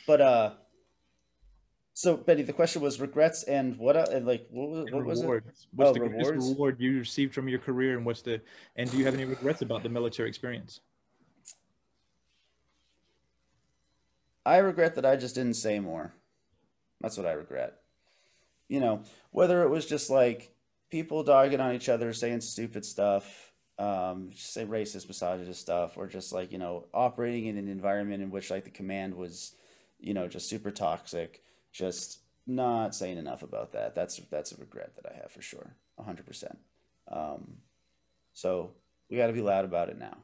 [0.07, 0.51] But uh,
[1.95, 3.97] so Betty, the question was regrets and what?
[3.97, 5.27] Uh, like what, what was it?
[5.27, 6.49] What's oh, the rewards?
[6.49, 8.41] reward you received from your career, and what's the
[8.77, 10.81] and do you have any regrets about the military experience?
[14.47, 16.13] I regret that I just didn't say more.
[17.01, 17.75] That's what I regret.
[18.69, 20.55] You know, whether it was just like
[20.91, 23.50] people dogging on each other, saying stupid stuff,
[23.81, 28.31] um, say racist, misogynist stuff, or just like you know operating in an environment in
[28.31, 29.55] which like the command was,
[29.99, 31.43] you know, just super toxic.
[31.73, 33.95] Just not saying enough about that.
[33.95, 36.59] That's that's a regret that I have for sure, hundred um, percent.
[38.33, 38.73] So
[39.11, 40.19] we got to be loud about it now,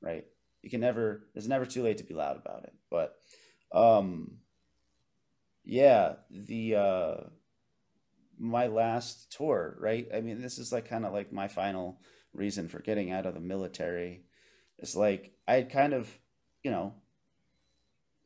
[0.00, 0.24] right?
[0.62, 1.26] You can never.
[1.34, 2.72] It's never too late to be loud about it.
[2.90, 3.16] But,
[3.72, 4.38] um,
[5.64, 7.16] yeah, the uh,
[8.38, 10.08] my last tour, right?
[10.14, 12.00] I mean, this is like kind of like my final
[12.34, 14.24] reason for getting out of the military.
[14.78, 16.08] It's like I had kind of,
[16.62, 16.94] you know,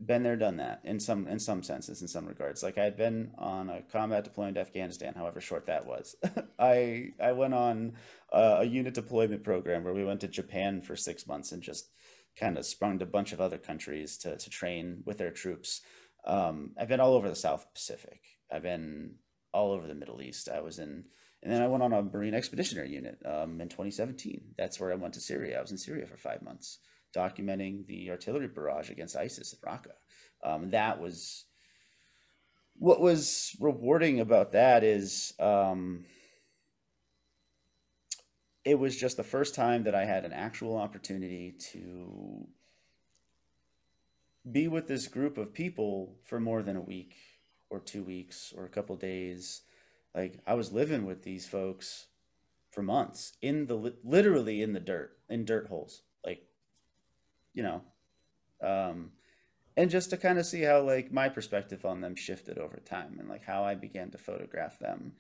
[0.05, 2.62] been there, done that in some in some senses, in some regards.
[2.62, 6.14] Like I had been on a combat deployment to Afghanistan, however short that was.
[6.59, 7.94] I I went on
[8.32, 11.90] a, a unit deployment program where we went to Japan for six months and just
[12.36, 15.80] kind of sprung to a bunch of other countries to to train with their troops.
[16.24, 18.22] Um, I've been all over the South Pacific.
[18.51, 19.16] I've been
[19.52, 20.48] all over the Middle East.
[20.48, 21.05] I was in
[21.43, 24.55] and then I went on a Marine Expeditionary Unit um, in 2017.
[24.56, 25.59] That's where I went to Syria.
[25.59, 26.78] I was in Syria for five months,
[27.15, 29.93] documenting the artillery barrage against ISIS at Raqqa.
[30.43, 31.44] Um, that was
[32.74, 36.05] what was rewarding about that is um,
[38.65, 42.47] it was just the first time that I had an actual opportunity to
[44.51, 47.15] be with this group of people for more than a week
[47.70, 49.62] or two weeks or a couple days
[50.19, 52.09] like I was living with these folks
[52.73, 56.03] for months in the literally in the dirt, in dirt holes.
[56.27, 56.43] Like
[57.55, 57.82] you know,
[58.61, 59.12] um
[59.77, 63.19] and just to kind of see how like my perspective on them shifted over time
[63.20, 65.12] and like how I began to photograph them.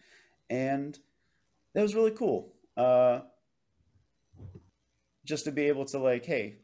[0.50, 0.98] And
[1.74, 2.52] that was really cool.
[2.76, 3.20] Uh
[5.24, 6.56] just to be able to like, hey,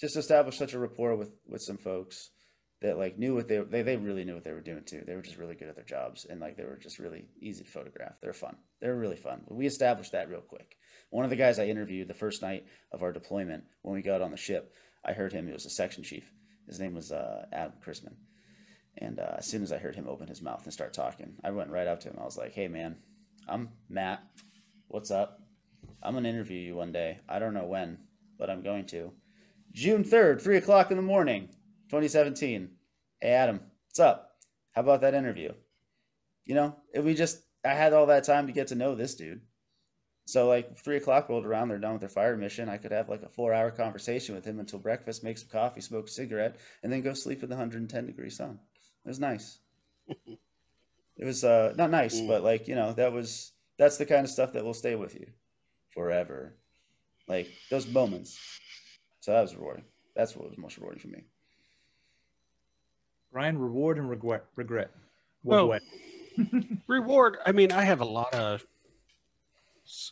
[0.00, 2.30] just establish such a rapport with with some folks
[2.82, 5.02] that like knew what they they they really knew what they were doing too.
[5.06, 7.64] They were just really good at their jobs and like they were just really easy
[7.64, 8.14] to photograph.
[8.20, 8.56] They're fun.
[8.80, 9.42] They're really fun.
[9.48, 10.76] We established that real quick.
[11.10, 14.22] One of the guys I interviewed the first night of our deployment when we got
[14.22, 14.72] on the ship,
[15.04, 15.46] I heard him.
[15.46, 16.32] He was a section chief.
[16.66, 18.14] His name was uh, Adam Chrisman.
[18.98, 21.50] And uh, as soon as I heard him open his mouth and start talking, I
[21.50, 22.18] went right up to him.
[22.20, 22.96] I was like, "Hey, man,
[23.48, 24.22] I'm Matt.
[24.88, 25.40] What's up?
[26.02, 27.20] I'm gonna interview you one day.
[27.28, 27.98] I don't know when,
[28.38, 29.12] but I'm going to.
[29.72, 31.48] June third, three o'clock in the morning,
[31.92, 32.70] 2017.
[33.20, 34.38] Hey, Adam, what's up?
[34.70, 35.52] How about that interview?
[36.46, 39.14] You know, if we just, I had all that time to get to know this
[39.14, 39.42] dude.
[40.24, 42.70] So like three o'clock rolled around, they're done with their fire mission.
[42.70, 45.82] I could have like a four hour conversation with him until breakfast, make some coffee,
[45.82, 48.58] smoke a cigarette, and then go sleep in the 110 degree sun.
[49.04, 49.58] It was nice.
[50.08, 50.38] it
[51.18, 52.26] was uh, not nice, mm.
[52.26, 55.14] but like you know that was that's the kind of stuff that will stay with
[55.14, 55.26] you
[55.90, 56.56] forever.
[57.28, 58.38] Like those moments.
[59.20, 59.84] So that was rewarding.
[60.16, 61.24] That's what was most rewarding for me.
[63.32, 64.44] Ryan, reward and regret.
[64.56, 64.90] Regret.
[65.42, 65.80] What well,
[66.86, 67.38] reward.
[67.44, 68.64] I mean, I have a lot of.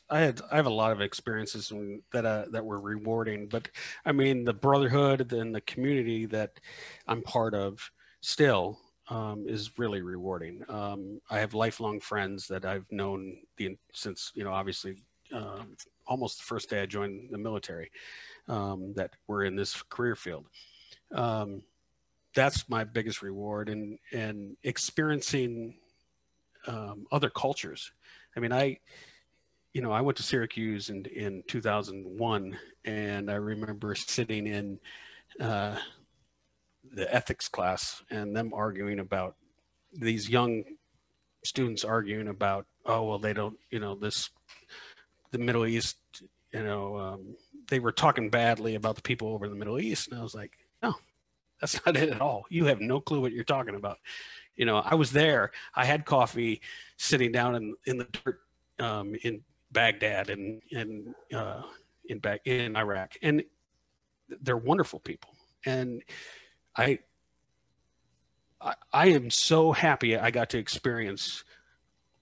[0.09, 1.73] I had I have a lot of experiences
[2.13, 3.69] that uh, that were rewarding, but
[4.05, 6.59] I mean the brotherhood and the community that
[7.07, 7.91] I'm part of
[8.21, 8.81] still
[9.11, 10.65] um, is really rewarding.
[10.69, 14.97] Um, I have lifelong friends that I've known the, since, you know, obviously
[15.35, 15.63] uh,
[16.07, 17.91] almost the first day I joined the military
[18.49, 20.47] um, that were in this career field.
[21.13, 21.63] Um,
[22.35, 25.75] that's my biggest reward and, and experiencing
[26.67, 27.93] um, other cultures.
[28.37, 28.79] I mean, I,
[29.73, 34.79] you know, I went to Syracuse in, in 2001 and I remember sitting in,
[35.41, 35.77] uh,
[36.93, 39.37] the ethics class and them arguing about
[39.93, 40.65] these young
[41.45, 44.31] students arguing about oh well they don't you know this
[45.31, 45.97] the middle east
[46.53, 47.37] you know um,
[47.69, 50.35] they were talking badly about the people over in the middle east and i was
[50.35, 50.53] like
[51.61, 53.99] that's not it at all you have no clue what you're talking about
[54.57, 56.61] you know i was there i had coffee
[56.97, 58.41] sitting down in, in the dirt
[58.79, 59.41] um, in
[59.73, 61.63] baghdad and and uh,
[62.09, 63.43] in in iraq and
[64.43, 65.31] they're wonderful people
[65.67, 66.03] and
[66.77, 66.99] I,
[68.61, 71.45] I, I am so happy I got to experience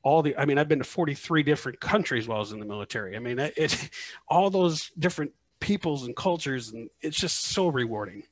[0.02, 0.36] all the.
[0.36, 3.16] I mean, I've been to 43 different countries while I was in the military.
[3.16, 3.90] I mean, it
[4.28, 8.22] all those different peoples and cultures, and it's just so rewarding.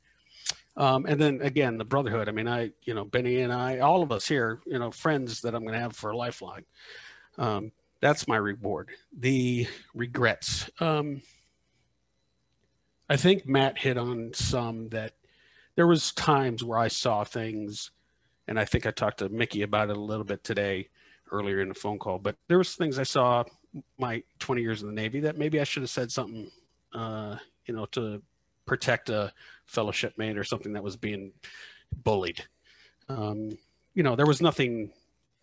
[0.76, 2.28] Um, and then again, the brotherhood.
[2.28, 5.40] I mean, I, you know, Benny and I, all of us here, you know, friends
[5.40, 6.62] that I'm going to have for a lifelong.
[7.38, 8.90] Um, that's my reward.
[9.18, 10.68] The regrets.
[10.80, 11.22] Um,
[13.08, 15.12] I think Matt hit on some that
[15.76, 17.90] there was times where I saw things,
[18.48, 20.88] and I think I talked to Mickey about it a little bit today,
[21.30, 22.18] earlier in the phone call.
[22.18, 23.44] But there was things I saw
[23.98, 26.50] my 20 years in the Navy that maybe I should have said something,
[26.92, 27.36] uh,
[27.66, 28.22] you know, to
[28.64, 29.32] protect a
[29.66, 31.32] fellow shipmate or something that was being
[32.04, 32.44] bullied.
[33.08, 33.56] Um,
[33.94, 34.92] you know, there was nothing.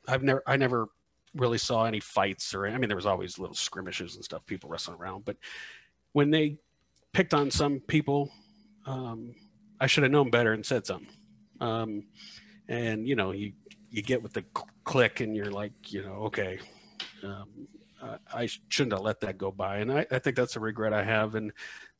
[0.07, 0.89] I've never, I never
[1.35, 4.69] really saw any fights or I mean, there was always little skirmishes and stuff, people
[4.69, 5.25] wrestling around.
[5.25, 5.37] But
[6.11, 6.57] when they
[7.13, 8.31] picked on some people,
[8.85, 9.33] um,
[9.79, 11.09] I should have known better and said something.
[11.59, 12.03] Um,
[12.67, 13.53] and you know, you
[13.89, 14.43] you get with the
[14.83, 16.59] clique, and you're like, you know, okay,
[17.23, 17.47] um,
[18.01, 20.93] I, I shouldn't have let that go by, and I, I think that's a regret
[20.93, 21.35] I have.
[21.35, 21.51] And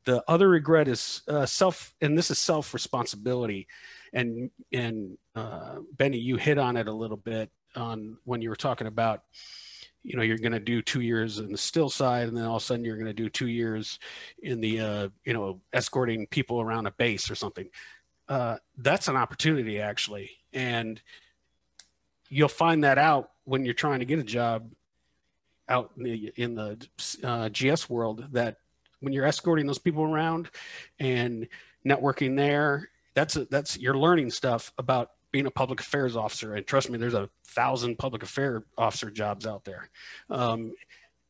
[0.04, 3.66] the other regret is uh, self, and this is self responsibility.
[4.12, 8.56] And and uh, Benny, you hit on it a little bit on when you were
[8.56, 9.22] talking about
[10.04, 12.56] you know you're going to do two years in the still side and then all
[12.56, 13.98] of a sudden you're going to do two years
[14.42, 17.68] in the uh, you know escorting people around a base or something
[18.28, 21.00] uh, that's an opportunity actually and
[22.28, 24.70] you'll find that out when you're trying to get a job
[25.68, 26.86] out in the, in the
[27.22, 28.58] uh, gs world that
[29.00, 30.50] when you're escorting those people around
[30.98, 31.48] and
[31.86, 36.54] networking there that's a, that's you're learning stuff about being a public affairs officer.
[36.54, 39.88] And trust me, there's a thousand public affair officer jobs out there.
[40.30, 40.74] Um,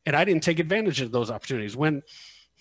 [0.05, 2.03] and I didn't take advantage of those opportunities when,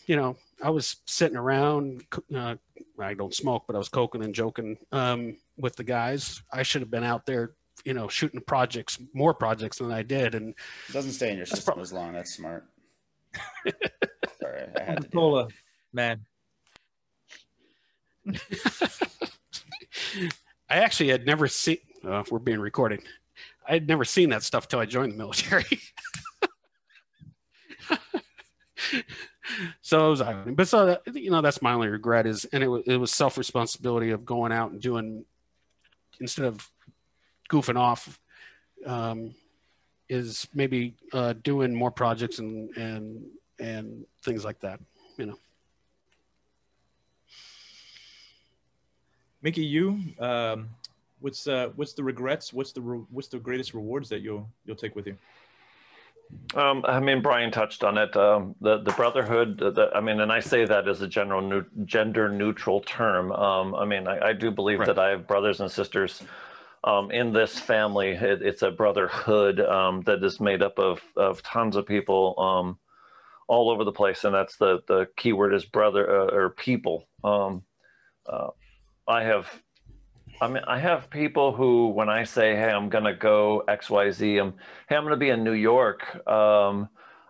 [0.06, 2.04] you know, I was sitting around.
[2.34, 2.56] Uh,
[2.98, 6.42] I don't smoke, but I was coking and joking um, with the guys.
[6.52, 7.52] I should have been out there,
[7.84, 10.34] you know, shooting projects, more projects than I did.
[10.34, 10.54] And
[10.88, 12.12] it doesn't stay in your system as long.
[12.12, 12.64] That's smart.
[14.40, 15.08] Sorry, I had to.
[15.08, 15.48] Cola,
[15.92, 16.20] man.
[20.68, 21.78] I actually had never seen.
[22.04, 23.02] Uh, if we're being recorded,
[23.66, 25.64] I had never seen that stuff till I joined the military.
[29.82, 30.22] so it was,
[30.54, 33.12] but so that, you know that's my only regret is, and it was it was
[33.12, 35.24] self responsibility of going out and doing
[36.20, 36.70] instead of
[37.50, 38.18] goofing off,
[38.86, 39.34] um,
[40.08, 43.24] is maybe uh, doing more projects and and
[43.58, 44.80] and things like that.
[45.16, 45.38] you know.
[49.42, 50.70] Mickey, you, um,
[51.20, 52.52] what's uh, what's the regrets?
[52.52, 55.16] What's the re- what's the greatest rewards that you'll you'll take with you?
[56.54, 58.16] Um, I mean, Brian touched on it.
[58.16, 59.58] Um, the the brotherhood.
[59.58, 63.32] The, I mean, and I say that as a general new, gender neutral term.
[63.32, 64.86] Um, I mean, I, I do believe right.
[64.86, 66.22] that I have brothers and sisters
[66.84, 68.10] um, in this family.
[68.10, 72.78] It, it's a brotherhood um, that is made up of of tons of people um,
[73.48, 77.08] all over the place, and that's the the key word is brother uh, or people.
[78.26, 78.48] Uh,
[79.08, 79.48] I have
[80.40, 84.10] I mean, I have people who, when I say, "Hey, I'm gonna go X, Y,
[84.10, 84.54] Z," I'm,
[84.88, 86.20] "Hey, I'm gonna be in New York."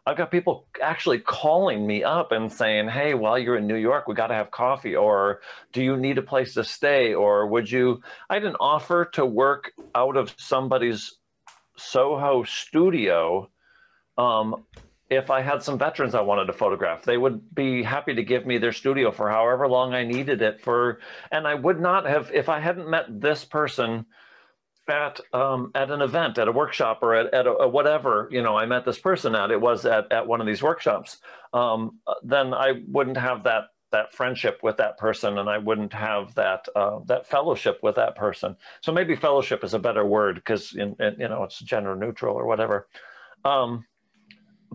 [0.06, 4.06] I've got people actually calling me up and saying, "Hey, while you're in New York,
[4.06, 5.40] we got to have coffee," or
[5.72, 9.24] "Do you need a place to stay?" or "Would you?" I had an offer to
[9.24, 11.18] work out of somebody's
[11.76, 13.50] Soho studio
[14.16, 14.64] um,
[15.10, 17.04] if I had some veterans I wanted to photograph.
[17.04, 20.60] They would be happy to give me their studio for however long I needed it
[20.60, 21.00] for.
[21.30, 24.06] And I would not have, if I hadn't met this person
[24.88, 28.42] at um, at an event, at a workshop, or at, at a, a whatever, you
[28.42, 31.18] know, I met this person at, it was at, at one of these workshops,
[31.52, 36.34] um, then I wouldn't have that that friendship with that person and I wouldn't have
[36.34, 38.56] that uh, that fellowship with that person.
[38.80, 42.88] So maybe fellowship is a better word because you know it's gender neutral or whatever.
[43.44, 43.84] Um,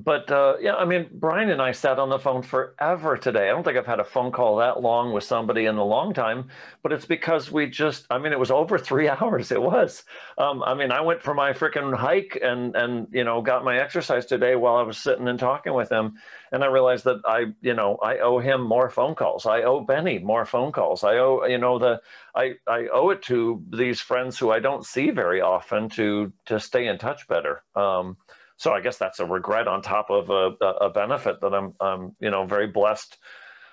[0.04, 3.50] but uh, yeah, I mean, Brian and I sat on the phone forever today.
[3.50, 6.14] I don't think I've had a phone call that long with somebody in a long
[6.14, 6.48] time,
[6.84, 9.52] but it's because we just, I mean, it was over three hours.
[9.52, 10.04] It was.
[10.38, 13.78] Um, I mean, I went for my freaking hike and, and, you know, got my
[13.78, 16.14] exercise today while I was sitting and talking with him.
[16.52, 19.46] And I realized that I, you know, I owe him more phone calls.
[19.46, 21.04] I owe Benny more phone calls.
[21.04, 22.02] I owe, you know, the,
[22.36, 26.60] I, I owe it to these friends who I don't see very often to, to
[26.60, 27.64] stay in touch better.
[27.76, 28.18] Um,
[28.60, 32.14] so I guess that's a regret on top of a, a benefit that I'm, I'm,
[32.20, 33.18] you know, very blessed.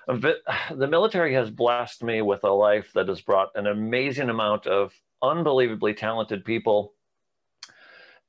[0.09, 4.93] The military has blessed me with a life that has brought an amazing amount of
[5.21, 6.93] unbelievably talented people.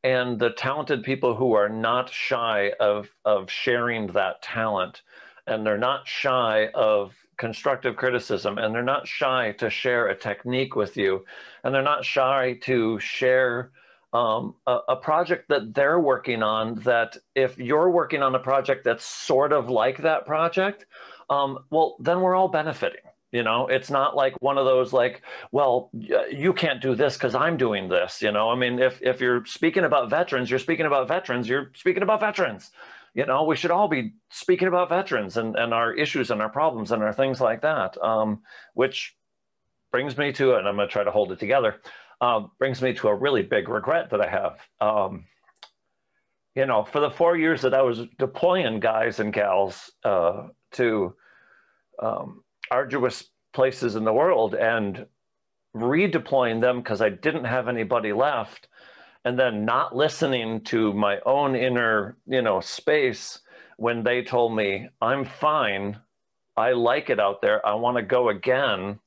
[0.03, 5.03] And the talented people who are not shy of, of sharing that talent.
[5.45, 8.57] And they're not shy of constructive criticism.
[8.57, 11.23] And they're not shy to share a technique with you.
[11.63, 13.69] And they're not shy to share
[14.17, 18.83] um, a, a, project that they're working on that if you're working on a project
[18.83, 20.85] that's sort of like that project,
[21.29, 23.01] um, well, then we're all benefiting.
[23.31, 25.21] You know, it's not like one of those like,
[25.51, 25.91] well,
[26.31, 28.21] you can't do this because I'm doing this.
[28.21, 31.47] You know, I mean, if if you're speaking about veterans, you're speaking about veterans.
[31.47, 32.71] You're speaking about veterans.
[33.13, 36.49] You know, we should all be speaking about veterans and and our issues and our
[36.49, 38.01] problems and our things like that.
[38.01, 38.41] Um,
[38.73, 39.15] which
[39.91, 41.75] brings me to, and I'm going to try to hold it together
[42.21, 44.59] um, brings me to a really big regret that I have.
[44.81, 45.25] Um,
[46.55, 51.15] you know, for the four years that I was deploying guys and gals uh, to
[52.01, 55.05] um, arduous places in the world and
[55.75, 58.67] redeploying them because I didn't have anybody left,
[59.23, 63.39] and then not listening to my own inner, you know, space
[63.77, 65.97] when they told me, I'm fine.
[66.55, 67.63] I like it out there.
[67.65, 68.99] I want to go again.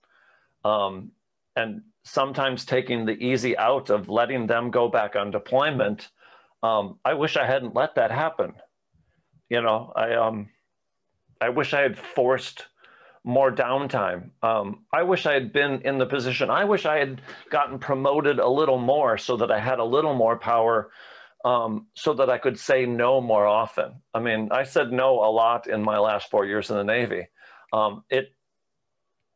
[0.65, 1.11] Um,
[1.57, 6.09] and sometimes taking the easy out of letting them go back on deployment.
[6.63, 8.55] Um, I wish I hadn't let that happen.
[9.49, 10.49] You know, I um,
[11.41, 12.67] I wish I had forced
[13.25, 14.31] more downtime.
[14.43, 16.51] Um, I wish I had been in the position.
[16.51, 17.21] I wish I had
[17.51, 20.91] gotten promoted a little more so that I had a little more power,
[21.45, 24.03] um, so that I could say no more often.
[24.15, 27.29] I mean, I said no a lot in my last four years in the Navy.
[27.73, 28.35] Um, it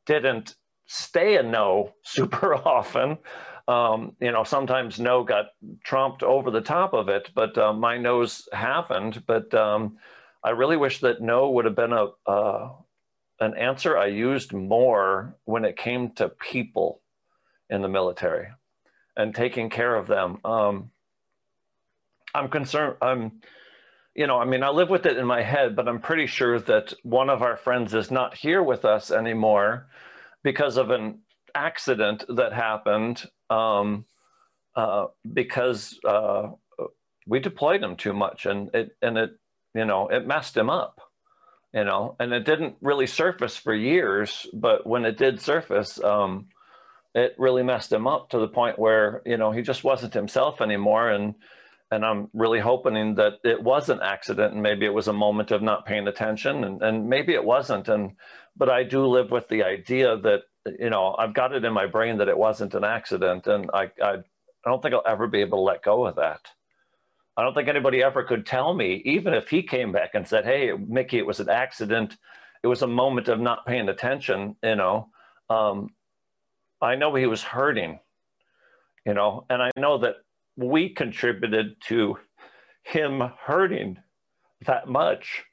[0.07, 0.55] didn't
[0.87, 3.19] stay a no super often.
[3.67, 5.47] Um, you know, sometimes no got
[5.85, 9.23] trumped over the top of it, but uh, my no's happened.
[9.27, 9.97] But um,
[10.43, 12.73] I really wish that no would have been a uh,
[13.41, 17.01] an answer I used more when it came to people
[17.71, 18.49] in the military
[19.17, 20.39] and taking care of them.
[20.45, 20.91] Um,
[22.35, 22.97] I'm concerned.
[23.01, 23.41] I'm,
[24.15, 26.61] you know, I mean, I live with it in my head, but I'm pretty sure
[26.61, 29.89] that one of our friends is not here with us anymore
[30.45, 31.19] because of an
[31.57, 34.05] accident that happened um,
[34.77, 36.51] uh, because uh,
[37.27, 39.31] we deployed him too much and it and it
[39.75, 41.01] you know it messed him up
[41.73, 46.47] you know and it didn't really surface for years but when it did surface um,
[47.15, 50.61] it really messed him up to the point where you know he just wasn't himself
[50.61, 51.11] anymore.
[51.11, 51.35] And
[51.91, 55.53] and I'm really hoping that it was an accident and maybe it was a moment
[55.53, 57.89] of not paying attention and, and maybe it wasn't.
[57.89, 58.13] And
[58.57, 60.43] but I do live with the idea that
[60.79, 63.91] you know I've got it in my brain that it wasn't an accident, and I
[64.03, 64.23] I, I
[64.67, 66.41] don't think I'll ever be able to let go of that.
[67.37, 70.45] I don't think anybody ever could tell me, even if he came back and said,
[70.45, 72.17] "Hey, Mickey, it was an accident,"
[72.63, 75.09] it was a moment of not paying attention, you know.
[75.51, 75.91] Um,
[76.81, 77.99] I know he was hurting,
[79.05, 80.17] you know, and I know that
[80.57, 82.19] we contributed to
[82.85, 83.99] him hurting
[84.67, 85.45] that much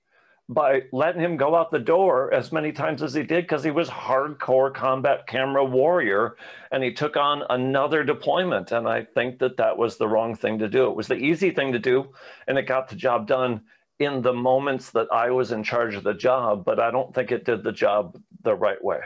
[0.51, 3.71] by letting him go out the door as many times as he did because he
[3.71, 6.35] was hardcore combat camera warrior
[6.71, 8.73] and he took on another deployment.
[8.73, 10.89] And i think that that was the wrong thing to do.
[10.89, 12.09] It was the easy thing to do
[12.47, 13.61] and it got the job done
[13.99, 17.31] in the moments that i was in charge of the job but i don't think
[17.31, 18.99] it did the job the right way.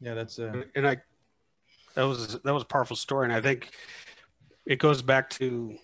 [0.00, 0.96] Yeah that's uh and i
[1.94, 3.70] that was that was a powerful story and i think
[4.64, 5.78] it goes back to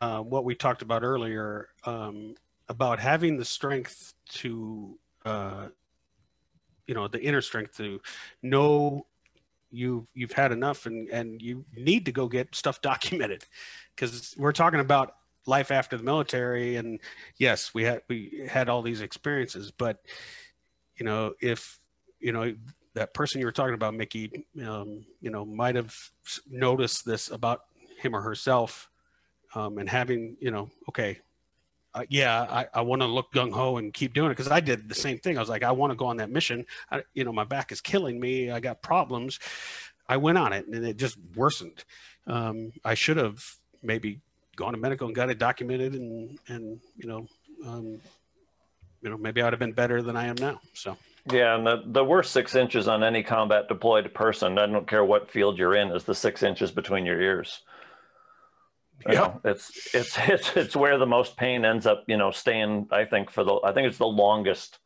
[0.00, 2.34] uh, what we talked about earlier um,
[2.68, 5.66] about having the strength to, uh,
[6.86, 8.00] you know, the inner strength to
[8.42, 9.06] know
[9.70, 13.44] you've you've had enough and and you need to go get stuff documented.
[13.94, 15.14] Because we're talking about
[15.46, 17.00] life after the military and
[17.38, 19.98] yes we had we had all these experiences but
[20.96, 21.80] you know if
[22.20, 22.54] you know
[22.94, 25.94] that person you were talking about mickey um, you know might have
[26.48, 27.62] noticed this about
[27.98, 28.89] him or herself
[29.54, 31.18] um, and having you know okay
[31.94, 34.88] uh, yeah i, I want to look gung-ho and keep doing it because i did
[34.88, 35.36] the same thing.
[35.36, 36.66] I was like i want to go on that mission.
[36.90, 38.50] I, you know my back is killing me.
[38.50, 39.38] I got problems.
[40.08, 41.84] I went on it and it just worsened.
[42.26, 43.44] Um, i should have
[43.82, 44.20] maybe
[44.56, 47.26] gone to medical and got it documented and and you know
[47.66, 48.00] um,
[49.02, 50.96] you know maybe i'd have been better than i am now so.
[51.30, 55.04] Yeah, and the, the worst six inches on any combat deployed person, I don't care
[55.04, 57.60] what field you're in, is the six inches between your ears.
[59.08, 62.88] Yeah, it's it's it's it's where the most pain ends up, you know, staying.
[62.90, 64.78] I think for the I think it's the longest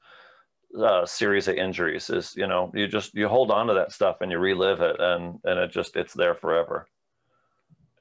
[0.78, 2.10] uh, series of injuries.
[2.10, 4.96] Is you know you just you hold on to that stuff and you relive it,
[5.00, 6.86] and and it just it's there forever.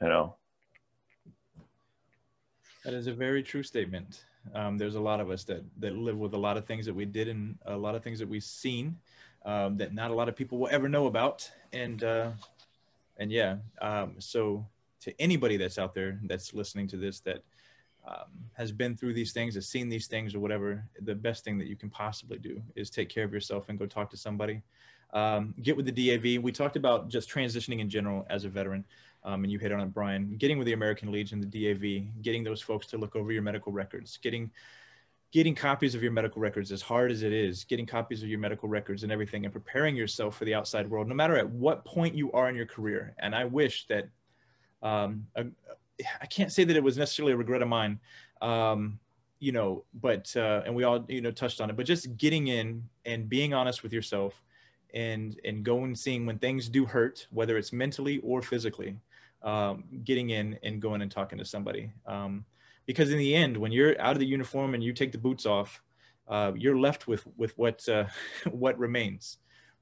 [0.02, 0.36] You know.
[2.84, 4.26] That is a very true statement.
[4.54, 6.94] Um, there's a lot of us that that live with a lot of things that
[6.94, 8.98] we did and a lot of things that we've seen
[9.46, 11.50] um, that not a lot of people will ever know about.
[11.72, 12.32] And uh,
[13.18, 14.66] and yeah, um, so
[15.04, 17.44] to anybody that's out there that's listening to this that
[18.06, 21.58] um, has been through these things, has seen these things or whatever, the best thing
[21.58, 24.62] that you can possibly do is take care of yourself and go talk to somebody.
[25.14, 26.44] Um, get with the DAV.
[26.44, 28.84] We talked about just transitioning in general as a veteran,
[29.24, 30.36] um, and you hit on it, Brian.
[30.38, 33.72] Getting with the American Legion, the DAV, getting those folks to look over your medical
[33.72, 34.52] records, getting
[35.32, 38.38] getting copies of your medical records as hard as it is getting copies of your
[38.38, 41.84] medical records and everything and preparing yourself for the outside world no matter at what
[41.86, 44.08] point you are in your career and i wish that
[44.84, 48.00] um, I can't say that it was necessarily a regret of mine,
[48.42, 49.00] um,
[49.40, 52.48] you know, but, uh, and we all, you know, touched on it, but just getting
[52.48, 54.44] in and being honest with yourself
[54.94, 58.98] and, and going seeing when things do hurt, whether it's mentally or physically,
[59.42, 61.92] um, getting in and going and talking to somebody.
[62.06, 62.46] Um,
[62.86, 65.46] because in the end, when you're out of the uniform and you take the boots
[65.46, 65.82] off,
[66.28, 68.06] uh, you're left with, with what, uh,
[68.52, 69.38] what remains.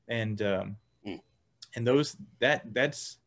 [0.08, 1.16] And, um, hmm.
[1.76, 3.18] and those, that, that's,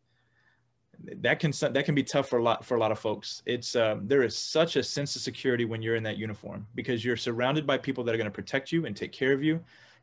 [1.17, 3.43] that can that can be tough for a lot for a lot of folks.
[3.47, 7.05] It's um, there is such a sense of security when you're in that uniform because
[7.05, 9.61] you're surrounded by people that are going to protect you and take care of you,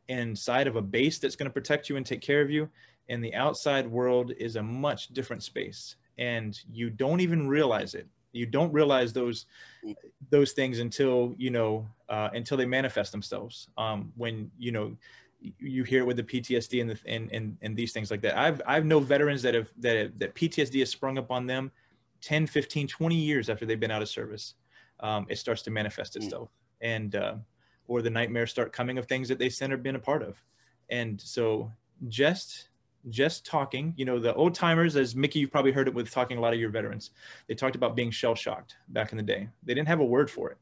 [0.08, 2.70] inside of a base that's going to protect you and take care of you.
[3.10, 8.08] And the outside world is a much different space, and you don't even realize it.
[8.32, 9.46] You don't realize those
[10.30, 13.68] those things until you know uh, until they manifest themselves.
[13.78, 14.96] Um, when you know
[15.60, 18.38] you hear it with the PTSD and, the, and, and, and these things like that.
[18.38, 21.72] I've, I've know veterans that have, that, have, that PTSD has sprung up on them
[22.22, 24.56] 10, 15, 20 years after they've been out of service.
[25.00, 26.24] Um, it starts to manifest hmm.
[26.24, 26.88] itself mm.
[26.96, 27.36] and, uh,
[27.88, 30.38] or the nightmares start coming of things that they said or been a part of.
[30.90, 31.72] And so
[32.08, 32.70] just,
[33.10, 36.38] just talking, you know, the old timers, as Mickey, you've probably heard it with talking
[36.38, 37.12] a lot of your veterans.
[37.48, 39.50] They talked about being shell shocked back in the day.
[39.64, 40.58] They didn't have a word for it.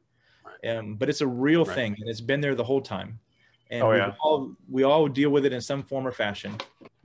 [0.68, 1.74] Um, but it's a real right.
[1.74, 3.18] thing and it's been there the whole time
[3.70, 4.08] and oh, yeah.
[4.08, 6.56] we, all, we all deal with it in some form or fashion.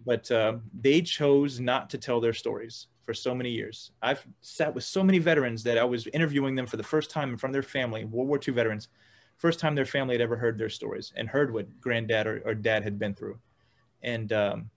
[0.06, 3.92] But uh, they chose not to tell their stories for so many years.
[4.02, 7.30] I've sat with so many veterans that I was interviewing them for the first time
[7.30, 8.90] in front of their family, World War II veterans,
[9.38, 12.56] first time their family had ever heard their stories and heard what granddad or, or
[12.56, 13.38] dad had been through.
[14.02, 14.70] And um,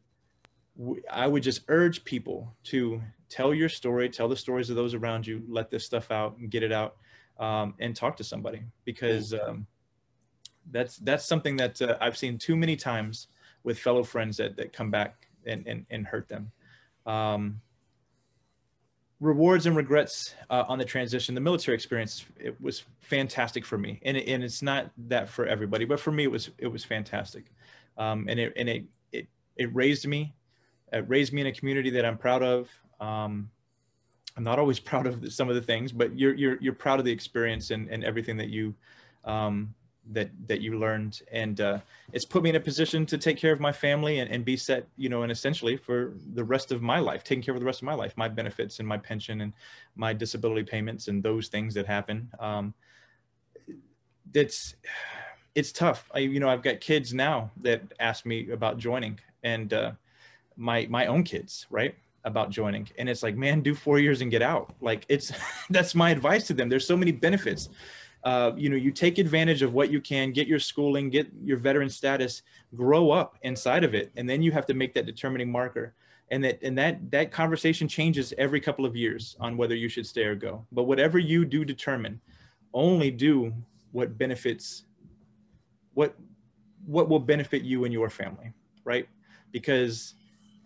[1.11, 5.27] I would just urge people to tell your story, tell the stories of those around
[5.27, 6.97] you, let this stuff out and get it out,
[7.39, 9.67] um, and talk to somebody because um,
[10.71, 13.29] that's that's something that uh, I've seen too many times
[13.65, 16.51] with fellow friends that, that come back and, and, and hurt them.
[17.07, 17.61] Um,
[19.21, 21.35] rewards and regrets uh, on the transition.
[21.35, 25.47] The military experience it was fantastic for me, and it, and it's not that for
[25.47, 27.45] everybody, but for me it was it was fantastic,
[27.97, 29.27] um, and it and it it
[29.57, 30.35] it raised me,
[30.93, 32.69] it raised me in a community that I'm proud of.
[33.01, 33.51] Um,
[34.37, 37.05] I'm not always proud of some of the things, but you're you're you're proud of
[37.05, 38.75] the experience and, and everything that you
[39.25, 39.75] um,
[40.13, 41.79] that that you learned, and uh,
[42.13, 44.57] it's put me in a position to take care of my family and, and be
[44.57, 47.67] set, you know, and essentially for the rest of my life, taking care of the
[47.67, 49.53] rest of my life, my benefits and my pension and
[49.97, 52.31] my disability payments and those things that happen.
[52.41, 52.75] Um,
[54.35, 54.75] it's
[55.55, 56.11] it's tough.
[56.15, 59.93] I you know I've got kids now that ask me about joining, and uh,
[60.57, 61.95] my my own kids, right?
[62.25, 65.33] about joining and it's like man do four years and get out like it's
[65.71, 67.69] that's my advice to them there's so many benefits
[68.29, 71.57] uh, you know you take advantage of what you can get your schooling get your
[71.57, 72.43] veteran status
[72.75, 75.95] grow up inside of it and then you have to make that determining marker.
[76.31, 80.07] And that and that that conversation changes every couple of years on whether you should
[80.07, 80.67] stay or go.
[80.73, 82.21] But whatever you do determine
[82.75, 83.55] only do
[83.93, 84.85] what benefits
[85.95, 86.15] what
[86.85, 88.53] what will benefit you and your family
[88.85, 89.09] right?
[89.53, 90.15] Because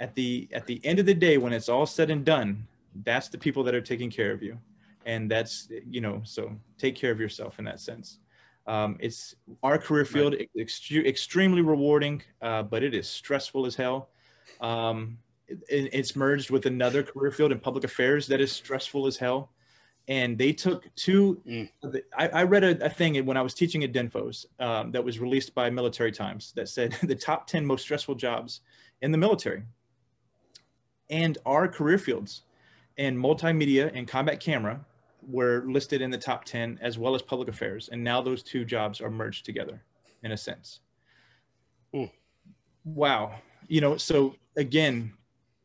[0.00, 2.66] at the at the end of the day when it's all said and done
[3.04, 4.58] that's the people that are taking care of you
[5.06, 8.18] and that's you know so take care of yourself in that sense
[8.66, 9.34] um, it's
[9.64, 10.48] our career field right.
[10.56, 14.10] ex- extremely rewarding uh, but it is stressful as hell
[14.60, 15.18] um,
[15.48, 19.50] it, it's merged with another career field in public affairs that is stressful as hell
[20.08, 21.68] and they took two mm.
[22.16, 25.18] I, I, read a, a, thing when i was teaching at Dinfos um, that was
[25.18, 28.60] released by military times that said the top 10 most stressful jobs
[29.00, 29.62] in the military
[31.10, 32.42] and our career fields
[32.98, 34.84] and multimedia and combat camera
[35.26, 38.64] were listed in the top 10 as well as public affairs and now those two
[38.64, 39.82] jobs are merged together
[40.22, 40.80] in a sense.
[41.94, 42.10] Ooh.
[42.84, 43.34] wow.
[43.68, 45.12] You know so again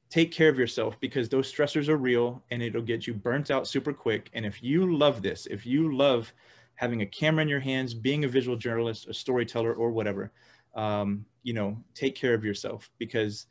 [0.10, 3.68] take care of yourself because those stressors are real and it'll get you burnt out
[3.68, 4.30] super quick.
[4.34, 6.32] And if you love this if you love
[6.76, 10.32] having a camera in your hands being a visual journalist a storyteller or whatever
[10.76, 13.48] um, you know take care of yourself because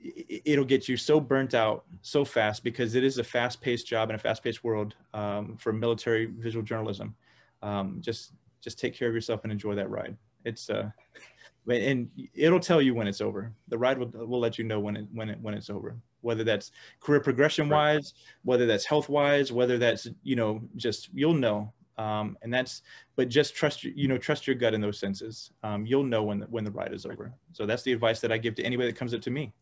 [0.00, 4.16] it'll get you so burnt out so fast because it is a fast-paced job in
[4.16, 7.14] a fast-paced world um, for military visual journalism.
[7.62, 10.16] Um, just just take care of yourself and enjoy that ride.
[10.44, 10.90] It's uh,
[11.68, 13.52] and it'll tell you when it's over.
[13.68, 15.96] The ride will, will let you know when it when it when it's over.
[16.20, 21.34] Whether that's career progression wise, whether that's health wise, whether that's you know just you'll
[21.34, 21.72] know.
[21.96, 22.82] Um, and that's
[23.16, 25.50] but just trust you know trust your gut in those senses.
[25.64, 27.32] Um, you'll know when the, when the ride is over.
[27.52, 29.52] So that's the advice that I give to anybody that comes up to me.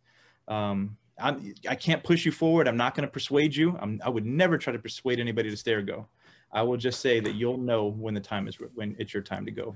[0.48, 2.68] Um, I'm, I can't push you forward.
[2.68, 3.76] I'm not going to persuade you.
[3.80, 6.06] I'm, I would never try to persuade anybody to stay or go.
[6.52, 9.44] I will just say that you'll know when the time is when it's your time
[9.46, 9.74] to go.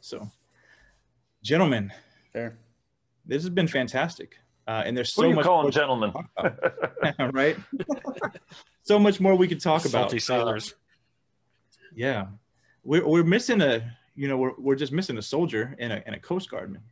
[0.00, 0.28] So,
[1.42, 1.92] gentlemen,
[2.32, 2.58] fair.
[3.24, 4.36] This has been fantastic,
[4.66, 5.46] uh, and there's so Who are you much.
[5.46, 6.12] Calling gentlemen,
[7.32, 7.56] right?
[8.82, 10.22] so much more we could talk Salty about.
[10.22, 10.72] sailors.
[10.72, 12.26] Uh, yeah,
[12.84, 16.14] we're we're missing a you know we're we're just missing a soldier and a and
[16.14, 16.82] a coast guardman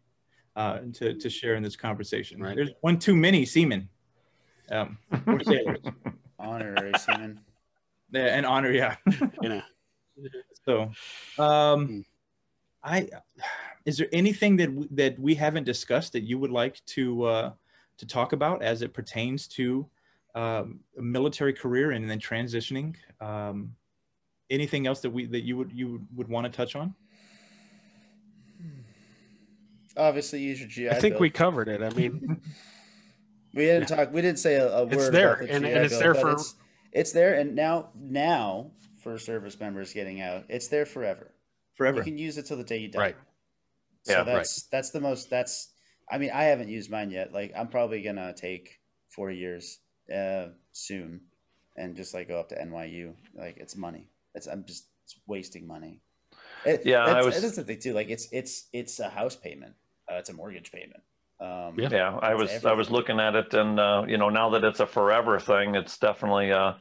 [0.57, 2.43] uh, to, to share in this conversation.
[2.43, 2.57] Right.
[2.57, 3.89] There's one too many seamen
[4.71, 5.81] um, or sailors.
[6.39, 7.41] Honorary seamen.
[8.13, 8.97] Yeah, and honor, yeah.
[9.43, 9.63] you know.
[10.65, 10.91] So,
[11.39, 12.01] um, hmm.
[12.83, 13.09] I
[13.85, 17.53] is there anything that we, that we haven't discussed that you would like to uh,
[17.99, 19.87] to talk about as it pertains to
[20.35, 22.95] um, a military career and then transitioning?
[23.21, 23.75] Um,
[24.51, 26.95] anything else that we that you would you would, would want to touch on?
[29.97, 30.91] Obviously use your GI.
[30.91, 31.21] I think Bill.
[31.21, 31.83] we covered it.
[31.83, 32.41] I mean,
[33.55, 34.13] we didn't talk.
[34.13, 35.15] We didn't say a, a it's word.
[35.15, 36.33] there, about the and, and it's there for.
[36.33, 36.55] It's,
[36.93, 38.71] it's, there, and now now
[39.03, 41.33] for service members getting out, it's there forever.
[41.75, 41.99] Forever.
[41.99, 42.99] You can use it till the day you die.
[42.99, 43.17] Right.
[44.03, 44.71] So yeah, that's right.
[44.71, 45.31] that's the most.
[45.31, 45.71] That's.
[46.11, 47.33] I mean, I haven't used mine yet.
[47.33, 49.79] Like, I'm probably gonna take four years
[50.15, 51.23] uh, soon,
[51.77, 53.15] and just like go up to NYU.
[53.35, 54.09] Like, it's money.
[54.35, 56.01] It's I'm just it's wasting money.
[56.67, 57.43] It, yeah, that's, I was.
[57.43, 57.95] That's the thing too.
[57.95, 59.75] Like, it's it's it's a house payment
[60.15, 61.03] uh, it's a mortgage payment.
[61.41, 61.89] Um, yeah.
[61.91, 62.71] yeah, I was everything.
[62.71, 65.75] I was looking at it, and uh, you know, now that it's a forever thing,
[65.75, 66.75] it's definitely, uh,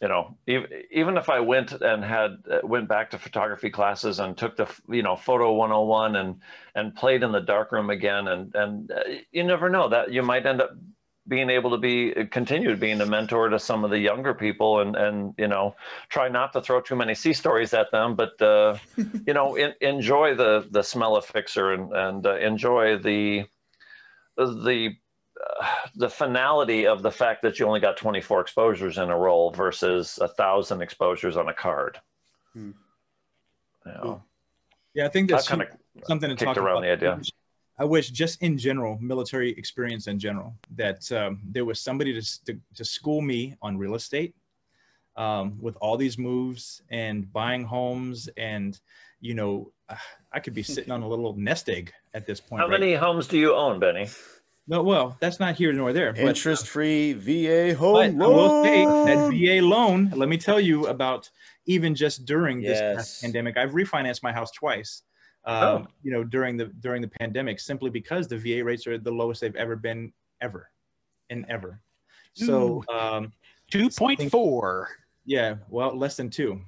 [0.00, 4.20] you know, even even if I went and had uh, went back to photography classes
[4.20, 6.40] and took the you know photo 101 and
[6.74, 9.00] and played in the darkroom again, and and uh,
[9.32, 10.70] you never know that you might end up
[11.26, 14.94] being able to be continued being a mentor to some of the younger people and
[14.96, 15.74] and you know
[16.08, 18.76] try not to throw too many sea stories at them but uh,
[19.26, 23.44] you know in, enjoy the the smell of fixer and and uh, enjoy the
[24.36, 24.90] the
[25.50, 29.50] uh, the finality of the fact that you only got 24 exposures in a roll
[29.50, 32.00] versus a thousand exposures on a card.
[32.52, 32.70] Hmm.
[33.86, 34.22] you know,
[34.94, 35.68] yeah i think that's kind of
[36.06, 37.00] something to talk around about.
[37.00, 37.20] the idea
[37.78, 42.44] I wish just in general, military experience in general, that um, there was somebody to,
[42.44, 44.34] to, to, school me on real estate
[45.16, 48.28] um, with all these moves and buying homes.
[48.36, 48.78] And,
[49.20, 49.72] you know,
[50.32, 52.60] I could be sitting on a little nest egg at this point.
[52.60, 52.78] How right?
[52.78, 54.08] many homes do you own, Benny?
[54.66, 56.14] No, well, that's not here nor there.
[56.16, 58.22] Interest-free VA home loan.
[58.22, 60.10] I will say that VA loan.
[60.14, 61.28] Let me tell you about
[61.66, 62.96] even just during this Yes.
[62.96, 63.58] past pandemic.
[63.58, 65.02] I've refinanced my house twice.
[65.46, 65.86] Um, Oh.
[66.02, 69.40] You know, during the during the pandemic, simply because the VA rates are the lowest
[69.40, 70.70] they've ever been ever,
[71.30, 71.80] and ever.
[72.34, 73.32] So um,
[73.72, 74.86] 2.4.
[75.24, 76.60] yeah, well, less than two.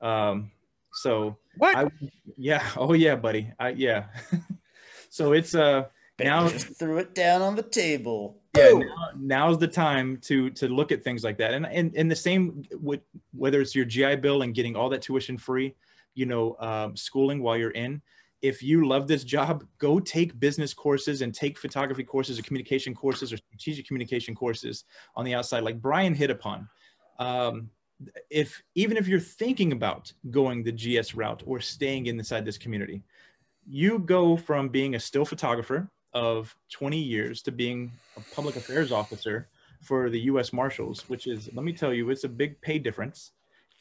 [0.00, 0.50] Um,
[0.92, 1.76] so What?
[1.76, 1.86] I,
[2.36, 4.06] yeah, oh yeah, buddy, I, yeah.
[5.10, 5.84] so it's uh
[6.16, 8.40] Ben now just threw it down on the table.
[8.56, 12.10] yeah now, now's the time to to look at things like that and and, and
[12.10, 13.00] the same with
[13.32, 15.74] whether it's your gi bill and getting all that tuition free
[16.18, 18.02] you know um, schooling while you're in
[18.42, 22.94] if you love this job go take business courses and take photography courses or communication
[22.94, 24.84] courses or strategic communication courses
[25.16, 26.68] on the outside like brian hit upon
[27.18, 27.70] um,
[28.30, 33.02] if even if you're thinking about going the gs route or staying inside this community
[33.66, 38.90] you go from being a still photographer of 20 years to being a public affairs
[38.90, 39.48] officer
[39.82, 40.52] for the U.S.
[40.52, 43.32] Marshals, which is, let me tell you, it's a big pay difference,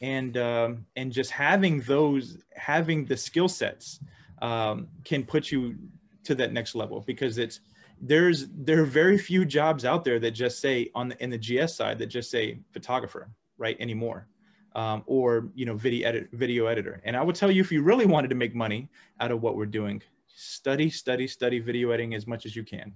[0.02, 4.00] and um, and just having those, having the skill sets,
[4.42, 5.76] um, can put you
[6.24, 7.62] to that next level because it's
[8.02, 11.38] there's there are very few jobs out there that just say on the in the
[11.38, 14.28] GS side that just say photographer right anymore.
[14.76, 17.82] Um, or you know video edit video editor and i would tell you if you
[17.82, 22.14] really wanted to make money out of what we're doing study study study video editing
[22.14, 22.94] as much as you can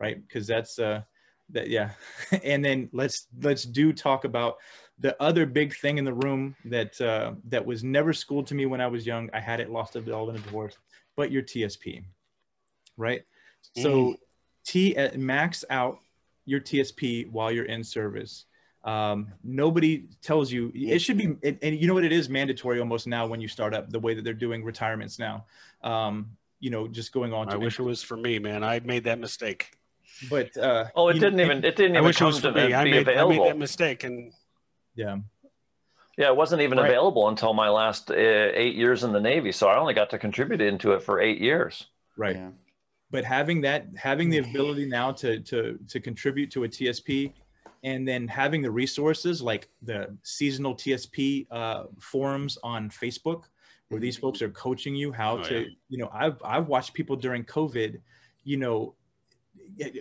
[0.00, 1.02] right because that's uh
[1.50, 1.90] that yeah
[2.42, 4.56] and then let's let's do talk about
[4.98, 8.66] the other big thing in the room that uh that was never schooled to me
[8.66, 10.76] when i was young i had it lost it all in a divorce
[11.16, 12.02] but your tsp
[12.96, 13.22] right
[13.76, 14.14] so
[14.64, 15.98] t uh, max out
[16.46, 18.44] your tsp while you're in service
[18.84, 22.80] um, nobody tells you it should be and, and you know what it is mandatory
[22.80, 25.46] almost now when you start up the way that they're doing retirements now
[25.82, 26.30] um,
[26.60, 28.62] you know just going on I to wish it was for me, man.
[28.62, 29.70] I made that mistake.
[30.30, 32.52] but uh Oh, it didn't even it didn't I even wish it come was to
[32.52, 32.66] for me.
[32.68, 34.04] be I made, I made that mistake.
[34.04, 34.32] And
[34.94, 35.16] yeah
[36.16, 36.86] Yeah, it wasn't even Right.
[36.90, 39.50] available until my last uh, eight years in the Navy.
[39.52, 41.74] So I only got to contribute into it for eight years.
[42.16, 42.50] right Yeah.
[43.10, 45.58] but having that having the ability now to to
[45.92, 47.32] to contribute to a tsp
[47.90, 53.40] and then having the resources like the seasonal tsp uh, forums on facebook
[53.88, 55.68] where these folks are coaching you how Oh, to yeah.
[55.92, 57.92] you know i've i've watched people during covid
[58.50, 58.94] you know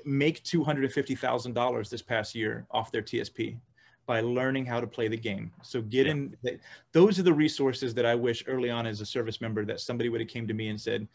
[0.05, 3.57] make $250000 this past year off their tsp
[4.05, 6.59] by learning how to play the game so get in th-
[6.91, 10.09] those are the resources that i wish early on as a service member that somebody
[10.09, 11.07] would have came to me and said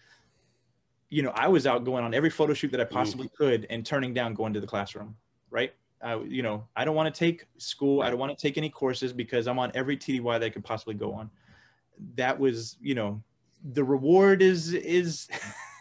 [1.11, 2.95] you know, I was out going on every photo shoot that I mm-hmm.
[2.95, 5.17] possibly could and turning down going to the classroom,
[5.51, 5.73] right?
[6.03, 8.03] I, you know, I don't want to take school.
[8.03, 10.65] I don't want to take any courses because I'm on every TDY that I could
[10.65, 11.31] possibly go on.
[12.15, 13.21] That was, you know,
[13.73, 15.29] the reward is is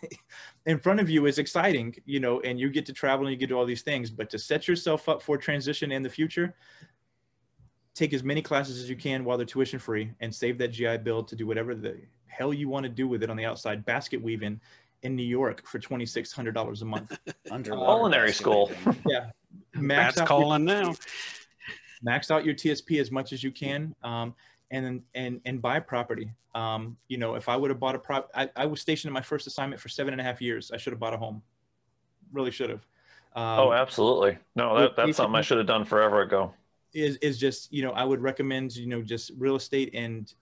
[0.66, 3.38] in front of you is exciting, you know, and you get to travel and you
[3.38, 4.10] get to all these things.
[4.10, 6.56] But to set yourself up for transition in the future,
[7.98, 10.98] take as many classes as you can while they're tuition free and save that GI
[11.00, 11.98] bill to do whatever the
[12.28, 13.84] hell you want to do with it on the outside.
[13.86, 14.62] Basket weaving
[15.02, 17.18] in New York for twenty six hundred dollars a month.
[17.52, 18.72] Underwater Culinary school.
[19.08, 19.32] Yeah,
[19.74, 20.96] Matt's max out, your, now.
[22.04, 24.36] max out your TSP as much as you can, um,
[24.70, 26.32] and and and buy property.
[26.54, 29.14] Um, you know, if I would have bought a prop, I, I was stationed in
[29.14, 30.72] my first assignment for seven and a half years.
[30.72, 31.42] I should have bought a home.
[32.32, 32.86] Really should have.
[33.36, 34.38] Um, oh, absolutely.
[34.56, 36.54] No, that, that's something I should have done forever ago.
[36.98, 40.34] Is is just you know I would recommend you know just real estate and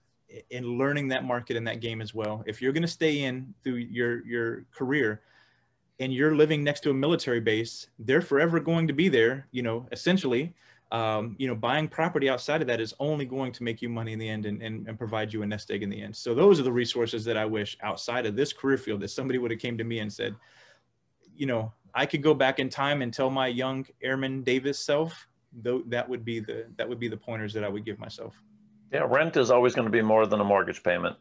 [0.50, 2.42] and learning that market and that game as well.
[2.46, 5.22] If you're going to stay in through your your career
[6.00, 9.46] and you're living next to a military base, they're forever going to be there.
[9.52, 10.54] You know, essentially,
[10.92, 14.12] um, you know, buying property outside of that is only going to make you money
[14.12, 16.14] in the end and, and, and provide you a nest egg in the end.
[16.14, 19.38] So those are the resources that I wish outside of this career field that somebody
[19.38, 20.34] would have came to me and said,
[21.34, 25.26] you know, I could go back in time and tell my young Airman Davis self,
[25.62, 28.34] though that would be the that would be the pointers that I would give myself.
[28.92, 31.16] Yeah, rent is always going to be more than a mortgage payment,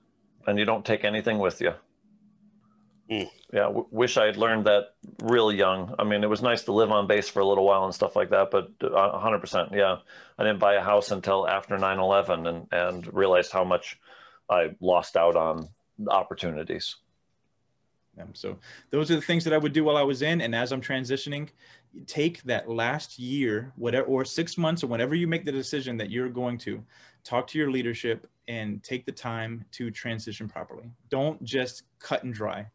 [0.45, 1.73] and you don't take anything with you.
[3.09, 3.29] Mm.
[3.53, 5.93] Yeah, w- wish I had learned that real young.
[5.99, 8.15] I mean, it was nice to live on base for a little while and stuff
[8.15, 9.97] like that, but uh, 100%, yeah.
[10.37, 13.99] I didn't buy a house until after 9 11 and, and realized how much
[14.49, 15.69] I lost out on
[16.07, 16.95] opportunities.
[18.19, 18.57] Um, so
[18.89, 20.81] those are the things that I would do while I was in, and as I'm
[20.81, 21.49] transitioning,
[22.07, 26.11] take that last year, whatever, or six months, or whenever you make the decision that
[26.11, 26.83] you're going to
[27.23, 30.89] talk to your leadership and take the time to transition properly.
[31.09, 32.65] Don't just cut and dry.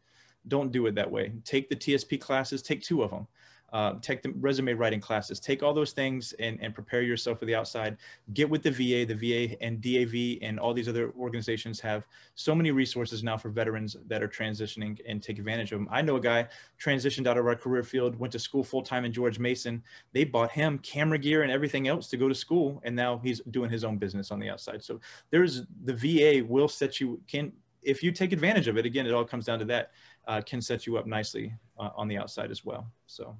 [0.47, 1.33] Don't do it that way.
[1.45, 2.61] Take the TSP classes.
[2.61, 3.27] Take two of them.
[3.71, 7.45] Uh, take the resume writing classes, take all those things and, and prepare yourself for
[7.45, 7.97] the outside.
[8.33, 12.53] Get with the VA, the VA and DAV and all these other organizations have so
[12.53, 15.87] many resources now for veterans that are transitioning and take advantage of them.
[15.89, 16.47] I know a guy
[16.81, 19.81] transitioned out of our career field, went to school full time in George Mason.
[20.11, 23.39] They bought him camera gear and everything else to go to school, and now he's
[23.51, 24.83] doing his own business on the outside.
[24.83, 24.99] So
[25.29, 27.53] there's the VA will set you can
[27.83, 28.85] if you take advantage of it.
[28.85, 29.91] Again, it all comes down to that.
[30.27, 32.85] Uh, can set you up nicely uh, on the outside as well.
[33.07, 33.35] So.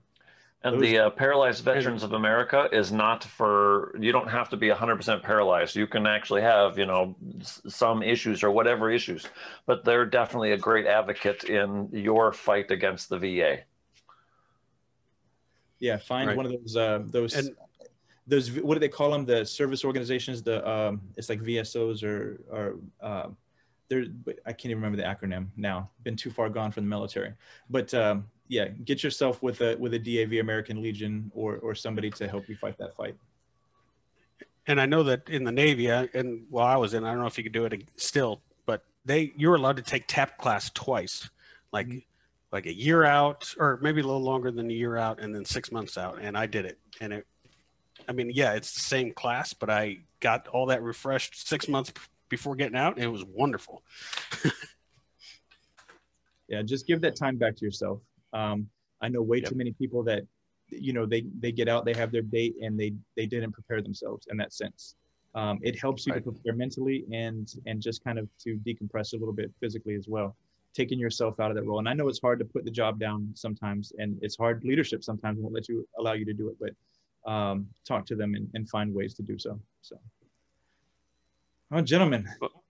[0.64, 4.68] And the uh, Paralyzed Veterans of America is not for, you don't have to be
[4.68, 5.76] 100% paralyzed.
[5.76, 9.28] You can actually have, you know, some issues or whatever issues,
[9.66, 13.62] but they're definitely a great advocate in your fight against the VA.
[15.80, 16.38] Yeah, find right.
[16.38, 17.56] one of those, uh, those, and,
[18.28, 19.26] those, what do they call them?
[19.26, 23.30] The service organizations, the, um, it's like VSOs or, or, uh,
[23.90, 24.06] there,
[24.46, 25.90] I can't even remember the acronym now.
[26.04, 27.34] Been too far gone from the military,
[27.70, 32.10] but um, yeah, get yourself with a with a DAV American Legion or or somebody
[32.12, 33.16] to help you fight that fight.
[34.68, 37.28] And I know that in the Navy, and while I was in, I don't know
[37.28, 40.70] if you could do it still, but they you were allowed to take TAP class
[40.72, 41.30] twice,
[41.72, 42.00] like mm-hmm.
[42.52, 45.46] like a year out, or maybe a little longer than a year out, and then
[45.46, 46.20] six months out.
[46.22, 47.28] And I did it, and it,
[48.10, 51.94] I mean, yeah, it's the same class, but I got all that refreshed six months
[52.28, 52.96] before getting out.
[52.96, 53.82] And it was wonderful.
[56.50, 58.02] yeah, just give that time back to yourself.
[58.34, 58.68] Um,
[59.02, 59.50] I know way yep.
[59.50, 60.24] too many people that,
[60.70, 63.82] you know, they they get out, they have their date, and they they didn't prepare
[63.82, 64.96] themselves in that sense.
[65.34, 66.24] Um, it helps you right.
[66.24, 70.08] to prepare mentally and and just kind of to decompress a little bit physically as
[70.08, 70.36] well
[70.74, 73.00] taking yourself out of that role and i know it's hard to put the job
[73.00, 76.56] down sometimes and it's hard leadership sometimes won't let you allow you to do it
[76.60, 76.72] but
[77.32, 79.98] um, talk to them and, and find ways to do so so
[81.70, 82.28] well gentlemen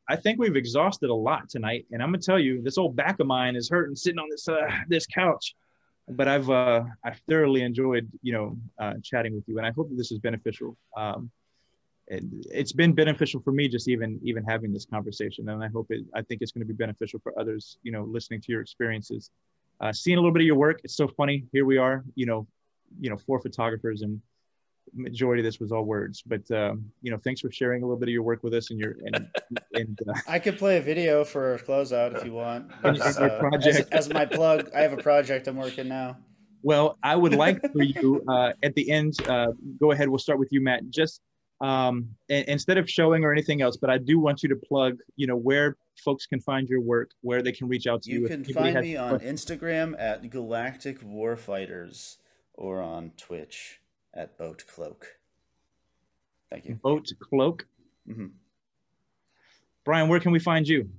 [0.09, 3.19] I think we've exhausted a lot tonight, and I'm gonna tell you, this old back
[3.19, 5.55] of mine is hurting sitting on this uh, this couch.
[6.09, 9.89] But I've uh, I've thoroughly enjoyed you know uh, chatting with you, and I hope
[9.89, 10.75] that this is beneficial.
[10.97, 11.31] Um,
[12.07, 15.87] it, it's been beneficial for me just even even having this conversation, and I hope
[15.91, 16.03] it.
[16.13, 17.77] I think it's going to be beneficial for others.
[17.83, 19.29] You know, listening to your experiences,
[19.79, 20.81] uh, seeing a little bit of your work.
[20.83, 21.45] It's so funny.
[21.53, 22.03] Here we are.
[22.15, 22.47] You know,
[22.99, 24.21] you know, four photographers and
[24.93, 27.99] majority of this was all words but um, you know thanks for sharing a little
[27.99, 29.27] bit of your work with us and your and,
[29.73, 33.79] and uh, i could play a video for closeout if you want just, uh, as,
[33.91, 36.17] as, my plug i have a project i'm working now.
[36.63, 39.47] Well i would like for you uh, at the end uh,
[39.79, 40.89] go ahead we'll start with you matt.
[40.89, 41.21] Just
[41.61, 45.27] um, instead of showing or anything else but i do want you to plug you
[45.27, 48.27] know where folks can find your work where they can reach out to you you
[48.27, 52.17] can find me on instagram at galactic warfighters
[52.55, 53.80] or on twitch
[54.13, 55.07] at Boat Cloak.
[56.49, 56.75] Thank you.
[56.75, 57.65] Boat Cloak.
[58.09, 58.27] Mm-hmm.
[59.85, 60.90] Brian, where can we find you?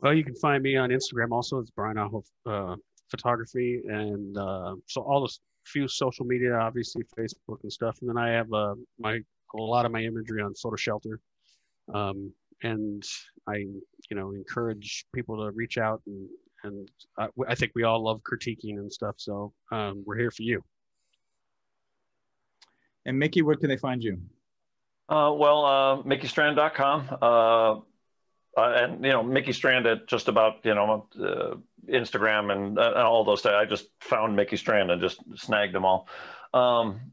[0.00, 1.32] Well, you can find me on Instagram.
[1.32, 2.76] Also, it's Brian Aho uh,
[3.08, 7.96] Photography, and uh, so all the few social media, obviously Facebook and stuff.
[8.00, 9.20] And then I have uh, my
[9.56, 11.20] a lot of my imagery on Photo Shelter,
[11.94, 12.32] um,
[12.62, 13.02] and
[13.48, 16.28] I you know encourage people to reach out and
[16.64, 19.16] and I, I, think we all love critiquing and stuff.
[19.18, 20.62] So um, we're here for you.
[23.06, 24.18] And Mickey, where can they find you?
[25.08, 27.18] Uh, well, uh, MickeyStrand.com.
[27.20, 27.80] Uh,
[28.56, 31.56] uh, and you know Mickey Strand at just about you know uh,
[31.88, 33.44] Instagram and, uh, and all those.
[33.44, 36.08] I just found Mickey Strand and just snagged them all.
[36.52, 37.12] Um,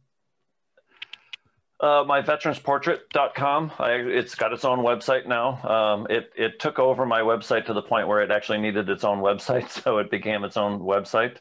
[1.81, 3.71] uh, my veteransportrait.com.
[3.79, 5.61] I, it's got its own website now.
[5.63, 9.03] Um, it, it took over my website to the point where it actually needed its
[9.03, 11.37] own website, so it became its own website.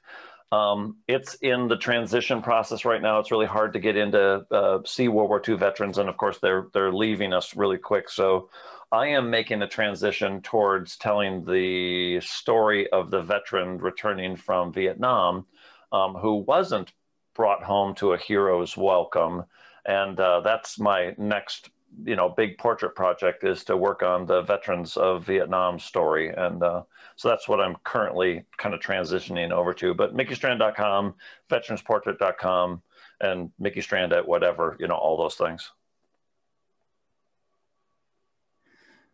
[0.51, 3.21] Um, it's in the transition process right now.
[3.21, 6.39] It's really hard to get into uh, see World War II veterans, and of course
[6.39, 8.09] they're they're leaving us really quick.
[8.09, 8.51] So
[8.91, 15.47] I am making a transition towards telling the story of the veteran returning from Vietnam,
[15.93, 16.93] um, who wasn't
[17.35, 19.45] brought home to a hero's welcome
[19.87, 21.71] and uh, that's my next
[22.05, 26.29] you know big portrait project is to work on the veterans of vietnam story.
[26.29, 26.83] And uh,
[27.17, 29.95] so that's what i'm currently kind of transitioning over to.
[29.95, 31.15] But mickeystrand.com
[31.51, 32.83] veteransportrait.com
[33.21, 35.71] and mickey strand at whatever you know all those things.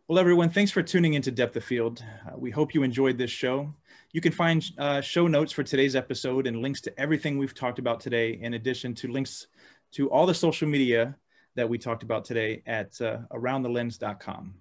[0.07, 2.03] Well everyone thanks for tuning into depth of field.
[2.27, 3.73] Uh, we hope you enjoyed this show.
[4.13, 7.77] You can find uh, show notes for today's episode and links to everything we've talked
[7.77, 9.47] about today in addition to links
[9.93, 11.15] to all the social media
[11.55, 14.53] that we talked about today at uh, aroundthelens.com.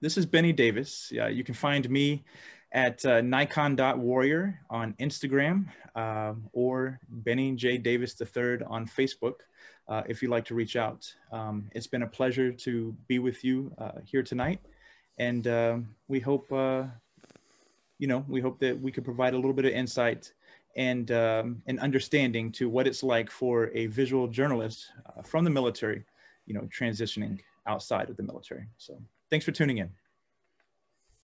[0.00, 1.12] This is Benny Davis.
[1.18, 2.24] Uh, you can find me
[2.72, 7.78] at uh, nikon.warrior on Instagram um, or Benny J.
[7.78, 9.36] Davis III on Facebook
[9.88, 11.10] uh, if you'd like to reach out.
[11.32, 14.60] Um, it's been a pleasure to be with you uh, here tonight.
[15.18, 16.84] And um, we hope, uh,
[17.98, 20.32] you know, we hope that we could provide a little bit of insight
[20.76, 25.50] and um, an understanding to what it's like for a visual journalist uh, from the
[25.50, 26.04] military,
[26.46, 28.66] you know, transitioning outside of the military.
[28.76, 29.90] So thanks for tuning in.